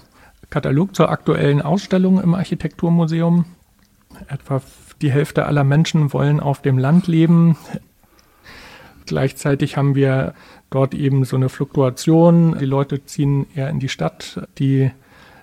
Katalog 0.49 0.97
zur 0.97 1.11
aktuellen 1.11 1.61
Ausstellung 1.61 2.23
im 2.23 2.35
Architekturmuseum. 2.35 3.45
Etwa 4.29 4.63
die 5.03 5.11
Hälfte 5.11 5.47
aller 5.47 5.65
Menschen 5.65 6.13
wollen 6.13 6.41
auf 6.41 6.63
dem 6.63 6.79
Land 6.79 7.07
leben. 7.07 7.57
Gleichzeitig 9.05 9.77
haben 9.77 9.95
wir 9.95 10.35
dort 10.71 10.95
eben 10.95 11.25
so 11.25 11.37
eine 11.37 11.49
Fluktuation. 11.49 12.59
Die 12.59 12.65
Leute 12.65 13.05
ziehen 13.05 13.47
eher 13.55 13.71
in 13.71 13.79
die 13.79 13.89
Stadt. 13.89 14.47
Die 14.59 14.91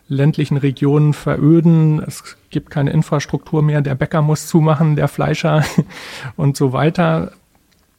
ländlichen 0.07 0.57
Regionen 0.57 1.13
veröden. 1.13 2.03
Es 2.05 2.37
gibt 2.49 2.69
keine 2.69 2.91
Infrastruktur 2.91 3.61
mehr. 3.61 3.81
Der 3.81 3.95
Bäcker 3.95 4.21
muss 4.21 4.47
zumachen, 4.47 4.95
der 4.95 5.07
Fleischer 5.07 5.63
und 6.35 6.57
so 6.57 6.73
weiter. 6.73 7.31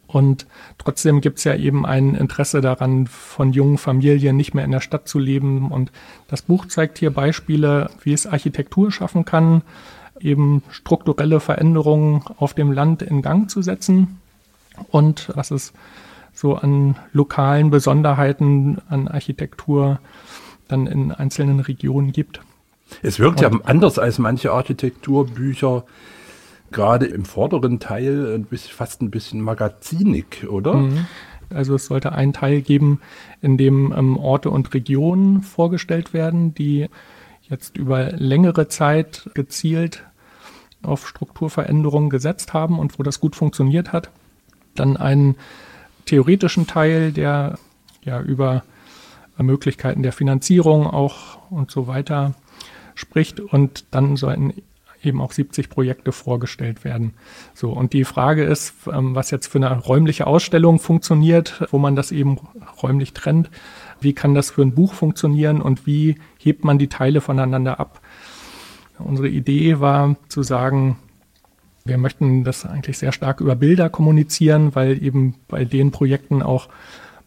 Und 0.06 0.46
trotzdem 0.78 1.20
gibt 1.20 1.38
es 1.38 1.44
ja 1.44 1.56
eben 1.56 1.84
ein 1.84 2.14
Interesse 2.14 2.60
daran, 2.60 3.08
von 3.08 3.52
jungen 3.52 3.78
Familien 3.78 4.36
nicht 4.36 4.54
mehr 4.54 4.64
in 4.64 4.70
der 4.70 4.80
Stadt 4.80 5.08
zu 5.08 5.18
leben. 5.18 5.72
Und 5.72 5.90
das 6.28 6.42
Buch 6.42 6.66
zeigt 6.66 6.98
hier 6.98 7.10
Beispiele, 7.10 7.90
wie 8.04 8.12
es 8.12 8.26
Architektur 8.26 8.92
schaffen 8.92 9.24
kann, 9.24 9.62
eben 10.20 10.62
strukturelle 10.70 11.40
Veränderungen 11.40 12.22
auf 12.36 12.54
dem 12.54 12.72
Land 12.72 13.02
in 13.02 13.22
Gang 13.22 13.50
zu 13.50 13.62
setzen 13.62 14.20
und 14.90 15.30
was 15.34 15.50
es 15.50 15.72
so 16.32 16.56
an 16.56 16.96
lokalen 17.12 17.70
Besonderheiten 17.70 18.78
an 18.88 19.08
Architektur 19.08 20.00
dann 20.68 20.86
in 20.86 21.12
einzelnen 21.12 21.60
Regionen 21.60 22.12
gibt. 22.12 22.40
Es 23.02 23.18
wirkt 23.18 23.42
und, 23.42 23.52
ja 23.54 23.60
anders 23.64 23.98
als 23.98 24.18
manche 24.18 24.52
Architekturbücher, 24.52 25.84
gerade 26.70 27.06
im 27.06 27.24
vorderen 27.24 27.78
Teil 27.78 28.34
ein 28.34 28.44
bisschen, 28.44 28.72
fast 28.72 29.00
ein 29.02 29.10
bisschen 29.10 29.40
magazinig, 29.40 30.48
oder? 30.48 30.74
Mhm. 30.74 31.06
Also 31.50 31.76
es 31.76 31.86
sollte 31.86 32.12
einen 32.12 32.32
Teil 32.32 32.62
geben, 32.62 33.00
in 33.40 33.56
dem 33.56 33.94
ähm, 33.96 34.16
Orte 34.16 34.50
und 34.50 34.74
Regionen 34.74 35.42
vorgestellt 35.42 36.12
werden, 36.12 36.54
die 36.54 36.88
jetzt 37.54 37.76
über 37.76 38.10
längere 38.12 38.68
Zeit 38.68 39.30
gezielt 39.34 40.02
auf 40.82 41.06
Strukturveränderungen 41.08 42.10
gesetzt 42.10 42.52
haben 42.52 42.78
und 42.78 42.98
wo 42.98 43.02
das 43.02 43.20
gut 43.20 43.36
funktioniert 43.36 43.92
hat. 43.92 44.10
Dann 44.74 44.96
einen 44.96 45.36
theoretischen 46.04 46.66
Teil, 46.66 47.12
der 47.12 47.58
ja 48.02 48.20
über 48.20 48.64
Möglichkeiten 49.38 50.02
der 50.02 50.12
Finanzierung 50.12 50.86
auch 50.86 51.50
und 51.50 51.70
so 51.70 51.86
weiter 51.86 52.34
spricht 52.94 53.40
und 53.40 53.84
dann 53.92 54.16
sollten 54.16 54.52
eben 55.02 55.20
auch 55.20 55.32
70 55.32 55.68
Projekte 55.68 56.12
vorgestellt 56.12 56.84
werden. 56.84 57.14
So, 57.52 57.72
und 57.72 57.92
die 57.92 58.04
Frage 58.04 58.44
ist, 58.44 58.74
ähm, 58.90 59.14
was 59.14 59.30
jetzt 59.30 59.48
für 59.48 59.58
eine 59.58 59.78
räumliche 59.78 60.26
Ausstellung 60.26 60.78
funktioniert, 60.78 61.66
wo 61.70 61.78
man 61.78 61.94
das 61.96 62.10
eben 62.10 62.38
räumlich 62.82 63.12
trennt. 63.12 63.50
Wie 64.00 64.12
kann 64.12 64.34
das 64.34 64.50
für 64.50 64.62
ein 64.62 64.74
Buch 64.74 64.94
funktionieren 64.94 65.60
und 65.60 65.86
wie 65.86 66.16
hebt 66.38 66.64
man 66.64 66.78
die 66.78 66.88
Teile 66.88 67.20
voneinander 67.20 67.80
ab? 67.80 68.00
Unsere 68.98 69.28
Idee 69.28 69.80
war 69.80 70.16
zu 70.28 70.42
sagen, 70.42 70.98
wir 71.84 71.98
möchten 71.98 72.44
das 72.44 72.64
eigentlich 72.64 72.98
sehr 72.98 73.12
stark 73.12 73.40
über 73.40 73.56
Bilder 73.56 73.90
kommunizieren, 73.90 74.74
weil 74.74 75.02
eben 75.02 75.34
bei 75.48 75.64
den 75.64 75.90
Projekten 75.90 76.42
auch 76.42 76.68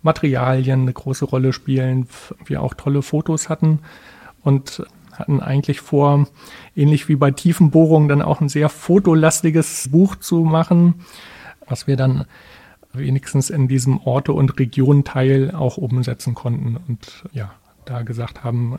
Materialien 0.01 0.81
eine 0.81 0.93
große 0.93 1.25
Rolle 1.25 1.53
spielen, 1.53 2.07
wir 2.45 2.61
auch 2.61 2.73
tolle 2.73 3.01
Fotos 3.01 3.49
hatten 3.49 3.79
und 4.43 4.83
hatten 5.11 5.41
eigentlich 5.41 5.81
vor, 5.81 6.27
ähnlich 6.75 7.09
wie 7.09 7.15
bei 7.15 7.31
Tiefenbohrungen, 7.31 8.07
dann 8.07 8.21
auch 8.21 8.41
ein 8.41 8.49
sehr 8.49 8.69
fotolastiges 8.69 9.89
Buch 9.89 10.15
zu 10.15 10.43
machen, 10.43 10.95
was 11.67 11.87
wir 11.87 11.97
dann 11.97 12.25
wenigstens 12.97 13.49
in 13.49 13.67
diesem 13.67 13.99
Orte- 13.99 14.33
und 14.33 14.59
Regionteil 14.59 15.51
auch 15.51 15.77
umsetzen 15.77 16.33
konnten 16.33 16.77
und 16.87 17.23
ja, 17.33 17.51
da 17.85 18.01
gesagt 18.01 18.43
haben, 18.43 18.77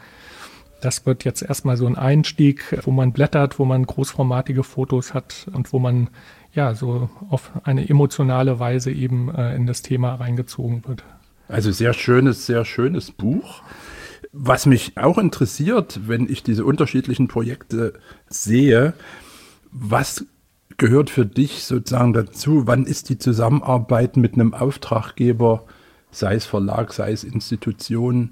das 0.81 1.07
wird 1.07 1.25
jetzt 1.25 1.43
erstmal 1.43 1.77
so 1.77 1.87
ein 1.87 1.97
Einstieg, 1.97 2.79
wo 2.85 2.91
man 2.91 3.13
blättert, 3.13 3.59
wo 3.59 3.65
man 3.65 3.85
großformatige 3.85 4.63
Fotos 4.63 5.15
hat 5.15 5.47
und 5.53 5.73
wo 5.73 5.79
man 5.79 6.09
ja 6.55 6.75
so 6.75 7.11
auf 7.31 7.51
eine 7.65 7.89
emotionale 7.89 8.61
Weise 8.61 8.91
eben 8.91 9.35
äh, 9.35 9.55
in 9.57 9.67
das 9.67 9.83
Thema 9.83 10.15
reingezogen 10.15 10.87
wird. 10.87 11.05
Also 11.49 11.73
sehr 11.73 11.95
schönes, 11.95 12.47
sehr 12.47 12.65
schönes 12.65 13.11
Buch. 13.11 13.63
Was 14.33 14.67
mich 14.67 14.97
auch 14.99 15.19
interessiert, 15.19 16.01
wenn 16.07 16.29
ich 16.29 16.43
diese 16.43 16.65
unterschiedlichen 16.65 17.29
Projekte 17.29 17.95
sehe, 18.29 18.93
was 19.73 20.27
gehört 20.79 21.11
für 21.11 21.27
dich 21.27 21.65
sozusagen 21.65 22.15
dazu? 22.15 22.67
Wann 22.67 22.87
ist 22.87 23.11
die 23.11 23.19
Zusammenarbeit 23.19 24.17
mit 24.17 24.35
einem 24.35 24.55
Auftraggeber, 24.55 25.65
sei 26.11 26.37
es 26.37 26.47
Verlag, 26.47 26.93
sei 26.95 27.13
es 27.13 27.25
Institution, 27.25 28.31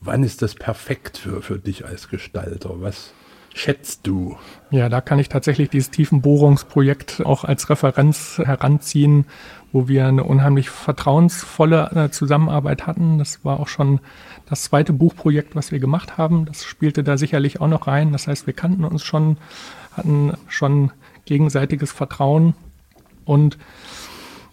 wann 0.00 0.24
ist 0.24 0.42
das 0.42 0.54
perfekt 0.54 1.18
für, 1.18 1.42
für 1.42 1.58
dich 1.58 1.84
als 1.86 2.08
Gestalter? 2.08 2.80
Was 2.80 3.12
schätzt 3.52 4.00
du? 4.06 4.36
Ja, 4.70 4.88
da 4.88 5.00
kann 5.00 5.18
ich 5.18 5.28
tatsächlich 5.28 5.68
dieses 5.68 5.90
Tiefenbohrungsprojekt 5.90 7.22
auch 7.24 7.44
als 7.44 7.68
Referenz 7.70 8.40
heranziehen, 8.42 9.26
wo 9.70 9.86
wir 9.86 10.06
eine 10.06 10.24
unheimlich 10.24 10.70
vertrauensvolle 10.70 11.90
äh, 11.94 12.10
Zusammenarbeit 12.10 12.86
hatten. 12.86 13.18
Das 13.18 13.44
war 13.44 13.60
auch 13.60 13.68
schon 13.68 14.00
das 14.46 14.64
zweite 14.64 14.92
Buchprojekt, 14.92 15.54
was 15.54 15.70
wir 15.70 15.78
gemacht 15.78 16.16
haben. 16.16 16.46
Das 16.46 16.64
spielte 16.64 17.04
da 17.04 17.18
sicherlich 17.18 17.60
auch 17.60 17.68
noch 17.68 17.86
rein. 17.86 18.12
Das 18.12 18.26
heißt, 18.26 18.46
wir 18.46 18.54
kannten 18.54 18.84
uns 18.84 19.04
schon, 19.04 19.36
hatten 19.96 20.32
schon 20.48 20.90
gegenseitiges 21.24 21.92
Vertrauen. 21.92 22.54
Und 23.24 23.58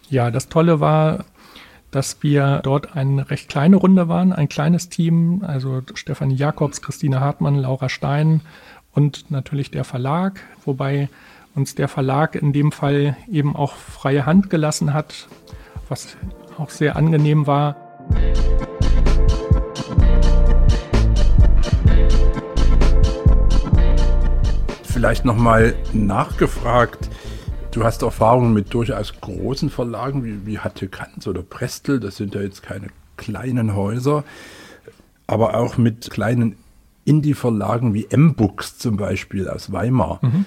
ja, 0.09 0.31
das 0.31 0.49
Tolle 0.49 0.79
war, 0.79 1.25
dass 1.91 2.23
wir 2.23 2.61
dort 2.63 2.95
eine 2.95 3.29
recht 3.29 3.49
kleine 3.49 3.75
Runde 3.75 4.07
waren, 4.07 4.33
ein 4.33 4.49
kleines 4.49 4.89
Team, 4.89 5.43
also 5.45 5.81
Stefanie 5.93 6.35
Jakobs, 6.35 6.81
Christine 6.81 7.19
Hartmann, 7.19 7.55
Laura 7.55 7.89
Stein 7.89 8.41
und 8.93 9.29
natürlich 9.29 9.71
der 9.71 9.83
Verlag, 9.83 10.41
wobei 10.65 11.09
uns 11.53 11.75
der 11.75 11.89
Verlag 11.89 12.35
in 12.35 12.53
dem 12.53 12.71
Fall 12.71 13.17
eben 13.29 13.55
auch 13.55 13.75
freie 13.75 14.25
Hand 14.25 14.49
gelassen 14.49 14.93
hat, 14.93 15.27
was 15.89 16.15
auch 16.57 16.69
sehr 16.69 16.95
angenehm 16.95 17.45
war. 17.45 17.75
Vielleicht 25.01 25.25
nochmal 25.25 25.73
nachgefragt, 25.93 27.09
Du 27.71 27.83
hast 27.83 28.03
Erfahrungen 28.03 28.53
mit 28.53 28.71
durchaus 28.71 29.19
großen 29.19 29.71
Verlagen 29.71 30.23
wie, 30.23 30.45
wie 30.45 30.59
Hatte 30.59 30.89
Kanz 30.89 31.25
oder 31.25 31.41
Prestel, 31.41 31.99
das 31.99 32.17
sind 32.17 32.35
ja 32.35 32.41
jetzt 32.41 32.61
keine 32.61 32.89
kleinen 33.17 33.75
Häuser, 33.75 34.23
aber 35.25 35.55
auch 35.55 35.79
mit 35.79 36.11
kleinen 36.11 36.55
Indie-Verlagen 37.03 37.95
wie 37.95 38.05
M-Books 38.11 38.77
zum 38.77 38.97
Beispiel 38.97 39.49
aus 39.49 39.71
Weimar. 39.71 40.19
Mhm. 40.21 40.45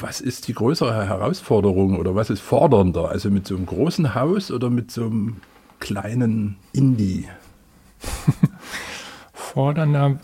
Was 0.00 0.22
ist 0.22 0.48
die 0.48 0.54
größere 0.54 1.06
Herausforderung 1.06 1.98
oder 1.98 2.14
was 2.14 2.30
ist 2.30 2.40
fordernder? 2.40 3.10
Also 3.10 3.30
mit 3.30 3.46
so 3.46 3.54
einem 3.54 3.66
großen 3.66 4.14
Haus 4.14 4.50
oder 4.50 4.70
mit 4.70 4.90
so 4.90 5.04
einem 5.04 5.36
kleinen 5.78 6.56
Indie? 6.72 7.28
Fordernder 9.34 10.20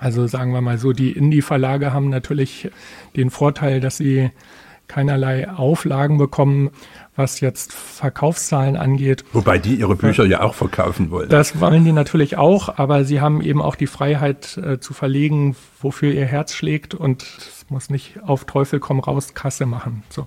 also 0.00 0.26
sagen 0.26 0.52
wir 0.52 0.62
mal 0.62 0.78
so, 0.78 0.92
die 0.92 1.12
Indie-Verlage 1.12 1.92
haben 1.92 2.08
natürlich 2.08 2.70
den 3.16 3.30
Vorteil, 3.30 3.80
dass 3.80 3.98
sie 3.98 4.30
keinerlei 4.88 5.48
Auflagen 5.48 6.18
bekommen, 6.18 6.70
was 7.14 7.40
jetzt 7.40 7.72
Verkaufszahlen 7.72 8.76
angeht. 8.76 9.24
Wobei 9.32 9.58
die 9.58 9.76
ihre 9.76 9.94
Bücher 9.94 10.24
ja 10.24 10.40
auch 10.40 10.54
verkaufen 10.54 11.10
wollen. 11.10 11.28
Das 11.28 11.60
wollen 11.60 11.84
die 11.84 11.92
natürlich 11.92 12.38
auch, 12.38 12.78
aber 12.78 13.04
sie 13.04 13.20
haben 13.20 13.40
eben 13.42 13.62
auch 13.62 13.76
die 13.76 13.86
Freiheit 13.86 14.56
äh, 14.56 14.80
zu 14.80 14.94
verlegen, 14.94 15.54
wofür 15.80 16.12
ihr 16.12 16.26
Herz 16.26 16.54
schlägt 16.54 16.94
und 16.94 17.22
es 17.22 17.66
muss 17.68 17.90
nicht 17.90 18.20
auf 18.24 18.46
Teufel 18.46 18.80
komm 18.80 18.98
raus 18.98 19.34
Kasse 19.34 19.66
machen. 19.66 20.02
So. 20.08 20.26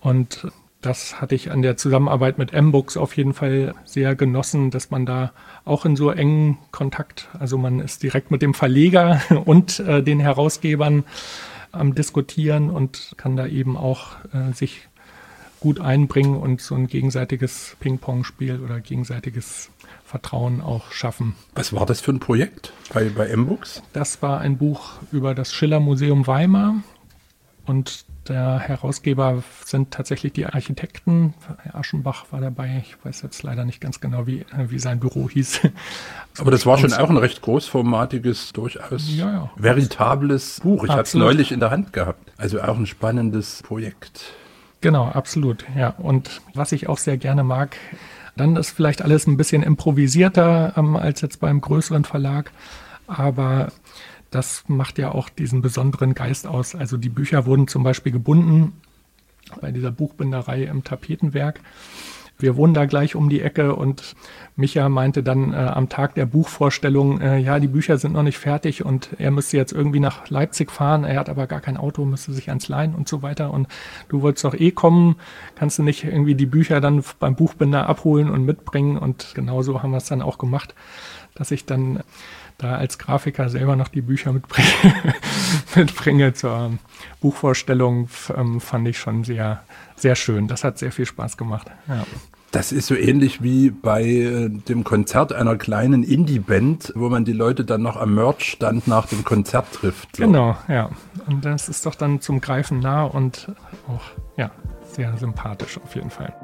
Und 0.00 0.48
das 0.80 1.20
hatte 1.20 1.34
ich 1.34 1.50
an 1.50 1.62
der 1.62 1.76
Zusammenarbeit 1.76 2.38
mit 2.38 2.52
M-Books 2.52 2.96
auf 2.96 3.16
jeden 3.16 3.34
Fall 3.34 3.74
sehr 3.84 4.14
genossen, 4.14 4.70
dass 4.70 4.90
man 4.90 5.06
da 5.06 5.32
auch 5.64 5.84
in 5.84 5.96
so 5.96 6.10
engen 6.10 6.58
Kontakt, 6.70 7.28
also 7.38 7.58
man 7.58 7.80
ist 7.80 8.02
direkt 8.02 8.30
mit 8.30 8.42
dem 8.42 8.54
Verleger 8.54 9.20
und 9.44 9.80
äh, 9.80 10.02
den 10.02 10.20
Herausgebern 10.20 11.04
am 11.72 11.94
Diskutieren 11.94 12.70
und 12.70 13.14
kann 13.16 13.36
da 13.36 13.46
eben 13.46 13.76
auch 13.76 14.12
äh, 14.32 14.52
sich 14.52 14.88
gut 15.60 15.80
einbringen 15.80 16.36
und 16.36 16.60
so 16.60 16.74
ein 16.74 16.86
gegenseitiges 16.86 17.76
Ping-Pong-Spiel 17.80 18.60
oder 18.60 18.80
gegenseitiges 18.80 19.70
Vertrauen 20.04 20.60
auch 20.60 20.92
schaffen. 20.92 21.34
Was 21.54 21.72
war 21.72 21.86
das 21.86 22.00
für 22.00 22.12
ein 22.12 22.20
Projekt 22.20 22.72
bei, 22.92 23.08
bei 23.08 23.26
M-Books? 23.28 23.82
Das 23.92 24.22
war 24.22 24.40
ein 24.40 24.58
Buch 24.58 24.92
über 25.10 25.34
das 25.34 25.52
Schiller-Museum 25.52 26.26
Weimar 26.26 26.76
und 27.66 28.04
der 28.28 28.58
Herausgeber 28.58 29.42
sind 29.64 29.92
tatsächlich 29.92 30.32
die 30.32 30.46
Architekten. 30.46 31.34
Herr 31.62 31.76
Aschenbach 31.76 32.26
war 32.30 32.40
dabei. 32.40 32.82
Ich 32.84 32.96
weiß 33.04 33.22
jetzt 33.22 33.42
leider 33.42 33.64
nicht 33.64 33.80
ganz 33.80 34.00
genau, 34.00 34.26
wie, 34.26 34.44
wie 34.68 34.78
sein 34.78 34.98
Büro 34.98 35.28
hieß. 35.28 35.60
Aber 36.38 36.50
das 36.50 36.66
war 36.66 36.78
schon 36.78 36.92
auch 36.92 37.08
ein 37.08 37.16
recht 37.16 37.40
großformatiges, 37.42 38.52
durchaus 38.52 39.14
ja, 39.14 39.32
ja. 39.32 39.50
veritables 39.56 40.60
Buch. 40.60 40.84
Ich 40.84 40.90
habe 40.90 41.02
es 41.02 41.14
neulich 41.14 41.52
in 41.52 41.60
der 41.60 41.70
Hand 41.70 41.92
gehabt. 41.92 42.32
Also 42.36 42.60
auch 42.60 42.76
ein 42.76 42.86
spannendes 42.86 43.62
Projekt. 43.62 44.34
Genau, 44.80 45.06
absolut. 45.06 45.64
Ja, 45.76 45.90
und 45.98 46.40
was 46.54 46.72
ich 46.72 46.88
auch 46.88 46.98
sehr 46.98 47.16
gerne 47.16 47.44
mag, 47.44 47.76
dann 48.36 48.56
ist 48.56 48.70
vielleicht 48.70 49.02
alles 49.02 49.26
ein 49.26 49.36
bisschen 49.36 49.62
improvisierter 49.62 50.74
ähm, 50.76 50.96
als 50.96 51.20
jetzt 51.22 51.40
beim 51.40 51.60
größeren 51.60 52.04
Verlag. 52.04 52.50
Aber 53.06 53.68
das 54.36 54.64
macht 54.68 54.98
ja 54.98 55.12
auch 55.12 55.30
diesen 55.30 55.62
besonderen 55.62 56.14
Geist 56.14 56.46
aus. 56.46 56.74
Also 56.74 56.98
die 56.98 57.08
Bücher 57.08 57.46
wurden 57.46 57.68
zum 57.68 57.82
Beispiel 57.82 58.12
gebunden 58.12 58.74
bei 59.62 59.72
dieser 59.72 59.90
Buchbinderei 59.90 60.64
im 60.64 60.84
Tapetenwerk. 60.84 61.60
Wir 62.38 62.56
wohnen 62.56 62.74
da 62.74 62.84
gleich 62.84 63.14
um 63.14 63.30
die 63.30 63.40
Ecke 63.40 63.74
und 63.74 64.14
Micha 64.54 64.90
meinte 64.90 65.22
dann 65.22 65.54
äh, 65.54 65.56
am 65.56 65.88
Tag 65.88 66.16
der 66.16 66.26
Buchvorstellung, 66.26 67.18
äh, 67.22 67.38
ja, 67.38 67.58
die 67.60 67.68
Bücher 67.68 67.96
sind 67.96 68.12
noch 68.12 68.22
nicht 68.22 68.36
fertig 68.36 68.84
und 68.84 69.08
er 69.18 69.30
müsste 69.30 69.56
jetzt 69.56 69.72
irgendwie 69.72 70.00
nach 70.00 70.28
Leipzig 70.28 70.70
fahren. 70.70 71.04
Er 71.04 71.18
hat 71.18 71.30
aber 71.30 71.46
gar 71.46 71.62
kein 71.62 71.78
Auto, 71.78 72.04
müsste 72.04 72.34
sich 72.34 72.50
ans 72.50 72.68
leihen 72.68 72.94
und 72.94 73.08
so 73.08 73.22
weiter. 73.22 73.54
Und 73.54 73.68
du 74.10 74.20
wolltest 74.20 74.44
doch 74.44 74.52
eh 74.52 74.70
kommen, 74.70 75.16
kannst 75.54 75.78
du 75.78 75.82
nicht 75.82 76.04
irgendwie 76.04 76.34
die 76.34 76.44
Bücher 76.44 76.82
dann 76.82 77.02
beim 77.18 77.36
Buchbinder 77.36 77.88
abholen 77.88 78.28
und 78.28 78.44
mitbringen? 78.44 78.98
Und 78.98 79.32
genauso 79.34 79.82
haben 79.82 79.92
wir 79.92 79.98
es 79.98 80.04
dann 80.04 80.20
auch 80.20 80.36
gemacht, 80.36 80.74
dass 81.34 81.50
ich 81.50 81.64
dann 81.64 82.00
da 82.58 82.76
als 82.76 82.98
Grafiker 82.98 83.48
selber 83.48 83.76
noch 83.76 83.88
die 83.88 84.02
Bücher 84.02 84.32
mitbringe, 84.32 84.68
mitbringe 85.74 86.34
zur 86.34 86.72
Buchvorstellung, 87.20 88.08
ähm, 88.34 88.60
fand 88.60 88.88
ich 88.88 88.98
schon 88.98 89.24
sehr, 89.24 89.62
sehr 89.96 90.14
schön. 90.14 90.48
Das 90.48 90.64
hat 90.64 90.78
sehr 90.78 90.92
viel 90.92 91.06
Spaß 91.06 91.36
gemacht. 91.36 91.66
Ja. 91.88 92.04
Das 92.52 92.72
ist 92.72 92.86
so 92.86 92.94
ähnlich 92.94 93.42
wie 93.42 93.70
bei 93.70 94.02
äh, 94.02 94.48
dem 94.48 94.84
Konzert 94.84 95.32
einer 95.32 95.56
kleinen 95.56 96.02
Indie-Band, 96.02 96.92
wo 96.96 97.10
man 97.10 97.24
die 97.24 97.32
Leute 97.32 97.64
dann 97.64 97.82
noch 97.82 97.96
am 97.96 98.14
Merch-Stand 98.14 98.88
nach 98.88 99.06
dem 99.06 99.24
Konzert 99.24 99.72
trifft. 99.72 100.16
So. 100.16 100.24
Genau, 100.24 100.56
ja. 100.68 100.88
Und 101.26 101.44
das 101.44 101.68
ist 101.68 101.84
doch 101.84 101.94
dann 101.94 102.20
zum 102.20 102.40
Greifen 102.40 102.80
nah 102.80 103.04
und 103.04 103.52
auch, 103.88 104.04
ja, 104.38 104.50
sehr 104.92 105.14
sympathisch 105.18 105.78
auf 105.82 105.94
jeden 105.94 106.10
Fall. 106.10 106.34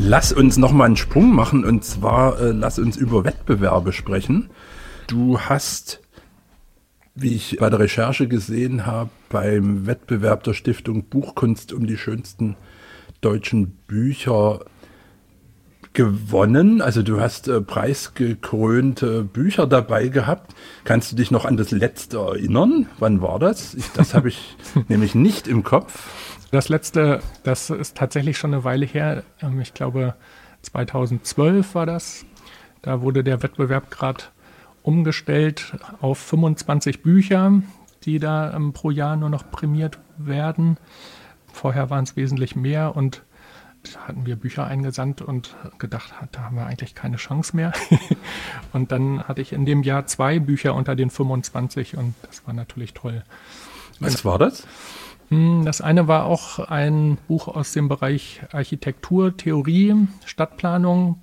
Lass 0.00 0.32
uns 0.32 0.56
noch 0.56 0.70
mal 0.70 0.84
einen 0.84 0.96
Sprung 0.96 1.34
machen 1.34 1.64
und 1.64 1.84
zwar 1.84 2.40
äh, 2.40 2.52
lass 2.52 2.78
uns 2.78 2.96
über 2.96 3.24
Wettbewerbe 3.24 3.92
sprechen. 3.92 4.48
Du 5.08 5.40
hast, 5.40 6.00
wie 7.16 7.34
ich 7.34 7.56
bei 7.58 7.68
der 7.68 7.80
Recherche 7.80 8.28
gesehen 8.28 8.86
habe, 8.86 9.10
beim 9.28 9.86
Wettbewerb 9.86 10.44
der 10.44 10.54
Stiftung 10.54 11.04
Buchkunst 11.06 11.72
um 11.72 11.86
die 11.86 11.96
schönsten 11.96 12.56
deutschen 13.20 13.70
Bücher 13.88 14.60
gewonnen. 15.94 16.80
Also 16.80 17.02
du 17.02 17.20
hast 17.20 17.48
äh, 17.48 17.60
preisgekrönte 17.60 19.24
Bücher 19.24 19.66
dabei 19.66 20.06
gehabt. 20.08 20.54
Kannst 20.84 21.10
du 21.10 21.16
dich 21.16 21.32
noch 21.32 21.44
an 21.44 21.56
das 21.56 21.72
letzte 21.72 22.18
erinnern? 22.18 22.86
Wann 23.00 23.20
war 23.20 23.40
das? 23.40 23.74
Ich, 23.74 23.90
das 23.92 24.14
habe 24.14 24.28
ich 24.28 24.56
nämlich 24.88 25.16
nicht 25.16 25.48
im 25.48 25.64
Kopf. 25.64 26.08
Das 26.50 26.70
letzte, 26.70 27.20
das 27.42 27.68
ist 27.68 27.96
tatsächlich 27.96 28.38
schon 28.38 28.54
eine 28.54 28.64
Weile 28.64 28.86
her. 28.86 29.22
Ähm, 29.42 29.60
ich 29.60 29.74
glaube, 29.74 30.14
2012 30.62 31.74
war 31.74 31.86
das. 31.86 32.24
Da 32.82 33.02
wurde 33.02 33.22
der 33.22 33.42
Wettbewerb 33.42 33.90
gerade 33.90 34.24
umgestellt 34.82 35.76
auf 36.00 36.18
25 36.18 37.02
Bücher, 37.02 37.60
die 38.04 38.18
da 38.18 38.54
ähm, 38.54 38.72
pro 38.72 38.90
Jahr 38.90 39.16
nur 39.16 39.28
noch 39.28 39.50
prämiert 39.50 39.98
werden. 40.16 40.78
Vorher 41.52 41.90
waren 41.90 42.04
es 42.04 42.16
wesentlich 42.16 42.56
mehr 42.56 42.96
und 42.96 43.22
hatten 44.06 44.26
wir 44.26 44.36
Bücher 44.36 44.66
eingesandt 44.66 45.22
und 45.22 45.54
gedacht, 45.78 46.12
da 46.32 46.40
haben 46.42 46.56
wir 46.56 46.66
eigentlich 46.66 46.94
keine 46.94 47.16
Chance 47.16 47.54
mehr. 47.54 47.72
und 48.72 48.90
dann 48.90 49.22
hatte 49.24 49.40
ich 49.40 49.52
in 49.52 49.66
dem 49.66 49.82
Jahr 49.82 50.06
zwei 50.06 50.38
Bücher 50.38 50.74
unter 50.74 50.96
den 50.96 51.10
25 51.10 51.96
und 51.96 52.14
das 52.22 52.46
war 52.46 52.54
natürlich 52.54 52.94
toll. 52.94 53.22
Was 54.00 54.24
war 54.24 54.38
das? 54.38 54.66
Hm, 55.28 55.64
das 55.64 55.80
eine 55.80 56.08
war 56.08 56.24
auch 56.24 56.58
ein 56.58 57.18
Buch 57.28 57.48
aus 57.48 57.72
dem 57.72 57.88
Bereich 57.88 58.40
Architektur, 58.52 59.36
Theorie, 59.36 60.08
Stadtplanung. 60.24 61.20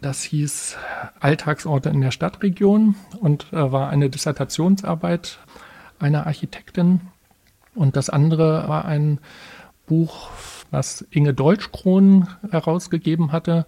Das 0.00 0.22
hieß 0.22 0.76
Alltagsorte 1.20 1.88
in 1.88 2.02
der 2.02 2.10
Stadtregion 2.10 2.96
und 3.18 3.52
äh, 3.52 3.72
war 3.72 3.88
eine 3.88 4.10
Dissertationsarbeit 4.10 5.38
einer 5.98 6.26
Architektin. 6.26 7.00
Und 7.74 7.96
das 7.96 8.10
andere 8.10 8.68
war 8.68 8.84
ein 8.84 9.20
Buch, 9.86 10.30
was 10.70 11.06
Inge 11.10 11.32
Deutschkron 11.32 12.28
herausgegeben 12.50 13.32
hatte. 13.32 13.66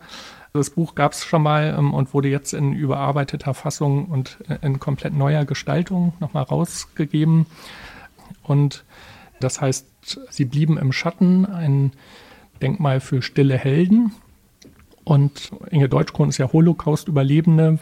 Das 0.52 0.70
Buch 0.70 0.94
gab 0.94 1.12
es 1.12 1.24
schon 1.24 1.42
mal 1.42 1.74
ähm, 1.78 1.94
und 1.94 2.12
wurde 2.12 2.28
jetzt 2.28 2.52
in 2.52 2.72
überarbeiteter 2.72 3.54
Fassung 3.54 4.06
und 4.06 4.38
äh, 4.48 4.58
in 4.62 4.80
komplett 4.80 5.14
neuer 5.14 5.44
Gestaltung 5.44 6.14
nochmal 6.20 6.42
rausgegeben. 6.42 7.46
Und 8.48 8.84
das 9.40 9.60
heißt, 9.60 9.86
sie 10.30 10.44
blieben 10.44 10.78
im 10.78 10.92
Schatten, 10.92 11.46
ein 11.46 11.92
Denkmal 12.60 13.00
für 13.00 13.22
stille 13.22 13.56
Helden. 13.56 14.12
Und 15.04 15.52
Inge 15.70 15.88
Deutschkron 15.88 16.28
ist 16.28 16.38
ja 16.38 16.52
Holocaust-Überlebende 16.52 17.78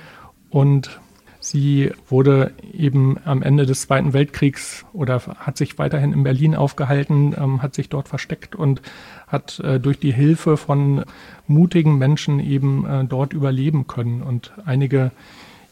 und 0.50 1.00
sie 1.40 1.90
wurde 2.08 2.52
eben 2.72 3.18
am 3.24 3.42
Ende 3.42 3.66
des 3.66 3.82
Zweiten 3.82 4.12
Weltkriegs 4.12 4.84
oder 4.92 5.20
hat 5.38 5.56
sich 5.56 5.78
weiterhin 5.78 6.12
in 6.12 6.22
Berlin 6.22 6.54
aufgehalten, 6.54 7.34
ähm, 7.36 7.62
hat 7.62 7.74
sich 7.74 7.88
dort 7.88 8.08
versteckt 8.08 8.54
und 8.54 8.80
hat 9.26 9.58
äh, 9.60 9.80
durch 9.80 9.98
die 9.98 10.12
Hilfe 10.12 10.56
von 10.56 11.04
mutigen 11.46 11.98
Menschen 11.98 12.38
eben 12.38 12.86
äh, 12.86 13.04
dort 13.04 13.32
überleben 13.32 13.86
können. 13.86 14.22
Und 14.22 14.52
einige 14.64 15.10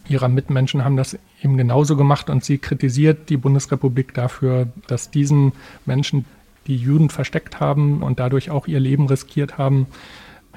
ihrer 0.08 0.28
Mitmenschen 0.28 0.84
haben 0.84 0.96
das 0.96 1.18
eben 1.42 1.56
genauso 1.56 1.96
gemacht 1.96 2.30
und 2.30 2.44
sie 2.44 2.58
kritisiert 2.58 3.30
die 3.30 3.36
Bundesrepublik 3.36 4.14
dafür, 4.14 4.68
dass 4.86 5.10
diesen 5.10 5.52
Menschen, 5.86 6.24
die 6.66 6.76
Juden 6.76 7.10
versteckt 7.10 7.60
haben 7.60 8.02
und 8.02 8.18
dadurch 8.20 8.50
auch 8.50 8.66
ihr 8.66 8.80
Leben 8.80 9.06
riskiert 9.06 9.58
haben, 9.58 9.86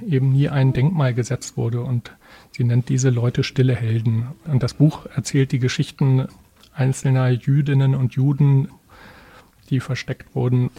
eben 0.06 0.32
nie 0.32 0.50
ein 0.50 0.74
Denkmal 0.74 1.14
gesetzt 1.14 1.58
wurde. 1.58 1.82
Und 1.82 2.12
sie 2.52 2.64
nennt 2.64 2.90
diese 2.90 3.10
Leute 3.10 3.44
stille 3.44 3.76
Helden. 3.76 4.28
Und 4.46 4.64
das 4.64 4.76
Buch 4.76 5.06
erzählt 5.16 5.52
die 5.52 5.60
Geschichten 5.60 6.28
einzelner 6.74 7.30
Jüdinnen 7.30 7.96
und 7.96 8.14
Juden, 8.14 8.70
die 9.70 9.80
versteckt 9.80 10.36
wurden. 10.36 10.70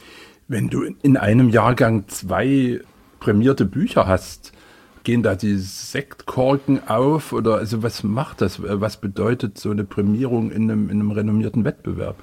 Wenn 0.47 0.69
du 0.69 0.85
in 1.03 1.17
einem 1.17 1.51
Jahrgang 1.51 2.09
zwei 2.09 2.81
prämierte 3.21 3.65
Bücher 3.65 4.07
hast, 4.07 4.53
gehen 5.09 5.23
da 5.23 5.37
die 5.37 5.57
Sektkorken 5.57 6.87
auf 6.87 7.33
oder 7.33 7.55
also 7.55 7.83
was 7.83 8.03
macht 8.03 8.42
das? 8.42 8.61
Was 8.62 8.99
bedeutet 8.99 9.57
so 9.57 9.71
eine 9.71 9.85
Prämierung 9.85 10.51
in 10.51 10.71
einem, 10.71 10.90
in 10.90 11.01
einem 11.01 11.12
renommierten 11.12 11.64
Wettbewerb? 11.64 12.16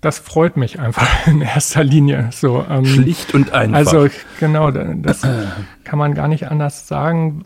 Das 0.00 0.18
freut 0.18 0.56
mich 0.56 0.80
einfach 0.80 1.06
in 1.26 1.42
erster 1.42 1.84
Linie. 1.84 2.30
So, 2.32 2.64
ähm, 2.70 2.86
Schlicht 2.86 3.34
und 3.34 3.52
einfach. 3.52 3.76
Also 3.76 4.08
genau, 4.40 4.70
das 4.70 5.26
kann 5.84 5.98
man 5.98 6.14
gar 6.14 6.26
nicht 6.26 6.48
anders 6.48 6.88
sagen. 6.88 7.44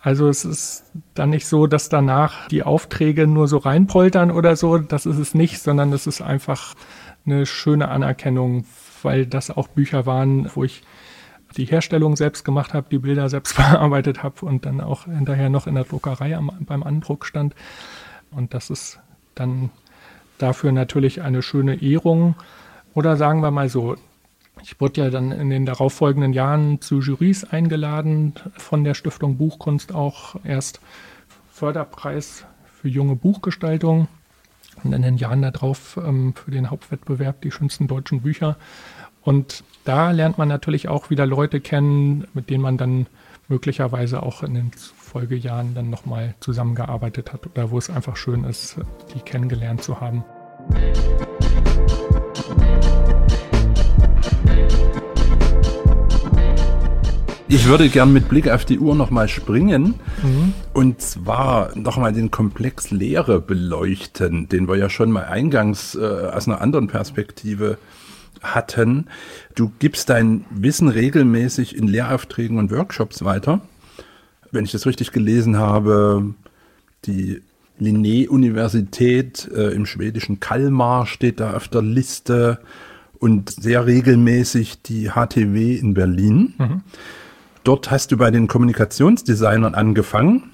Also 0.00 0.28
es 0.28 0.44
ist 0.44 0.84
dann 1.14 1.30
nicht 1.30 1.48
so, 1.48 1.66
dass 1.66 1.88
danach 1.88 2.46
die 2.46 2.62
Aufträge 2.62 3.26
nur 3.26 3.48
so 3.48 3.56
reinpoltern 3.56 4.30
oder 4.30 4.54
so. 4.54 4.78
Das 4.78 5.06
ist 5.06 5.18
es 5.18 5.34
nicht, 5.34 5.60
sondern 5.60 5.92
es 5.92 6.06
ist 6.06 6.22
einfach 6.22 6.74
eine 7.26 7.46
schöne 7.46 7.88
Anerkennung, 7.88 8.64
weil 9.02 9.26
das 9.26 9.50
auch 9.50 9.66
Bücher 9.66 10.06
waren, 10.06 10.48
wo 10.54 10.62
ich 10.62 10.84
die 11.52 11.64
Herstellung 11.64 12.16
selbst 12.16 12.44
gemacht 12.44 12.74
habe, 12.74 12.86
die 12.90 12.98
Bilder 12.98 13.28
selbst 13.28 13.56
bearbeitet 13.56 14.22
habe 14.22 14.44
und 14.46 14.66
dann 14.66 14.80
auch 14.80 15.04
hinterher 15.04 15.50
noch 15.50 15.66
in 15.66 15.74
der 15.74 15.84
Druckerei 15.84 16.36
am, 16.36 16.50
beim 16.60 16.82
Andruck 16.82 17.26
stand. 17.26 17.54
Und 18.30 18.54
das 18.54 18.70
ist 18.70 18.98
dann 19.34 19.70
dafür 20.38 20.72
natürlich 20.72 21.22
eine 21.22 21.42
schöne 21.42 21.82
Ehrung. 21.82 22.34
Oder 22.94 23.16
sagen 23.16 23.42
wir 23.42 23.50
mal 23.50 23.68
so, 23.68 23.96
ich 24.62 24.80
wurde 24.80 25.02
ja 25.02 25.10
dann 25.10 25.32
in 25.32 25.50
den 25.50 25.66
darauffolgenden 25.66 26.32
Jahren 26.32 26.80
zu 26.80 27.00
Jurys 27.00 27.44
eingeladen, 27.44 28.34
von 28.56 28.84
der 28.84 28.94
Stiftung 28.94 29.36
Buchkunst 29.36 29.94
auch 29.94 30.36
erst 30.44 30.80
Förderpreis 31.50 32.44
für 32.80 32.88
junge 32.88 33.16
Buchgestaltung 33.16 34.08
und 34.84 34.92
in 34.92 35.02
den 35.02 35.16
Jahren 35.16 35.42
darauf 35.42 35.96
ähm, 35.96 36.34
für 36.34 36.50
den 36.50 36.70
Hauptwettbewerb 36.70 37.40
die 37.42 37.50
schönsten 37.50 37.86
deutschen 37.86 38.22
Bücher. 38.22 38.56
Und 39.22 39.62
da 39.84 40.10
lernt 40.10 40.38
man 40.38 40.48
natürlich 40.48 40.88
auch 40.88 41.10
wieder 41.10 41.26
Leute 41.26 41.60
kennen, 41.60 42.26
mit 42.34 42.50
denen 42.50 42.62
man 42.62 42.76
dann 42.76 43.06
möglicherweise 43.48 44.22
auch 44.22 44.42
in 44.42 44.54
den 44.54 44.70
Folgejahren 44.72 45.74
dann 45.74 45.90
nochmal 45.90 46.34
zusammengearbeitet 46.40 47.32
hat 47.32 47.46
oder 47.46 47.70
wo 47.70 47.78
es 47.78 47.90
einfach 47.90 48.16
schön 48.16 48.44
ist, 48.44 48.76
die 49.14 49.20
kennengelernt 49.20 49.82
zu 49.82 50.00
haben. 50.00 50.24
Ich 57.48 57.66
würde 57.66 57.90
gern 57.90 58.14
mit 58.14 58.30
Blick 58.30 58.48
auf 58.48 58.64
die 58.64 58.78
Uhr 58.78 58.94
nochmal 58.94 59.28
springen 59.28 59.96
mhm. 60.22 60.54
und 60.72 61.02
zwar 61.02 61.76
nochmal 61.76 62.14
den 62.14 62.30
Komplex 62.30 62.90
Lehre 62.90 63.40
beleuchten, 63.40 64.48
den 64.48 64.66
wir 64.66 64.76
ja 64.76 64.88
schon 64.88 65.10
mal 65.12 65.24
eingangs 65.26 65.94
äh, 65.94 66.00
aus 66.00 66.48
einer 66.48 66.62
anderen 66.62 66.86
Perspektive 66.86 67.76
hatten. 68.42 69.06
Du 69.54 69.72
gibst 69.78 70.10
dein 70.10 70.44
Wissen 70.50 70.88
regelmäßig 70.88 71.76
in 71.76 71.88
Lehraufträgen 71.88 72.58
und 72.58 72.70
Workshops 72.70 73.24
weiter. 73.24 73.60
Wenn 74.50 74.64
ich 74.64 74.72
das 74.72 74.86
richtig 74.86 75.12
gelesen 75.12 75.56
habe, 75.56 76.34
die 77.04 77.42
Linné-Universität 77.80 79.50
äh, 79.54 79.70
im 79.70 79.86
schwedischen 79.86 80.40
Kalmar 80.40 81.06
steht 81.06 81.40
da 81.40 81.54
auf 81.54 81.68
der 81.68 81.82
Liste 81.82 82.58
und 83.18 83.50
sehr 83.50 83.86
regelmäßig 83.86 84.82
die 84.82 85.10
HTW 85.10 85.76
in 85.76 85.94
Berlin. 85.94 86.54
Mhm. 86.58 86.80
Dort 87.64 87.90
hast 87.90 88.12
du 88.12 88.16
bei 88.16 88.30
den 88.30 88.48
Kommunikationsdesignern 88.48 89.74
angefangen. 89.74 90.50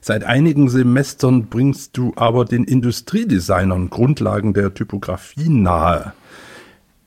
Seit 0.00 0.24
einigen 0.24 0.68
Semestern 0.68 1.46
bringst 1.46 1.96
du 1.96 2.12
aber 2.16 2.44
den 2.44 2.64
Industriedesignern 2.64 3.90
Grundlagen 3.90 4.54
der 4.54 4.74
Typografie 4.74 5.48
nahe. 5.48 6.12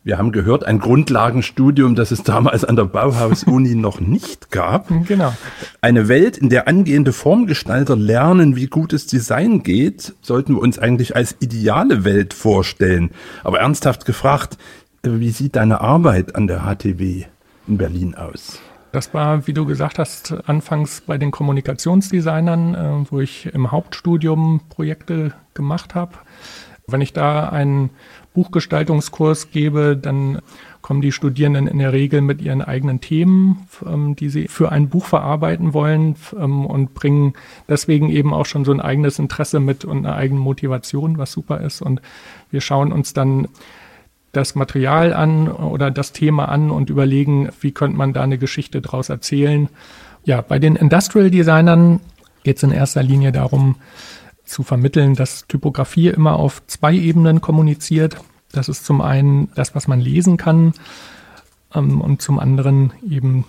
Wir 0.06 0.20
haben 0.20 0.32
gehört, 0.32 0.66
ein 0.66 0.78
Grundlagenstudium, 0.78 1.96
das 1.96 2.12
es 2.12 2.22
damals 2.22 2.64
an 2.64 2.76
der 2.76 2.86
Bauhaus-Uni 2.86 3.74
noch 3.74 4.00
nicht 4.00 4.52
gab. 4.52 4.88
Genau. 5.08 5.34
Eine 5.82 6.08
Welt, 6.08 6.38
in 6.38 6.50
der 6.50 6.68
angehende 6.68 7.12
Formgestalter 7.12 7.96
lernen, 7.96 8.56
wie 8.56 8.68
gutes 8.68 9.08
Design 9.08 9.64
geht, 9.64 10.14
sollten 10.22 10.54
wir 10.54 10.62
uns 10.62 10.78
eigentlich 10.78 11.16
als 11.16 11.38
ideale 11.40 12.04
Welt 12.04 12.36
vorstellen. 12.36 13.10
Aber 13.44 13.62
ernsthaft 13.62 14.06
gefragt, 14.06 14.60
wie 15.02 15.32
sieht 15.32 15.56
deine 15.56 15.82
Arbeit 15.82 16.36
an 16.36 16.46
der 16.46 16.60
HTW 16.60 17.24
in 17.68 17.78
Berlin 17.80 18.14
aus? 18.14 18.60
Das 18.92 19.12
war, 19.16 19.48
wie 19.48 19.54
du 19.54 19.66
gesagt 19.66 19.98
hast, 19.98 20.36
anfangs 20.48 21.02
bei 21.02 21.18
den 21.18 21.32
Kommunikationsdesignern, 21.32 22.76
äh, 22.76 23.12
wo 23.12 23.22
ich 23.22 23.48
im 23.48 23.72
Hauptstudium 23.72 24.62
Projekte 24.70 25.34
gemacht 25.56 25.96
habe. 25.96 26.14
Wenn 26.88 27.02
ich 27.02 27.14
da 27.14 27.50
einen 27.50 27.90
Buchgestaltungskurs 28.36 29.50
gebe, 29.50 29.98
dann 29.98 30.40
kommen 30.82 31.02
die 31.02 31.12
Studierenden 31.12 31.66
in 31.66 31.80
der 31.80 31.94
Regel 31.94 32.22
mit 32.22 32.44
ihren 32.44 32.62
eigenen 32.62 33.02
Themen, 33.02 33.68
ähm, 33.84 34.16
die 34.16 34.30
sie 34.30 34.48
für 34.48 34.72
ein 34.72 34.90
Buch 34.90 35.06
verarbeiten 35.06 35.74
wollen 35.74 36.16
ähm, 36.38 36.68
und 36.68 36.94
bringen 36.94 37.34
deswegen 37.68 38.12
eben 38.12 38.34
auch 38.36 38.46
schon 38.46 38.66
so 38.66 38.72
ein 38.72 38.82
eigenes 38.82 39.18
Interesse 39.18 39.60
mit 39.60 39.84
und 39.84 40.06
eine 40.06 40.16
eigene 40.16 40.40
Motivation, 40.40 41.18
was 41.18 41.32
super 41.32 41.62
ist. 41.62 41.82
Und 41.82 42.02
wir 42.52 42.62
schauen 42.62 42.92
uns 42.92 43.14
dann 43.14 43.48
das 44.32 44.54
Material 44.54 45.14
an 45.14 45.48
oder 45.48 45.90
das 45.90 46.12
Thema 46.12 46.50
an 46.50 46.70
und 46.70 46.92
überlegen, 46.92 47.50
wie 47.62 47.72
könnte 47.72 47.98
man 47.98 48.14
da 48.14 48.22
eine 48.22 48.38
Geschichte 48.38 48.82
draus 48.82 49.10
erzählen. 49.10 49.70
Ja, 50.26 50.42
bei 50.42 50.60
den 50.60 50.76
Industrial 50.76 51.32
Designern 51.32 52.00
geht 52.44 52.58
es 52.58 52.64
in 52.64 52.72
erster 52.72 53.02
Linie 53.02 53.32
darum, 53.32 53.76
zu 54.46 54.64
vermitteln, 54.64 55.16
dass 55.16 55.48
Typografie 55.48 56.10
immer 56.10 56.38
auf 56.38 56.66
zwei 56.68 56.94
Ebenen 56.94 57.42
kommuniziert. 57.42 58.18
Das 58.52 58.70
ist 58.70 58.86
zum 58.86 59.02
einen 59.02 59.50
das, 59.56 59.76
was 59.76 59.88
man 59.88 60.00
lesen 60.00 60.38
kann 60.38 60.74
ähm, 61.74 62.02
und 62.02 62.22
zum 62.22 62.40
anderen 62.40 62.94
eben 63.10 63.46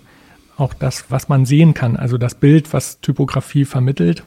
auch 0.56 0.74
das, 0.74 1.10
was 1.10 1.28
man 1.28 1.44
sehen 1.44 1.74
kann, 1.74 1.96
also 1.96 2.18
das 2.18 2.34
Bild, 2.34 2.72
was 2.72 3.00
Typografie 3.00 3.64
vermittelt 3.64 4.24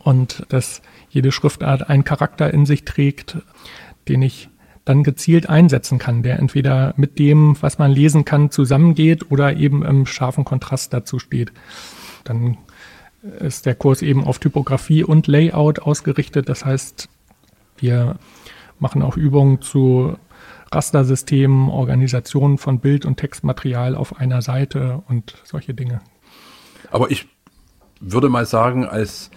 und 0.00 0.44
dass 0.50 0.82
jede 1.08 1.32
Schriftart 1.32 1.88
einen 1.88 2.04
Charakter 2.04 2.52
in 2.52 2.66
sich 2.66 2.84
trägt, 2.84 3.38
den 4.08 4.22
ich 4.22 4.48
dann 4.84 5.02
gezielt 5.02 5.48
einsetzen 5.48 5.98
kann, 5.98 6.22
der 6.22 6.38
entweder 6.38 6.94
mit 6.96 7.18
dem, 7.18 7.56
was 7.60 7.78
man 7.78 7.90
lesen 7.90 8.24
kann, 8.24 8.50
zusammengeht 8.50 9.30
oder 9.30 9.56
eben 9.56 9.84
im 9.84 10.06
scharfen 10.06 10.44
Kontrast 10.44 10.92
dazu 10.92 11.18
steht. 11.18 11.52
Dann 12.22 12.58
ist 13.40 13.66
der 13.66 13.74
Kurs 13.74 14.02
eben 14.02 14.24
auf 14.24 14.38
Typografie 14.38 15.04
und 15.04 15.26
Layout 15.26 15.80
ausgerichtet. 15.80 16.48
Das 16.48 16.64
heißt, 16.64 17.08
wir 17.78 18.18
machen 18.78 19.02
auch 19.02 19.16
Übungen 19.16 19.60
zu 19.60 20.16
Rastersystemen, 20.72 21.68
Organisationen 21.68 22.58
von 22.58 22.80
Bild- 22.80 23.06
und 23.06 23.16
Textmaterial 23.16 23.94
auf 23.94 24.18
einer 24.18 24.42
Seite 24.42 25.02
und 25.08 25.34
solche 25.44 25.74
Dinge. 25.74 26.00
Aber 26.90 27.10
ich 27.10 27.28
würde 28.00 28.28
mal 28.28 28.46
sagen, 28.46 28.84
als 28.84 29.30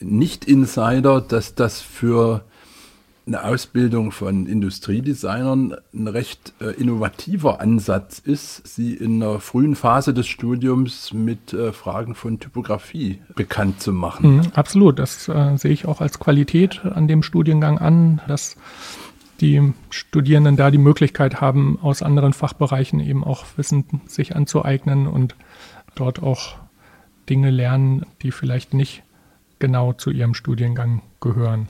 Nicht-Insider, 0.00 1.20
dass 1.20 1.54
das 1.54 1.80
für 1.80 2.44
eine 3.28 3.44
Ausbildung 3.44 4.10
von 4.10 4.46
Industriedesignern 4.46 5.76
ein 5.94 6.08
recht 6.08 6.54
äh, 6.60 6.70
innovativer 6.80 7.60
Ansatz 7.60 8.18
ist, 8.18 8.66
sie 8.66 8.94
in 8.94 9.20
der 9.20 9.38
frühen 9.38 9.76
Phase 9.76 10.14
des 10.14 10.26
Studiums 10.26 11.12
mit 11.12 11.52
äh, 11.52 11.72
Fragen 11.72 12.14
von 12.14 12.40
Typografie 12.40 13.20
bekannt 13.36 13.80
zu 13.80 13.92
machen. 13.92 14.36
Mhm, 14.36 14.42
absolut, 14.54 14.98
das 14.98 15.28
äh, 15.28 15.56
sehe 15.56 15.70
ich 15.70 15.86
auch 15.86 16.00
als 16.00 16.18
Qualität 16.18 16.84
an 16.84 17.06
dem 17.06 17.22
Studiengang 17.22 17.78
an, 17.78 18.20
dass 18.26 18.56
die 19.40 19.72
Studierenden 19.90 20.56
da 20.56 20.70
die 20.70 20.78
Möglichkeit 20.78 21.40
haben, 21.40 21.78
aus 21.80 22.02
anderen 22.02 22.32
Fachbereichen 22.32 22.98
eben 22.98 23.22
auch 23.22 23.44
Wissen 23.56 23.84
sich 24.06 24.34
anzueignen 24.34 25.06
und 25.06 25.36
dort 25.94 26.22
auch 26.22 26.56
Dinge 27.28 27.50
lernen, 27.50 28.06
die 28.22 28.32
vielleicht 28.32 28.74
nicht 28.74 29.02
genau 29.58 29.92
zu 29.92 30.10
ihrem 30.10 30.34
Studiengang 30.34 31.02
gehören. 31.20 31.68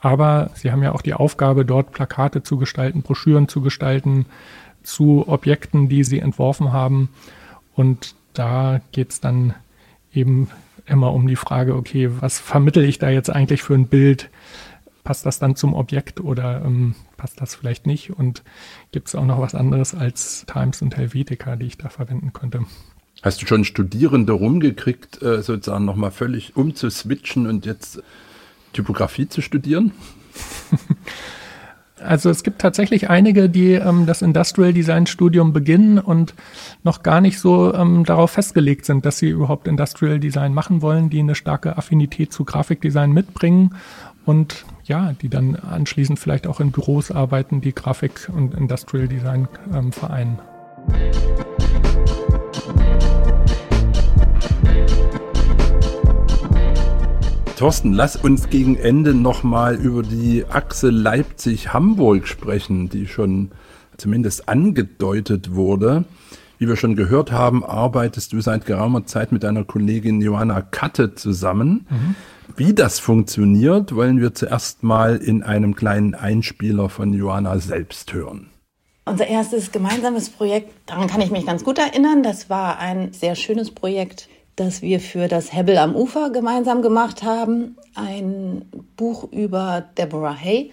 Aber 0.00 0.50
sie 0.54 0.70
haben 0.70 0.82
ja 0.82 0.92
auch 0.92 1.02
die 1.02 1.14
Aufgabe, 1.14 1.64
dort 1.64 1.92
Plakate 1.92 2.42
zu 2.42 2.56
gestalten, 2.56 3.02
Broschüren 3.02 3.48
zu 3.48 3.60
gestalten 3.60 4.26
zu 4.88 5.28
Objekten, 5.28 5.88
die 5.88 6.02
sie 6.04 6.18
entworfen 6.18 6.72
haben. 6.72 7.10
Und 7.74 8.14
da 8.32 8.80
geht 8.92 9.10
es 9.10 9.20
dann 9.20 9.54
eben 10.12 10.48
immer 10.86 11.12
um 11.12 11.26
die 11.26 11.36
Frage, 11.36 11.74
okay, 11.74 12.10
was 12.20 12.38
vermittel 12.38 12.84
ich 12.84 12.98
da 12.98 13.10
jetzt 13.10 13.30
eigentlich 13.30 13.62
für 13.62 13.74
ein 13.74 13.86
Bild? 13.86 14.30
Passt 15.04 15.26
das 15.26 15.38
dann 15.38 15.56
zum 15.56 15.74
Objekt 15.74 16.20
oder 16.20 16.62
ähm, 16.64 16.94
passt 17.16 17.40
das 17.40 17.54
vielleicht 17.54 17.86
nicht? 17.86 18.10
Und 18.10 18.42
gibt 18.92 19.08
es 19.08 19.14
auch 19.14 19.24
noch 19.24 19.40
was 19.40 19.54
anderes 19.54 19.94
als 19.94 20.44
Times 20.46 20.82
und 20.82 20.96
Helvetica, 20.96 21.56
die 21.56 21.66
ich 21.66 21.78
da 21.78 21.88
verwenden 21.88 22.32
könnte? 22.32 22.64
Hast 23.22 23.42
du 23.42 23.46
schon 23.46 23.64
Studierende 23.64 24.32
rumgekriegt, 24.32 25.22
äh, 25.22 25.42
sozusagen 25.42 25.84
nochmal 25.84 26.10
völlig 26.10 26.56
umzuswitchen 26.56 27.46
und 27.46 27.66
jetzt 27.66 28.02
Typografie 28.78 29.28
zu 29.28 29.40
studieren? 29.42 29.92
Also 32.00 32.30
es 32.30 32.44
gibt 32.44 32.60
tatsächlich 32.60 33.10
einige, 33.10 33.48
die 33.48 33.72
ähm, 33.72 34.06
das 34.06 34.22
Industrial 34.22 34.72
Design 34.72 35.08
Studium 35.08 35.52
beginnen 35.52 35.98
und 35.98 36.32
noch 36.84 37.02
gar 37.02 37.20
nicht 37.20 37.40
so 37.40 37.74
ähm, 37.74 38.04
darauf 38.04 38.30
festgelegt 38.30 38.84
sind, 38.84 39.04
dass 39.04 39.18
sie 39.18 39.30
überhaupt 39.30 39.66
Industrial 39.66 40.20
Design 40.20 40.54
machen 40.54 40.80
wollen, 40.80 41.10
die 41.10 41.18
eine 41.18 41.34
starke 41.34 41.76
Affinität 41.76 42.32
zu 42.32 42.44
Grafikdesign 42.44 43.10
mitbringen 43.10 43.74
und 44.24 44.64
ja, 44.84 45.12
die 45.20 45.28
dann 45.28 45.56
anschließend 45.56 46.20
vielleicht 46.20 46.46
auch 46.46 46.60
in 46.60 46.70
Büros 46.70 47.10
arbeiten, 47.10 47.60
die 47.60 47.74
Grafik 47.74 48.30
und 48.32 48.54
Industrial 48.54 49.08
Design 49.08 49.48
ähm, 49.74 49.90
vereinen. 49.90 50.38
Thorsten, 57.58 57.92
lass 57.92 58.14
uns 58.14 58.50
gegen 58.50 58.76
Ende 58.76 59.14
nochmal 59.14 59.74
über 59.74 60.04
die 60.04 60.44
Achse 60.48 60.90
Leipzig-Hamburg 60.90 62.28
sprechen, 62.28 62.88
die 62.88 63.08
schon 63.08 63.50
zumindest 63.96 64.48
angedeutet 64.48 65.56
wurde. 65.56 66.04
Wie 66.58 66.68
wir 66.68 66.76
schon 66.76 66.94
gehört 66.94 67.32
haben, 67.32 67.64
arbeitest 67.64 68.32
du 68.32 68.40
seit 68.40 68.64
geraumer 68.64 69.06
Zeit 69.06 69.32
mit 69.32 69.42
deiner 69.42 69.64
Kollegin 69.64 70.20
Johanna 70.20 70.60
Katte 70.60 71.16
zusammen. 71.16 71.84
Mhm. 71.90 72.14
Wie 72.54 72.74
das 72.74 73.00
funktioniert, 73.00 73.92
wollen 73.92 74.20
wir 74.20 74.34
zuerst 74.34 74.84
mal 74.84 75.16
in 75.16 75.42
einem 75.42 75.74
kleinen 75.74 76.14
Einspieler 76.14 76.88
von 76.88 77.12
Johanna 77.12 77.58
selbst 77.58 78.12
hören. 78.12 78.50
Unser 79.04 79.26
erstes 79.26 79.72
gemeinsames 79.72 80.30
Projekt, 80.30 80.72
daran 80.86 81.08
kann 81.08 81.22
ich 81.22 81.32
mich 81.32 81.44
ganz 81.44 81.64
gut 81.64 81.80
erinnern, 81.80 82.22
das 82.22 82.48
war 82.48 82.78
ein 82.78 83.12
sehr 83.12 83.34
schönes 83.34 83.72
Projekt, 83.72 84.28
das 84.58 84.82
wir 84.82 84.98
für 85.00 85.28
das 85.28 85.52
Hebbel 85.52 85.78
am 85.78 85.94
Ufer 85.94 86.30
gemeinsam 86.30 86.82
gemacht 86.82 87.22
haben. 87.22 87.76
Ein 87.94 88.66
Buch 88.96 89.24
über 89.30 89.84
Deborah 89.96 90.36
Hay, 90.36 90.72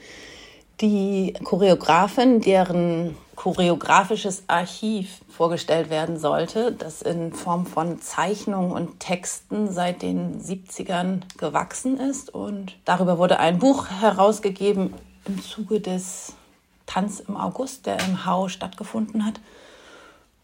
die 0.82 1.34
Choreografin, 1.44 2.42
deren 2.42 3.16
choreografisches 3.36 4.44
Archiv 4.48 5.22
vorgestellt 5.30 5.90
werden 5.90 6.18
sollte, 6.18 6.72
das 6.72 7.02
in 7.02 7.34
Form 7.34 7.66
von 7.66 8.02
Zeichnungen 8.02 8.72
und 8.72 9.00
Texten 9.00 9.72
seit 9.72 10.02
den 10.02 10.42
70ern 10.42 11.22
gewachsen 11.38 12.00
ist. 12.00 12.34
Und 12.34 12.78
darüber 12.86 13.20
wurde 13.20 13.40
ein 13.40 13.60
Buch 13.60 13.88
herausgegeben 13.90 14.94
im 15.26 15.42
Zuge 15.44 15.80
des 15.80 16.34
Tanz 16.88 17.20
im 17.20 17.38
August, 17.38 17.86
der 17.86 18.00
im 18.00 18.26
Hau 18.26 18.48
stattgefunden 18.48 19.26
hat 19.26 19.40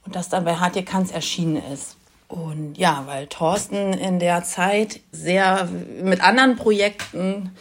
und 0.06 0.16
das 0.16 0.30
dann 0.30 0.46
bei 0.46 0.56
Hartje 0.56 0.84
Kanz 0.84 1.12
erschienen 1.12 1.62
ist. 1.72 1.98
Und 2.32 2.78
ja, 2.78 3.04
weil 3.08 3.28
Thorsten 3.28 3.92
in 3.92 4.20
der 4.20 4.46
Zeit 4.46 5.02
sehr 5.12 5.68
mit 6.02 6.24
anderen 6.24 6.56
Projekten 6.56 7.52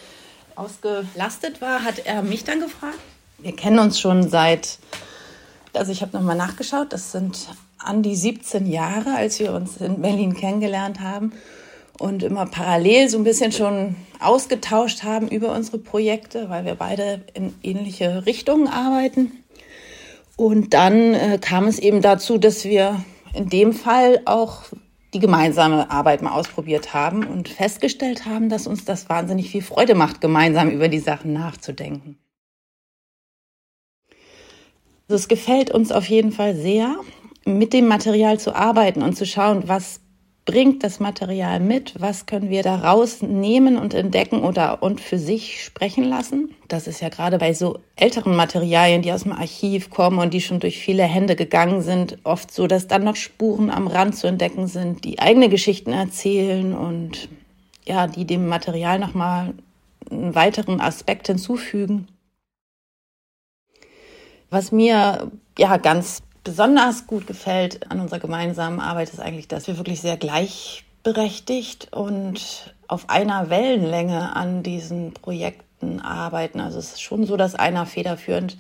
ausgelastet 0.55 1.61
war, 1.61 1.83
hat 1.83 2.07
er 2.07 2.23
mich 2.23 2.45
dann 2.45 2.61
gefragt. 2.61 2.99
Wir 3.39 3.57
kennen 3.57 3.81
uns 3.81 3.99
schon 3.99 4.29
seit, 4.29 4.79
also 5.73 5.91
ich 5.91 6.03
habe 6.03 6.17
nochmal 6.17 6.37
nachgeschaut, 6.37 6.93
das 6.93 7.11
sind 7.11 7.49
an 7.79 8.05
die 8.05 8.15
17 8.15 8.67
Jahre, 8.67 9.17
als 9.17 9.41
wir 9.41 9.55
uns 9.55 9.79
in 9.79 10.03
Berlin 10.03 10.35
kennengelernt 10.35 11.01
haben 11.01 11.33
und 11.99 12.23
immer 12.23 12.47
parallel 12.47 13.09
so 13.09 13.19
ein 13.19 13.25
bisschen 13.25 13.51
schon 13.51 13.97
ausgetauscht 14.21 15.03
haben 15.03 15.27
über 15.27 15.53
unsere 15.53 15.79
Projekte, 15.79 16.49
weil 16.49 16.65
wir 16.65 16.77
beide 16.77 17.23
in 17.35 17.55
ähnliche 17.65 18.25
Richtungen 18.25 18.69
arbeiten. 18.69 19.33
Und 20.37 20.75
dann 20.75 21.15
äh, 21.15 21.39
kam 21.41 21.67
es 21.67 21.81
eben 21.81 22.03
dazu, 22.03 22.39
dass 22.39 22.65
wir 22.65 23.05
in 23.35 23.49
dem 23.49 23.73
Fall 23.73 24.21
auch 24.25 24.65
die 25.13 25.19
gemeinsame 25.19 25.91
Arbeit 25.91 26.23
mal 26.23 26.33
ausprobiert 26.33 26.95
haben 26.95 27.27
und 27.27 27.49
festgestellt 27.49 28.27
haben, 28.27 28.49
dass 28.49 28.67
uns 28.67 28.85
das 28.85 29.09
wahnsinnig 29.09 29.51
viel 29.51 29.63
Freude 29.63 29.95
macht, 29.95 30.21
gemeinsam 30.21 30.71
über 30.71 30.89
die 30.89 31.01
Sachen 31.01 31.33
nachzudenken. 31.33 32.19
Also 35.09 35.17
es 35.17 35.29
gefällt 35.29 35.73
uns 35.73 35.91
auf 35.91 36.09
jeden 36.09 36.31
Fall 36.31 36.55
sehr, 36.55 36.95
mit 37.45 37.73
dem 37.73 37.89
Material 37.89 38.39
zu 38.39 38.55
arbeiten 38.55 39.03
und 39.03 39.17
zu 39.17 39.27
schauen, 39.27 39.67
was 39.67 40.01
bringt 40.51 40.83
das 40.83 40.99
Material 40.99 41.61
mit? 41.61 42.01
Was 42.01 42.27
können 42.27 42.51
wir 42.51 42.65
daraus 42.65 43.23
nehmen 43.23 43.77
und 43.77 43.95
entdecken 43.95 44.43
oder 44.43 44.83
und 44.83 45.01
für 45.01 45.17
sich 45.17 45.63
sprechen 45.63 46.03
lassen? 46.03 46.53
Das 46.67 46.89
ist 46.89 47.01
ja 47.01 47.09
gerade 47.09 47.39
bei 47.39 47.55
so 47.55 47.79
älteren 47.95 48.35
Materialien, 48.35 49.01
die 49.03 49.13
aus 49.13 49.23
dem 49.23 49.31
Archiv 49.31 49.91
kommen 49.91 50.19
und 50.19 50.35
die 50.35 50.41
schon 50.41 50.59
durch 50.59 50.79
viele 50.79 51.05
Hände 51.05 51.37
gegangen 51.37 51.83
sind, 51.83 52.19
oft 52.25 52.53
so, 52.53 52.67
dass 52.67 52.89
dann 52.89 53.05
noch 53.05 53.15
Spuren 53.15 53.71
am 53.71 53.87
Rand 53.87 54.17
zu 54.17 54.27
entdecken 54.27 54.67
sind, 54.67 55.05
die 55.05 55.21
eigene 55.21 55.49
Geschichten 55.49 55.93
erzählen 55.93 56.75
und 56.75 57.29
ja, 57.87 58.09
die 58.09 58.25
dem 58.25 58.49
Material 58.49 58.99
nochmal 58.99 59.55
einen 60.11 60.35
weiteren 60.35 60.81
Aspekt 60.81 61.29
hinzufügen. 61.29 62.09
Was 64.51 64.73
mir 64.73 65.31
ja 65.57 65.77
ganz 65.77 66.25
besonders 66.45 67.07
gut 67.07 67.27
gefällt 67.27 67.91
an 67.91 68.01
unserer 68.01 68.21
gemeinsamen 68.21 68.81
Arbeit 68.81 69.11
ist 69.11 69.21
eigentlich, 69.21 69.49
dass 69.49 69.67
wir 69.67 69.77
wirklich 69.77 70.01
sehr 70.01 70.17
gleichberechtigt 70.17 71.89
und 71.93 72.75
auf 72.89 73.09
einer 73.09 73.51
Wellenlänge 73.51 74.35
an 74.35 74.63
diesen 74.63 75.13
Projekten 75.13 76.01
arbeiten. 76.01 76.61
Also 76.61 76.79
es 76.79 76.93
ist 76.93 77.03
schon 77.03 77.25
so, 77.25 77.37
dass 77.37 77.55
einer 77.55 77.87
federführend 77.87 78.57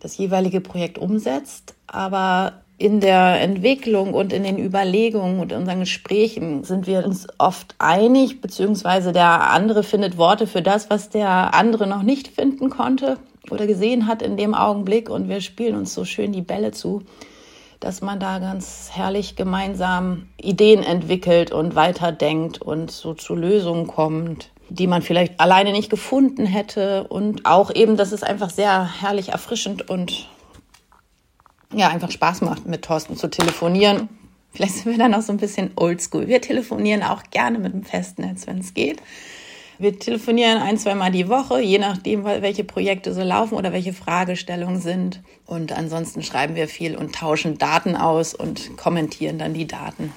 das 0.00 0.16
jeweilige 0.16 0.60
Projekt 0.60 0.98
umsetzt, 0.98 1.74
aber 1.86 2.62
in 2.76 3.00
der 3.00 3.40
Entwicklung 3.40 4.14
und 4.14 4.32
in 4.32 4.44
den 4.44 4.56
Überlegungen 4.56 5.40
und 5.40 5.52
unseren 5.52 5.80
Gesprächen 5.80 6.62
sind 6.62 6.86
wir 6.86 7.04
uns 7.04 7.26
oft 7.38 7.74
einig, 7.78 8.40
beziehungsweise 8.40 9.12
der 9.12 9.50
andere 9.50 9.82
findet 9.82 10.16
Worte 10.16 10.46
für 10.46 10.62
das, 10.62 10.88
was 10.88 11.10
der 11.10 11.54
andere 11.54 11.88
noch 11.88 12.02
nicht 12.02 12.28
finden 12.28 12.70
konnte 12.70 13.18
oder 13.50 13.66
gesehen 13.66 14.06
hat 14.06 14.22
in 14.22 14.36
dem 14.36 14.54
Augenblick 14.54 15.10
und 15.10 15.28
wir 15.28 15.40
spielen 15.40 15.74
uns 15.74 15.94
so 15.94 16.04
schön 16.04 16.32
die 16.32 16.42
Bälle 16.42 16.72
zu, 16.72 17.02
dass 17.80 18.00
man 18.00 18.18
da 18.18 18.38
ganz 18.38 18.90
herrlich 18.92 19.36
gemeinsam 19.36 20.28
Ideen 20.40 20.82
entwickelt 20.82 21.52
und 21.52 21.74
weiterdenkt 21.74 22.60
und 22.60 22.90
so 22.90 23.14
zu 23.14 23.34
Lösungen 23.34 23.86
kommt, 23.86 24.50
die 24.68 24.86
man 24.86 25.02
vielleicht 25.02 25.40
alleine 25.40 25.72
nicht 25.72 25.90
gefunden 25.90 26.44
hätte 26.44 27.04
und 27.04 27.46
auch 27.46 27.74
eben, 27.74 27.96
dass 27.96 28.12
es 28.12 28.22
einfach 28.22 28.50
sehr 28.50 29.00
herrlich 29.00 29.30
erfrischend 29.30 29.88
und 29.88 30.28
ja, 31.72 31.88
einfach 31.88 32.10
Spaß 32.10 32.40
macht, 32.40 32.66
mit 32.66 32.82
Thorsten 32.82 33.16
zu 33.16 33.28
telefonieren. 33.28 34.08
Vielleicht 34.50 34.74
sind 34.74 34.86
wir 34.86 34.98
dann 34.98 35.14
auch 35.14 35.22
so 35.22 35.32
ein 35.32 35.38
bisschen 35.38 35.70
oldschool. 35.76 36.26
Wir 36.26 36.40
telefonieren 36.40 37.02
auch 37.02 37.22
gerne 37.30 37.58
mit 37.58 37.74
dem 37.74 37.84
Festnetz, 37.84 38.46
wenn 38.46 38.58
es 38.58 38.74
geht. 38.74 39.02
Wir 39.80 39.96
telefonieren 39.96 40.60
ein, 40.60 40.76
zwei 40.76 40.96
Mal 40.96 41.12
die 41.12 41.28
Woche, 41.28 41.60
je 41.60 41.78
nachdem, 41.78 42.24
welche 42.24 42.64
Projekte 42.64 43.14
so 43.14 43.22
laufen 43.22 43.54
oder 43.54 43.72
welche 43.72 43.92
Fragestellungen 43.92 44.80
sind. 44.80 45.20
Und 45.46 45.70
ansonsten 45.70 46.24
schreiben 46.24 46.56
wir 46.56 46.66
viel 46.66 46.96
und 46.96 47.14
tauschen 47.14 47.58
Daten 47.58 47.94
aus 47.94 48.34
und 48.34 48.76
kommentieren 48.76 49.38
dann 49.38 49.54
die 49.54 49.68
Daten. 49.68 50.12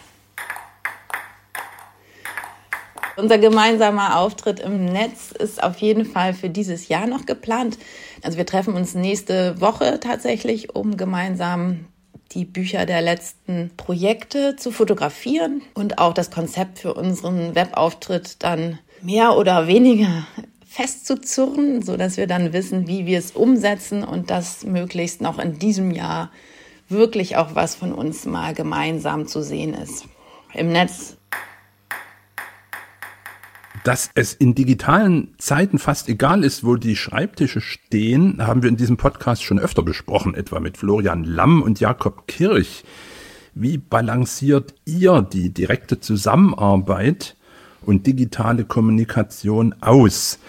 Unser 3.18 3.38
gemeinsamer 3.38 4.18
Auftritt 4.18 4.59
im 4.62 4.86
Netz 4.86 5.32
ist 5.32 5.62
auf 5.62 5.78
jeden 5.78 6.05
Fall 6.05 6.34
für 6.34 6.49
dieses 6.49 6.88
Jahr 6.88 7.05
noch 7.05 7.28
geplant. 7.28 7.78
Also 8.24 8.39
wir 8.39 8.47
treffen 8.47 8.74
uns 8.74 8.95
nächste 8.95 9.62
Woche 9.62 9.99
tatsächlich, 9.99 10.74
um 10.74 10.97
gemeinsam 10.97 11.86
die 12.32 12.45
Bücher 12.45 12.88
der 12.88 13.01
letzten 13.01 13.70
Projekte 13.78 14.55
zu 14.55 14.72
fotografieren 14.72 15.62
und 15.76 15.99
auch 15.99 16.14
das 16.14 16.32
Konzept 16.32 16.80
für 16.80 16.95
unseren 16.95 17.53
Webauftritt 17.53 18.41
dann 18.41 18.80
mehr 19.04 19.38
oder 19.38 19.68
weniger 19.68 20.26
festzuzurren, 20.66 21.82
so 21.82 21.97
dass 21.97 22.18
wir 22.18 22.28
dann 22.28 22.54
wissen, 22.54 22.88
wie 22.88 23.06
wir 23.06 23.20
es 23.20 23.32
umsetzen 23.32 24.04
und 24.04 24.30
dass 24.30 24.64
möglichst 24.64 25.22
noch 25.22 25.38
in 25.39 25.60
diesem 25.60 25.91
Jahr 25.91 26.32
wirklich 26.88 27.38
auch 27.38 27.56
was 27.56 27.76
von 27.76 27.93
uns 27.93 28.26
mal 28.26 28.54
gemeinsam 28.54 29.28
zu 29.28 29.41
sehen 29.41 29.74
ist. 29.74 30.06
Im 30.54 30.72
Netz 30.72 31.18
dass 33.84 34.12
es 34.14 34.34
in 34.34 34.54
digitalen 34.54 35.34
Zeiten 35.39 35.80
fast 35.80 36.08
egal 36.08 36.43
ist, 36.43 36.64
wo 36.64 36.76
die 36.76 36.95
Schreibtische 36.95 37.62
stehen, 37.62 38.45
haben 38.45 38.62
wir 38.62 38.70
in 38.70 38.78
diesem 38.78 38.97
Podcast 38.97 39.43
schon 39.43 39.60
öfter 39.60 39.82
besprochen, 39.82 40.36
etwa 40.36 40.60
mit 40.60 40.78
Florian 40.78 41.24
Lamm 41.24 41.64
und 41.64 41.80
Jakob 41.80 42.28
Kirch. 42.28 42.84
Wie 43.54 43.78
balanciert 43.78 44.76
ihr 44.86 45.22
die 45.22 45.52
direkte 45.52 45.99
Zusammenarbeit 45.99 47.36
und 47.86 48.07
digitale 48.07 48.65
Kommunikation 48.65 49.75
aus? 49.82 50.39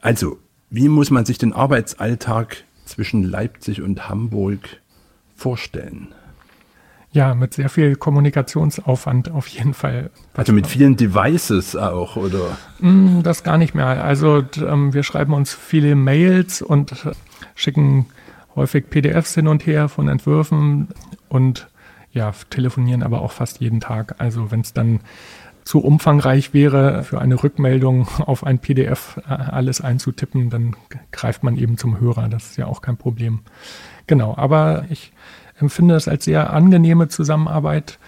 Also, 0.00 0.38
wie 0.70 0.88
muss 0.88 1.10
man 1.10 1.24
sich 1.24 1.38
den 1.38 1.52
Arbeitsalltag 1.52 2.64
zwischen 2.84 3.22
Leipzig 3.22 3.80
und 3.80 4.08
Hamburg 4.08 4.80
vorstellen? 5.36 6.08
Ja, 7.14 7.36
mit 7.36 7.54
sehr 7.54 7.68
viel 7.68 7.94
Kommunikationsaufwand 7.94 9.30
auf 9.30 9.46
jeden 9.46 9.72
Fall. 9.72 10.10
Also 10.34 10.52
mit 10.52 10.66
vielen 10.66 10.96
Devices 10.96 11.76
auch, 11.76 12.16
oder? 12.16 12.58
Mm, 12.80 13.22
das 13.22 13.44
gar 13.44 13.56
nicht 13.56 13.72
mehr. 13.72 14.02
Also 14.02 14.44
ähm, 14.56 14.92
wir 14.92 15.04
schreiben 15.04 15.32
uns 15.32 15.54
viele 15.54 15.94
Mails 15.94 16.60
und 16.60 17.06
schicken 17.54 18.06
häufig 18.56 18.90
PDFs 18.90 19.34
hin 19.34 19.46
und 19.46 19.64
her 19.64 19.88
von 19.88 20.08
Entwürfen 20.08 20.88
und 21.28 21.68
ja, 22.10 22.32
telefonieren 22.50 23.04
aber 23.04 23.22
auch 23.22 23.32
fast 23.32 23.60
jeden 23.60 23.78
Tag. 23.80 24.16
Also 24.18 24.50
wenn 24.50 24.60
es 24.60 24.72
dann 24.72 24.98
zu 25.64 25.80
umfangreich 25.80 26.52
wäre, 26.52 27.04
für 27.04 27.20
eine 27.20 27.42
Rückmeldung 27.42 28.06
auf 28.20 28.44
ein 28.44 28.58
PDF 28.58 29.20
äh, 29.28 29.32
alles 29.32 29.80
einzutippen, 29.80 30.50
dann 30.50 30.76
greift 31.10 31.42
man 31.42 31.56
eben 31.56 31.78
zum 31.78 32.00
Hörer. 32.00 32.28
Das 32.28 32.50
ist 32.50 32.56
ja 32.56 32.66
auch 32.66 32.82
kein 32.82 32.96
Problem. 32.96 33.40
Genau, 34.06 34.36
aber 34.36 34.84
ich 34.90 35.12
empfinde 35.58 35.94
es 35.94 36.08
als 36.08 36.24
sehr 36.24 36.52
angenehme 36.52 37.08
Zusammenarbeit. 37.08 37.98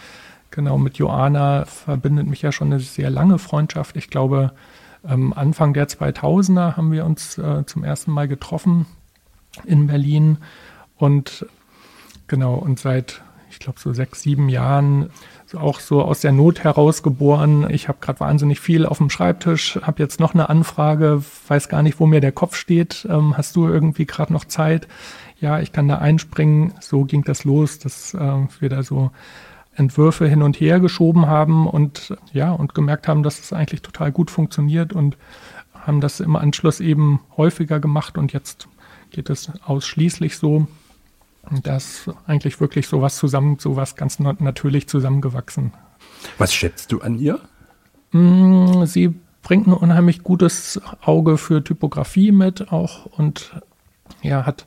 Genau, 0.50 0.78
mit 0.78 0.98
Joana 0.98 1.64
verbindet 1.64 2.26
mich 2.26 2.42
ja 2.42 2.52
schon 2.52 2.72
eine 2.72 2.80
sehr 2.80 3.10
lange 3.10 3.38
Freundschaft. 3.38 3.96
Ich 3.96 4.10
glaube, 4.10 4.52
ähm, 5.08 5.32
Anfang 5.32 5.74
der 5.74 5.88
2000er 5.88 6.76
haben 6.76 6.92
wir 6.92 7.04
uns 7.04 7.38
äh, 7.38 7.64
zum 7.66 7.84
ersten 7.84 8.10
Mal 8.10 8.28
getroffen 8.28 8.86
in 9.64 9.86
Berlin 9.86 10.38
und 10.96 11.46
genau, 12.26 12.54
und 12.54 12.78
seit, 12.78 13.22
ich 13.56 13.60
glaube, 13.60 13.80
so 13.80 13.94
sechs, 13.94 14.20
sieben 14.20 14.50
Jahren 14.50 15.08
auch 15.54 15.80
so 15.80 16.02
aus 16.02 16.20
der 16.20 16.32
Not 16.32 16.62
heraus 16.62 17.02
geboren. 17.02 17.66
Ich 17.70 17.88
habe 17.88 17.96
gerade 18.02 18.20
wahnsinnig 18.20 18.60
viel 18.60 18.84
auf 18.84 18.98
dem 18.98 19.08
Schreibtisch, 19.08 19.78
habe 19.80 20.02
jetzt 20.02 20.20
noch 20.20 20.34
eine 20.34 20.50
Anfrage, 20.50 21.22
weiß 21.48 21.70
gar 21.70 21.82
nicht, 21.82 21.98
wo 21.98 22.04
mir 22.04 22.20
der 22.20 22.32
Kopf 22.32 22.54
steht. 22.54 23.06
Ähm, 23.08 23.34
hast 23.34 23.56
du 23.56 23.66
irgendwie 23.66 24.04
gerade 24.04 24.30
noch 24.30 24.44
Zeit? 24.44 24.88
Ja, 25.40 25.58
ich 25.58 25.72
kann 25.72 25.88
da 25.88 25.96
einspringen. 25.96 26.74
So 26.80 27.04
ging 27.04 27.24
das 27.24 27.44
los, 27.44 27.78
dass 27.78 28.12
äh, 28.12 28.46
wir 28.60 28.68
da 28.68 28.82
so 28.82 29.10
Entwürfe 29.74 30.28
hin 30.28 30.42
und 30.42 30.60
her 30.60 30.78
geschoben 30.78 31.26
haben 31.26 31.66
und 31.66 32.14
ja, 32.34 32.52
und 32.52 32.74
gemerkt 32.74 33.08
haben, 33.08 33.22
dass 33.22 33.40
es 33.40 33.54
eigentlich 33.54 33.80
total 33.80 34.12
gut 34.12 34.30
funktioniert 34.30 34.92
und 34.92 35.16
haben 35.72 36.02
das 36.02 36.20
im 36.20 36.36
Anschluss 36.36 36.80
eben 36.80 37.20
häufiger 37.38 37.80
gemacht 37.80 38.18
und 38.18 38.34
jetzt 38.34 38.68
geht 39.10 39.30
es 39.30 39.50
ausschließlich 39.64 40.36
so. 40.36 40.66
Das 41.62 42.10
eigentlich 42.26 42.60
wirklich 42.60 42.88
sowas 42.88 43.16
zusammen, 43.16 43.58
sowas 43.58 43.96
ganz 43.96 44.18
natürlich 44.18 44.88
zusammengewachsen. 44.88 45.72
Was 46.38 46.54
schätzt 46.54 46.92
du 46.92 47.00
an 47.00 47.18
ihr? 47.18 47.40
Mm, 48.12 48.84
sie 48.84 49.14
bringt 49.42 49.66
ein 49.66 49.72
unheimlich 49.72 50.22
gutes 50.22 50.80
Auge 51.02 51.38
für 51.38 51.62
Typografie 51.62 52.32
mit 52.32 52.72
auch 52.72 53.06
und 53.06 53.60
ja, 54.22 54.44
hat 54.44 54.66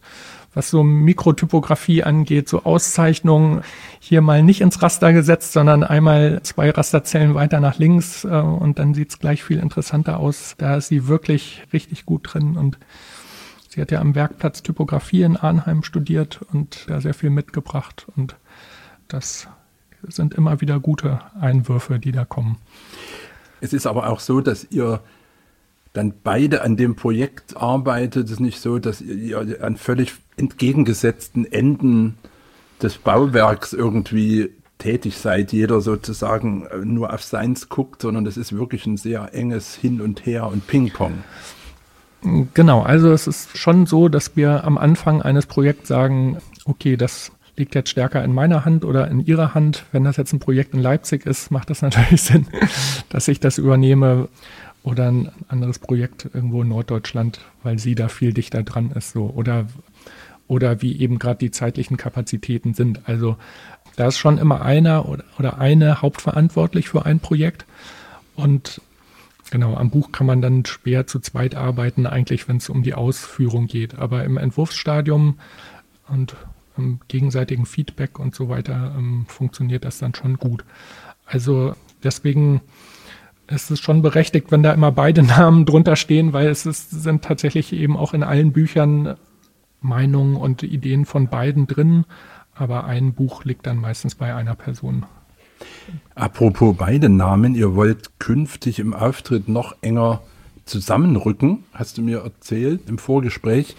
was 0.54 0.70
so 0.70 0.84
Mikrotypografie 0.84 2.04
angeht, 2.04 2.50
so 2.50 2.64
Auszeichnungen 2.64 3.62
hier 4.00 4.22
mal 4.22 4.42
nicht 4.42 4.62
ins 4.62 4.82
Raster 4.82 5.14
gesetzt, 5.14 5.54
sondern 5.54 5.84
einmal 5.84 6.42
zwei 6.44 6.72
Rasterzellen 6.72 7.36
weiter 7.36 7.60
nach 7.60 7.78
links 7.78 8.24
äh, 8.24 8.30
und 8.30 8.80
dann 8.80 8.94
sieht 8.94 9.12
es 9.12 9.20
gleich 9.20 9.44
viel 9.44 9.60
interessanter 9.60 10.20
aus. 10.20 10.56
Da 10.58 10.78
ist 10.78 10.88
sie 10.88 11.08
wirklich 11.08 11.64
richtig 11.72 12.06
gut 12.06 12.34
drin 12.34 12.58
und 12.58 12.80
sie 13.70 13.82
hat 13.82 13.92
ja 13.92 14.02
am 14.02 14.16
Werkplatz 14.16 14.64
Typografie 14.64 15.24
in 15.24 15.38
Arnheim 15.38 15.84
studiert 15.84 16.42
und 16.52 16.86
da 16.88 17.00
sehr 17.00 17.14
viel 17.14 17.30
mitgebracht 17.30 18.08
und 18.16 18.36
das 19.08 19.48
sind 20.08 20.34
immer 20.34 20.62
wieder 20.62 20.80
gute 20.80 21.22
Einwürfe, 21.40 22.00
die 22.00 22.12
da 22.12 22.26
kommen. 22.26 22.58
Es 23.62 23.74
ist 23.74 23.86
aber 23.86 24.10
auch 24.10 24.20
so, 24.20 24.42
dass 24.42 24.68
ihr 24.70 25.02
dann 25.94 26.14
beide 26.24 26.62
an 26.62 26.78
dem 26.78 26.96
Projekt 26.96 27.58
arbeitet. 27.58 28.26
Es 28.26 28.34
ist 28.34 28.40
nicht 28.40 28.62
so, 28.62 28.80
dass 28.80 29.02
ihr 29.02 29.62
an 29.62 29.76
völlig 29.76 30.14
entgegengesetzten 30.38 31.52
Enden 31.52 32.18
des 32.82 32.98
Bauwerks 32.98 33.74
irgendwie 33.74 34.52
tätig 34.78 35.18
seid, 35.18 35.52
jeder 35.52 35.82
sozusagen 35.82 36.68
nur 36.84 37.14
auf 37.14 37.24
seins 37.24 37.68
guckt, 37.68 38.02
sondern 38.02 38.26
es 38.26 38.38
ist 38.38 38.54
wirklich 38.54 38.86
ein 38.86 38.96
sehr 38.96 39.34
enges 39.34 39.76
Hin 39.76 40.00
und 40.00 40.26
Her 40.26 40.48
und 40.48 40.66
Ping-Pong. 40.68 41.24
Genau, 42.54 42.82
also 42.82 43.12
es 43.12 43.28
ist 43.28 43.58
schon 43.58 43.86
so, 43.86 44.10
dass 44.10 44.36
wir 44.36 44.64
am 44.66 44.78
Anfang 44.78 45.22
eines 45.22 45.46
Projekts 45.46 45.88
sagen, 45.88 46.38
okay, 46.66 46.98
das 46.98 47.32
liegt 47.56 47.76
jetzt 47.76 47.90
stärker 47.90 48.24
in 48.24 48.34
meiner 48.34 48.66
Hand 48.66 48.84
oder 48.84 49.10
in 49.10 49.26
Ihrer 49.26 49.54
Hand. 49.54 49.86
Wenn 49.92 50.04
das 50.04 50.18
jetzt 50.18 50.34
ein 50.34 50.40
Projekt 50.40 50.74
in 50.74 50.82
Leipzig 50.82 51.26
ist, 51.26 51.52
macht 51.52 51.70
das 51.70 51.82
natürlich 51.84 52.22
Sinn, 52.22 52.48
dass 53.10 53.28
ich 53.28 53.40
das 53.40 53.58
übernehme 53.58 54.28
oder 54.84 55.12
ein 55.12 55.32
anderes 55.50 55.80
Projekt 55.80 56.30
irgendwo 56.34 56.62
in 56.62 56.70
Norddeutschland, 56.70 57.42
weil 57.64 57.80
sie 57.80 57.96
da 57.96 58.08
viel 58.08 58.34
dichter 58.34 58.64
dran 58.64 58.92
ist, 58.92 59.12
so 59.12 59.26
oder 59.36 59.68
oder 60.48 60.82
wie 60.82 61.00
eben 61.00 61.20
gerade 61.20 61.38
die 61.38 61.52
zeitlichen 61.52 61.96
Kapazitäten 61.96 62.74
sind. 62.74 63.08
Also 63.08 63.38
da 63.98 64.08
ist 64.08 64.18
schon 64.18 64.40
immer 64.40 64.62
einer 64.62 65.08
oder, 65.08 65.24
oder 65.38 65.60
eine 65.60 66.02
hauptverantwortlich 66.02 66.90
für 66.90 67.06
ein 67.06 67.20
Projekt 67.20 67.66
und 68.36 68.82
Genau, 69.52 69.76
am 69.76 69.90
Buch 69.90 70.12
kann 70.12 70.28
man 70.28 70.42
dann 70.42 70.66
schwer 70.66 71.08
zu 71.08 71.20
zweit 71.20 71.56
arbeiten, 71.56 72.06
eigentlich, 72.06 72.48
wenn 72.48 72.58
es 72.58 72.70
um 72.70 72.84
die 72.84 72.94
Ausführung 72.94 73.68
geht. 73.68 73.98
Aber 73.98 74.24
im 74.24 74.38
Entwurfsstadium 74.38 75.40
und 76.08 76.36
im 76.78 77.00
gegenseitigen 77.08 77.66
Feedback 77.66 78.20
und 78.20 78.36
so 78.36 78.50
weiter 78.50 78.94
ähm, 78.98 79.26
funktioniert 79.28 79.86
das 79.86 80.00
dann 80.00 80.14
schon 80.14 80.38
gut. 80.38 80.64
Also 81.26 81.74
deswegen 82.04 82.62
es 83.52 83.72
ist 83.72 83.82
schon 83.82 84.02
berechtigt, 84.02 84.52
wenn 84.52 84.64
da 84.64 84.72
immer 84.74 84.92
beide 84.92 85.24
Namen 85.24 85.66
drunter 85.66 85.96
stehen, 85.96 86.34
weil 86.34 86.48
es 86.48 86.66
ist, 86.66 86.92
sind 86.92 87.24
tatsächlich 87.24 87.74
eben 87.74 87.98
auch 87.98 88.14
in 88.14 88.24
allen 88.24 88.52
Büchern 88.52 89.16
Meinungen 89.82 90.36
und 90.36 90.64
Ideen 90.64 91.06
von 91.06 91.30
beiden 91.30 91.66
drin, 91.66 92.06
aber 92.54 92.84
ein 92.84 93.14
Buch 93.14 93.46
liegt 93.46 93.66
dann 93.66 93.78
meistens 93.78 94.16
bei 94.16 94.36
einer 94.36 94.56
Person. 94.56 95.06
Apropos 96.16 96.76
beide 96.78 97.10
Namen, 97.10 97.56
ihr 97.56 97.76
wollt 97.76 98.20
künftig 98.20 98.80
im 98.80 98.94
Auftritt 98.94 99.48
noch 99.48 99.76
enger 99.82 100.22
zusammenrücken, 100.66 101.64
hast 101.74 101.98
du 101.98 102.02
mir 102.02 102.20
erzählt 102.20 102.82
im 102.88 102.98
Vorgespräch. 102.98 103.76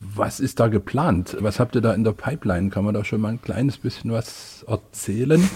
Was 0.00 0.40
ist 0.40 0.58
da 0.58 0.68
geplant? 0.68 1.36
Was 1.40 1.60
habt 1.60 1.74
ihr 1.76 1.80
da 1.80 1.94
in 1.94 2.04
der 2.04 2.12
Pipeline? 2.12 2.70
Kann 2.70 2.84
man 2.84 2.94
da 2.94 3.04
schon 3.04 3.20
mal 3.20 3.28
ein 3.28 3.42
kleines 3.42 3.78
bisschen 3.78 4.10
was 4.10 4.64
erzählen? 4.68 5.48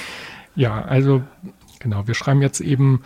ja, 0.56 0.80
also 0.82 1.22
Genau, 1.80 2.06
wir 2.06 2.14
schreiben 2.14 2.42
jetzt 2.42 2.60
eben 2.60 3.02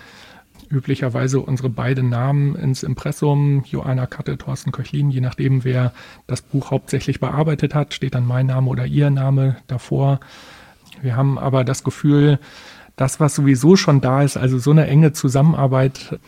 üblicherweise 0.68 1.40
unsere 1.40 1.70
beiden 1.70 2.08
Namen 2.08 2.56
ins 2.56 2.82
Impressum, 2.82 3.62
Joanna 3.64 4.06
Katte, 4.06 4.36
Thorsten 4.36 4.72
Köchlin, 4.72 5.10
je 5.10 5.20
nachdem, 5.20 5.62
wer 5.62 5.92
das 6.26 6.42
Buch 6.42 6.72
hauptsächlich 6.72 7.20
bearbeitet 7.20 7.74
hat, 7.74 7.94
steht 7.94 8.16
dann 8.16 8.26
mein 8.26 8.46
Name 8.46 8.68
oder 8.68 8.84
ihr 8.84 9.10
Name 9.10 9.56
davor. 9.68 10.18
Wir 11.04 11.16
haben 11.16 11.38
aber 11.38 11.64
das 11.64 11.84
Gefühl, 11.84 12.38
das, 12.96 13.20
was 13.20 13.34
sowieso 13.34 13.76
schon 13.76 14.00
da 14.00 14.22
ist, 14.22 14.36
also 14.36 14.58
so 14.58 14.70
eine 14.70 14.86
enge 14.86 15.12
Zusammenarbeit 15.12 16.18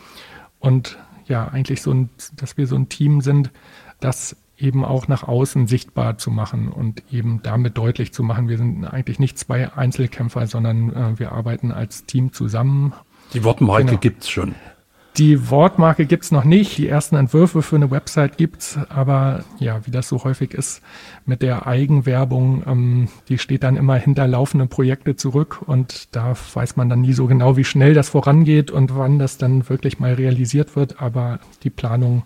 und 0.59 0.97
ja, 1.25 1.47
eigentlich 1.47 1.81
so 1.81 1.91
ein, 1.91 2.09
dass 2.35 2.57
wir 2.57 2.67
so 2.67 2.75
ein 2.75 2.87
Team 2.87 3.21
sind, 3.21 3.51
das 3.99 4.37
eben 4.57 4.85
auch 4.85 5.07
nach 5.07 5.23
außen 5.23 5.67
sichtbar 5.67 6.17
zu 6.17 6.31
machen 6.31 6.69
und 6.69 7.03
eben 7.11 7.41
damit 7.43 7.77
deutlich 7.77 8.13
zu 8.13 8.23
machen, 8.23 8.47
wir 8.47 8.57
sind 8.57 8.85
eigentlich 8.85 9.19
nicht 9.19 9.37
zwei 9.37 9.73
Einzelkämpfer, 9.73 10.47
sondern 10.47 10.93
äh, 10.93 11.19
wir 11.19 11.31
arbeiten 11.31 11.71
als 11.71 12.05
Team 12.05 12.33
zusammen. 12.33 12.93
Die 13.33 13.43
Wortmarke 13.43 13.85
genau. 13.85 13.99
gibt's 13.99 14.29
schon. 14.29 14.55
Die 15.17 15.49
Wortmarke 15.49 16.05
gibt's 16.05 16.29
noch 16.29 16.43
nicht. 16.43 16.77
Die 16.77 16.87
ersten 16.87 17.15
Entwürfe 17.15 17.63
für 17.63 17.75
eine 17.75 17.89
Website 17.89 18.37
gibt's, 18.37 18.77
aber 18.89 19.43
ja, 19.57 19.83
wie 19.87 19.91
das 19.91 20.07
so 20.07 20.23
häufig 20.23 20.53
ist 20.53 20.81
mit 21.25 21.41
der 21.41 21.65
Eigenwerbung, 21.65 22.61
ähm, 22.67 23.07
die 23.27 23.39
steht 23.39 23.63
dann 23.63 23.77
immer 23.77 23.95
hinter 23.95 24.27
laufenden 24.27 24.69
Projekte 24.69 25.15
zurück 25.15 25.63
und 25.65 26.15
da 26.15 26.35
weiß 26.53 26.75
man 26.75 26.87
dann 26.87 27.01
nie 27.01 27.13
so 27.13 27.25
genau, 27.25 27.57
wie 27.57 27.63
schnell 27.63 27.95
das 27.95 28.09
vorangeht 28.09 28.69
und 28.69 28.95
wann 28.95 29.17
das 29.17 29.39
dann 29.39 29.67
wirklich 29.69 29.99
mal 29.99 30.13
realisiert 30.13 30.75
wird. 30.75 31.01
Aber 31.01 31.39
die 31.63 31.71
Planung 31.71 32.23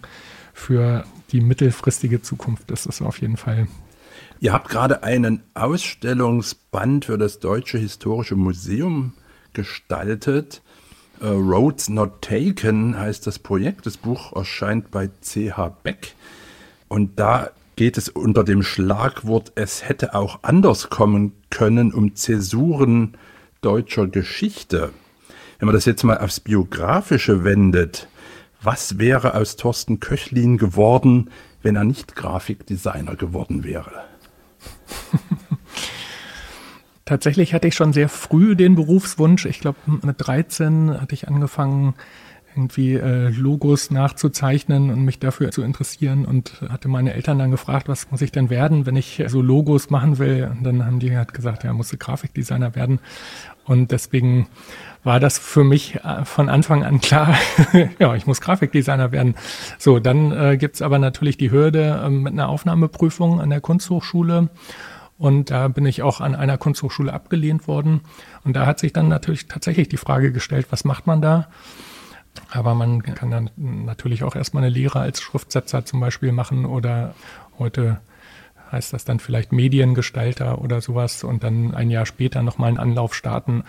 für 0.53 1.05
die 1.31 1.39
mittelfristige 1.39 2.21
Zukunft 2.21 2.71
ist 2.71 2.87
es 2.87 3.01
auf 3.01 3.21
jeden 3.21 3.37
Fall. 3.37 3.67
Ihr 4.41 4.51
habt 4.51 4.67
gerade 4.67 5.03
einen 5.03 5.43
Ausstellungsband 5.53 7.05
für 7.05 7.17
das 7.17 7.39
Deutsche 7.39 7.77
Historische 7.77 8.35
Museum 8.35 9.13
gestaltet. 9.53 10.61
Uh, 11.21 11.33
Roads 11.33 11.87
Not 11.89 12.23
Taken 12.23 12.97
heißt 12.97 13.27
das 13.27 13.37
Projekt. 13.37 13.85
Das 13.85 13.97
Buch 13.97 14.35
erscheint 14.35 14.89
bei 14.89 15.07
CH 15.07 15.69
Beck. 15.83 16.15
Und 16.87 17.19
da 17.19 17.51
geht 17.75 17.97
es 17.97 18.09
unter 18.09 18.43
dem 18.43 18.63
Schlagwort 18.63 19.51
Es 19.55 19.87
hätte 19.87 20.15
auch 20.15 20.39
anders 20.41 20.89
kommen 20.89 21.33
können 21.51 21.93
um 21.93 22.15
Zäsuren 22.15 23.17
deutscher 23.61 24.07
Geschichte. 24.07 24.91
Wenn 25.59 25.67
man 25.67 25.75
das 25.75 25.85
jetzt 25.85 26.03
mal 26.03 26.17
aufs 26.17 26.39
Biografische 26.39 27.43
wendet, 27.43 28.07
was 28.63 28.97
wäre 28.97 29.35
aus 29.35 29.57
Thorsten 29.57 29.99
Köchlin 29.99 30.57
geworden, 30.57 31.29
wenn 31.61 31.75
er 31.75 31.83
nicht 31.83 32.15
Grafikdesigner 32.15 33.15
geworden 33.15 33.63
wäre? 33.63 34.05
Tatsächlich 37.11 37.53
hatte 37.53 37.67
ich 37.67 37.75
schon 37.75 37.91
sehr 37.91 38.07
früh 38.07 38.55
den 38.55 38.75
Berufswunsch. 38.75 39.45
Ich 39.45 39.59
glaube, 39.59 39.77
mit 39.85 40.15
13 40.19 41.01
hatte 41.01 41.13
ich 41.13 41.27
angefangen, 41.27 41.93
irgendwie 42.55 42.93
äh, 42.93 43.27
Logos 43.27 43.91
nachzuzeichnen 43.91 44.89
und 44.89 45.03
mich 45.03 45.19
dafür 45.19 45.51
zu 45.51 45.61
interessieren 45.61 46.23
und 46.23 46.61
hatte 46.69 46.87
meine 46.87 47.13
Eltern 47.13 47.37
dann 47.37 47.51
gefragt, 47.51 47.89
was 47.89 48.09
muss 48.11 48.21
ich 48.21 48.31
denn 48.31 48.49
werden, 48.49 48.85
wenn 48.85 48.95
ich 48.95 49.21
so 49.27 49.41
Logos 49.41 49.89
machen 49.89 50.19
will? 50.19 50.51
Und 50.55 50.63
dann 50.63 50.85
haben 50.85 50.99
die 50.99 51.13
halt 51.13 51.33
gesagt, 51.33 51.65
ja, 51.65 51.73
musst 51.73 51.91
du 51.91 51.97
Grafikdesigner 51.97 52.75
werden. 52.75 52.99
Und 53.65 53.91
deswegen 53.91 54.47
war 55.03 55.19
das 55.19 55.37
für 55.37 55.65
mich 55.65 55.95
äh, 56.05 56.23
von 56.23 56.47
Anfang 56.47 56.85
an 56.85 57.01
klar, 57.01 57.35
ja, 57.99 58.15
ich 58.15 58.25
muss 58.25 58.39
Grafikdesigner 58.39 59.11
werden. 59.11 59.35
So, 59.77 59.99
dann 59.99 60.31
äh, 60.31 60.55
gibt's 60.55 60.81
aber 60.81 60.97
natürlich 60.97 61.35
die 61.35 61.51
Hürde 61.51 62.03
äh, 62.05 62.09
mit 62.09 62.31
einer 62.31 62.47
Aufnahmeprüfung 62.47 63.41
an 63.41 63.49
der 63.49 63.59
Kunsthochschule. 63.59 64.47
Und 65.21 65.51
da 65.51 65.67
bin 65.67 65.85
ich 65.85 66.01
auch 66.01 66.19
an 66.19 66.33
einer 66.33 66.57
Kunsthochschule 66.57 67.13
abgelehnt 67.13 67.67
worden. 67.67 68.01
Und 68.43 68.55
da 68.55 68.65
hat 68.65 68.79
sich 68.79 68.91
dann 68.91 69.07
natürlich 69.07 69.47
tatsächlich 69.47 69.87
die 69.87 69.97
Frage 69.97 70.31
gestellt, 70.31 70.65
was 70.71 70.83
macht 70.83 71.05
man 71.05 71.21
da? 71.21 71.47
Aber 72.49 72.73
man 72.73 73.03
kann 73.03 73.29
dann 73.29 73.51
natürlich 73.55 74.23
auch 74.23 74.35
erstmal 74.35 74.63
eine 74.63 74.73
Lehre 74.73 74.99
als 74.99 75.21
Schriftsetzer 75.21 75.85
zum 75.85 75.99
Beispiel 75.99 76.31
machen 76.31 76.65
oder 76.65 77.13
heute 77.59 78.01
heißt 78.71 78.93
das 78.93 79.05
dann 79.05 79.19
vielleicht 79.19 79.51
Mediengestalter 79.51 80.59
oder 80.59 80.81
sowas 80.81 81.23
und 81.23 81.43
dann 81.43 81.75
ein 81.75 81.91
Jahr 81.91 82.07
später 82.07 82.41
nochmal 82.41 82.69
einen 82.69 82.79
Anlauf 82.79 83.13
starten. 83.13 83.63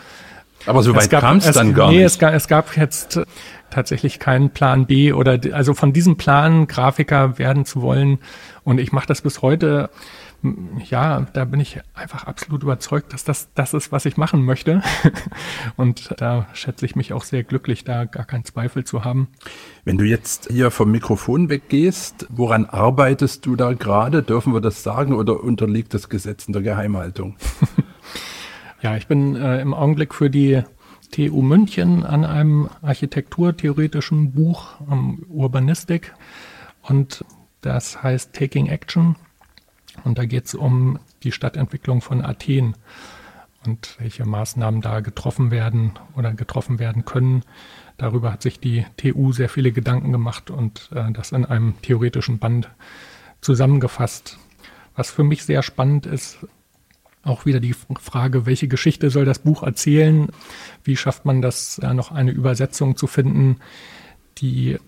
Aber 0.65 0.83
so 0.83 0.95
weit 0.97 1.11
kam 1.11 1.37
es 1.37 1.51
dann 1.51 1.75
gar 1.75 1.91
nee, 1.91 1.97
nicht. 1.97 2.07
Es 2.07 2.19
gab, 2.19 2.33
es 2.33 2.49
gab 2.49 2.79
jetzt 2.79 3.21
tatsächlich 3.69 4.19
keinen 4.19 4.51
Plan 4.51 4.87
B 4.87 5.13
oder 5.13 5.39
also 5.53 5.75
von 5.75 5.93
diesem 5.93 6.17
Plan, 6.17 6.67
Grafiker 6.67 7.37
werden 7.37 7.67
zu 7.67 7.83
wollen. 7.83 8.21
Und 8.65 8.81
ich 8.81 8.91
mache 8.91 9.07
das 9.07 9.21
bis 9.21 9.43
heute 9.43 9.91
ja, 10.91 11.21
da 11.33 11.45
bin 11.45 11.61
ich 11.61 11.81
einfach 11.95 12.25
absolut 12.25 12.63
überzeugt, 12.63 13.13
dass 13.13 13.23
das 13.23 13.53
das 13.55 13.75
ist, 13.75 13.93
was 13.93 14.07
ich 14.07 14.17
machen 14.17 14.45
möchte. 14.45 14.83
Und 15.77 16.15
da 16.19 16.49
schätze 16.53 16.85
ich 16.85 16.97
mich 16.97 17.13
auch 17.13 17.23
sehr 17.23 17.45
glücklich, 17.45 17.85
da 17.85 18.05
gar 18.05 18.25
keinen 18.25 18.45
Zweifel 18.45 18.85
zu 18.85 19.05
haben. 19.05 19.29
Wenn 19.85 19.99
du 19.99 20.05
jetzt 20.05 20.49
hier 20.51 20.71
vom 20.71 20.91
Mikrofon 20.91 21.49
weggehst, 21.49 22.27
woran 22.31 22.67
arbeitest 22.67 23.47
du 23.47 23.55
da 23.55 23.73
gerade? 23.73 24.23
Dürfen 24.23 24.53
wir 24.53 24.61
das 24.61 24.83
sagen 24.83 25.15
oder 25.15 25.43
unterliegt 25.43 25.95
das 25.95 26.09
Gesetz 26.09 26.47
in 26.47 26.53
der 26.53 26.63
Geheimhaltung? 26.63 27.37
ja, 28.83 28.97
ich 28.97 29.07
bin 29.07 29.37
äh, 29.37 29.61
im 29.61 29.75
Augenblick 29.75 30.13
für 30.13 30.29
die 30.29 30.63
TU 31.13 31.43
München 31.43 32.05
an 32.05 32.25
einem 32.25 32.69
architekturtheoretischen 32.81 34.33
Buch 34.33 34.81
um 34.81 35.23
Urbanistik 35.29 36.15
und 36.81 37.25
das 37.61 38.03
heißt 38.03 38.33
Taking 38.33 38.67
Action 38.67 39.15
Und 40.05 40.19
da 40.19 40.25
geht 40.25 40.47
es 40.47 40.55
um 40.55 40.99
die 41.23 41.33
Stadtentwicklung 41.33 42.01
von 42.01 42.25
Athen 42.25 42.75
und 43.65 43.97
welche 43.99 44.25
Maßnahmen 44.25 44.81
da 44.81 45.01
getroffen 45.01 45.51
werden 45.51 45.93
oder 46.17 46.33
getroffen 46.33 46.79
werden 46.79 47.05
können. 47.05 47.43
Darüber 47.97 48.33
hat 48.33 48.43
sich 48.43 48.59
die 48.59 48.85
TU 48.97 49.33
sehr 49.33 49.49
viele 49.49 49.73
Gedanken 49.73 50.13
gemacht 50.13 50.51
und 50.51 50.91
äh, 50.95 51.13
das 51.13 51.33
in 51.33 51.45
einem 51.45 51.81
theoretischen 51.83 52.39
Band 52.39 52.71
zusammengefasst. 53.41 54.39
Was 54.95 55.11
für 55.11 55.25
mich 55.25 55.45
sehr 55.45 55.63
spannend 55.63 56.07
ist, 56.07 56.39
auch 57.23 57.47
wieder 57.47 57.61
die 57.61 57.75
Frage, 58.01 58.47
welche 58.47 58.67
Geschichte 58.67 59.11
soll 59.11 59.25
das 59.25 59.39
Buch 59.39 59.63
erzählen? 59.63 60.29
Wie 60.83 60.97
schafft 60.97 61.25
man 61.25 61.41
das, 61.41 61.79
da 61.81 61.95
noch 61.95 62.11
eine 62.11 62.33
Übersetzung 62.33 62.97
zu 62.97 63.07
finden, 63.07 63.59
die 64.39 64.79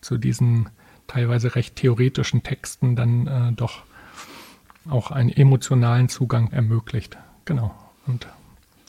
zu 0.00 0.18
diesen 0.18 0.68
teilweise 1.06 1.54
recht 1.54 1.76
theoretischen 1.76 2.42
Texten 2.42 2.96
dann 2.96 3.26
äh, 3.26 3.52
doch 3.52 3.84
auch 4.88 5.10
einen 5.10 5.30
emotionalen 5.30 6.08
Zugang 6.08 6.50
ermöglicht. 6.52 7.16
Genau. 7.44 7.74
Und 8.06 8.26